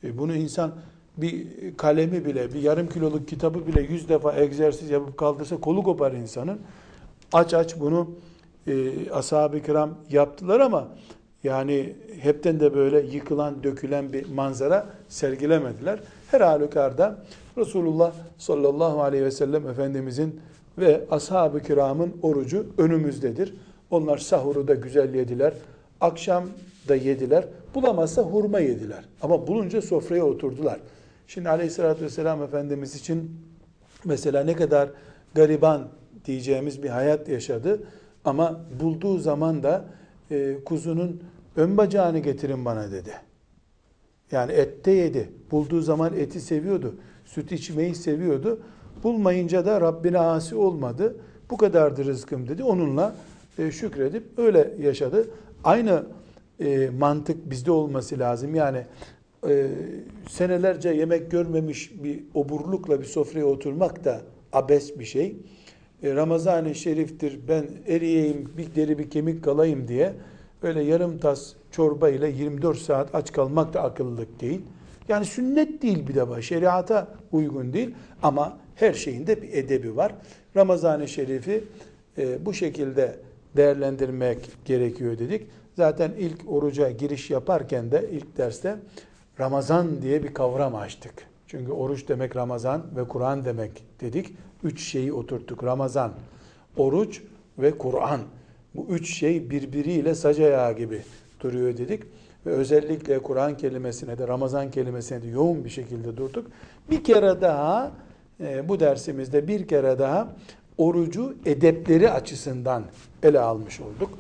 E 0.05 0.19
bunu 0.19 0.35
insan 0.35 0.73
bir 1.17 1.47
kalemi 1.77 2.25
bile, 2.25 2.55
bir 2.55 2.63
yarım 2.63 2.89
kiloluk 2.89 3.29
kitabı 3.29 3.67
bile 3.67 3.81
yüz 3.81 4.09
defa 4.09 4.37
egzersiz 4.37 4.91
yapıp 4.91 5.17
kaldırsa 5.17 5.57
kolu 5.57 5.83
kopar 5.83 6.13
insanın. 6.13 6.59
Aç 7.33 7.55
aç 7.55 7.81
bunu 7.81 8.11
e, 8.67 9.11
ashab-ı 9.11 9.63
kiram 9.63 9.95
yaptılar 10.11 10.61
ama 10.61 10.89
yani 11.45 11.93
hepten 12.21 12.61
de 12.61 12.75
böyle 12.75 13.01
yıkılan, 13.01 13.63
dökülen 13.63 14.13
bir 14.13 14.29
manzara 14.29 14.87
sergilemediler. 15.09 16.01
Her 16.31 16.41
halükarda 16.41 17.25
Resulullah 17.59 18.13
sallallahu 18.39 19.03
aleyhi 19.03 19.25
ve 19.25 19.31
sellem 19.31 19.69
Efendimizin 19.69 20.41
ve 20.79 21.05
ashab-ı 21.11 21.63
kiramın 21.63 22.17
orucu 22.23 22.67
önümüzdedir. 22.79 23.55
Onlar 23.91 24.19
sahuru 24.19 24.69
da 24.69 24.75
güzel 24.75 25.15
yediler. 25.15 25.55
Akşam 26.01 26.45
da 26.89 26.95
yediler. 26.95 27.45
Bulamazsa 27.75 28.23
hurma 28.23 28.61
yediler. 28.61 29.05
Ama 29.23 29.47
bulunca 29.47 29.83
sofraya 29.83 30.25
oturdular. 30.25 30.81
Şimdi 31.27 31.49
aleyhissalatü 31.49 32.05
vesselam 32.05 32.43
Efendimiz 32.43 32.95
için 32.95 33.31
mesela 34.05 34.45
ne 34.45 34.57
kadar 34.57 34.91
gariban 35.35 35.89
diyeceğimiz 36.25 36.83
bir 36.83 36.89
hayat 36.89 37.29
yaşadı. 37.29 37.83
Ama 38.25 38.61
bulduğu 38.81 39.19
zaman 39.19 39.63
da 39.63 39.85
e, 40.31 40.57
kuzunun 40.65 41.23
ön 41.57 41.77
bacağını 41.77 42.19
getirin 42.19 42.65
bana 42.65 42.93
dedi. 42.93 43.13
Yani 44.33 44.53
ette 44.53 44.91
yedi. 44.91 45.33
Bulduğu 45.51 45.81
zaman 45.81 46.17
eti 46.17 46.41
seviyordu. 46.41 46.95
Süt 47.25 47.53
içmeyi 47.53 47.95
seviyordu. 47.95 48.61
Bulmayınca 49.03 49.67
da 49.67 49.81
Rabbine 49.81 50.19
asi 50.19 50.57
olmadı. 50.57 51.17
Bu 51.51 51.57
kadardır 51.57 52.07
rızkım 52.07 52.49
dedi. 52.49 52.65
Onunla 52.65 53.15
e, 53.59 53.71
şükredip 53.71 54.39
öyle 54.39 54.75
yaşadı. 54.81 55.31
Aynı 55.65 56.03
e, 56.61 56.91
mantık 56.99 57.51
bizde 57.51 57.71
olması 57.71 58.19
lazım. 58.19 58.55
Yani 58.55 58.83
e, 59.49 59.69
senelerce 60.29 60.89
yemek 60.89 61.31
görmemiş 61.31 61.93
bir 62.05 62.25
oburlukla 62.35 63.01
bir 63.01 63.07
sofraya 63.07 63.47
oturmak 63.47 64.05
da 64.05 64.21
abes 64.53 64.99
bir 64.99 65.05
şey. 65.05 65.37
E, 66.03 66.15
Ramazan-ı 66.15 66.75
Şerif'tir 66.75 67.41
ben 67.49 67.65
eriyeyim 67.87 68.53
bir 68.57 68.75
deri 68.75 68.99
bir 68.99 69.11
kemik 69.11 69.45
kalayım 69.45 69.89
diye 69.89 70.13
öyle 70.63 70.83
yarım 70.83 71.19
tas 71.19 71.53
çorba 71.71 72.09
ile 72.09 72.29
24 72.29 72.79
saat 72.79 73.15
aç 73.15 73.33
kalmak 73.33 73.75
da 73.75 73.83
akıllılık 73.83 74.41
değil. 74.41 74.61
Yani 75.09 75.25
sünnet 75.27 75.83
değil 75.83 76.09
bir 76.09 76.15
defa 76.15 76.43
şeriata 76.43 77.09
uygun 77.33 77.73
değil 77.73 77.91
ama 78.23 78.59
her 78.75 78.93
şeyin 78.93 79.27
de 79.27 79.43
bir 79.43 79.53
edebi 79.53 79.97
var. 79.97 80.15
Ramazan-ı 80.57 81.09
Şerif'i 81.09 81.65
e, 82.19 82.47
bu 82.47 82.55
şekilde 82.55 83.17
değerlendirmek 83.57 84.39
gerekiyor 84.65 85.19
dedik. 85.19 85.47
Zaten 85.77 86.13
ilk 86.19 86.53
oruca 86.53 86.91
giriş 86.91 87.31
yaparken 87.31 87.91
de 87.91 88.09
ilk 88.13 88.37
derste 88.37 88.77
Ramazan 89.41 90.03
diye 90.03 90.23
bir 90.23 90.35
kavram 90.35 90.75
açtık. 90.75 91.27
Çünkü 91.47 91.73
oruç 91.73 92.09
demek 92.09 92.37
Ramazan 92.37 92.83
ve 92.97 93.09
Kur'an 93.09 93.45
demek 93.45 93.85
dedik. 94.01 94.35
Üç 94.65 94.83
şeyi 94.83 95.13
oturttuk. 95.13 95.65
Ramazan, 95.65 96.13
oruç 96.77 97.23
ve 97.59 97.79
Kur'an. 97.79 98.21
Bu 98.75 98.87
üç 98.91 99.15
şey 99.19 99.51
birbiriyle 99.51 100.15
sac 100.15 100.39
gibi 100.77 101.03
duruyor 101.41 101.77
dedik. 101.77 102.03
Ve 102.47 102.51
özellikle 102.51 103.19
Kur'an 103.19 103.57
kelimesine 103.57 104.19
de 104.19 104.29
Ramazan 104.29 104.71
kelimesine 104.71 105.23
de 105.23 105.29
yoğun 105.29 105.65
bir 105.65 105.71
şekilde 105.71 106.17
durduk. 106.17 106.47
Bir 106.91 107.05
kere 107.05 107.41
daha 107.41 107.93
e, 108.41 108.69
bu 108.69 108.81
dersimizde 108.81 109.49
bir 109.49 109.69
kere 109.69 109.99
daha 109.99 110.37
orucu 110.79 111.35
edepleri 111.47 112.11
açısından 112.11 112.85
ele 113.23 113.41
almış 113.41 113.81
olduk. 113.81 114.11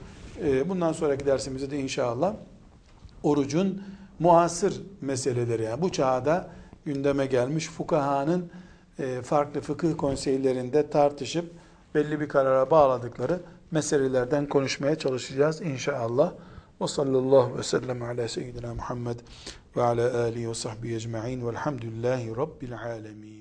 E, 0.44 0.68
bundan 0.68 0.92
sonraki 0.92 1.26
dersimizde 1.26 1.70
de 1.70 1.78
inşallah 1.78 2.34
orucun 3.22 3.82
muasır 4.18 4.82
meseleleri 5.00 5.62
yani 5.62 5.82
bu 5.82 5.92
çağda 5.92 6.50
gündeme 6.84 7.26
gelmiş 7.26 7.68
fukahanın 7.68 8.50
e, 8.98 9.22
farklı 9.22 9.60
fıkıh 9.60 9.96
konseylerinde 9.96 10.90
tartışıp 10.90 11.52
belli 11.94 12.20
bir 12.20 12.28
karara 12.28 12.70
bağladıkları 12.70 13.40
meselelerden 13.70 14.48
konuşmaya 14.48 14.98
çalışacağız 14.98 15.60
inşallah. 15.60 16.32
Ve 16.80 16.86
sallallahu 16.86 17.58
ve 17.58 17.62
sellem 17.62 18.02
ala 18.02 18.28
seyyidina 18.28 18.74
Muhammed 18.74 19.18
ve 19.76 19.82
ala 19.82 20.22
alihi 20.22 20.48
ve 20.48 20.54
sahbihi 20.54 20.94
ecma'in 20.94 21.46
velhamdülillahi 21.46 22.36
rabbil 22.36 22.78
alemin. 22.78 23.32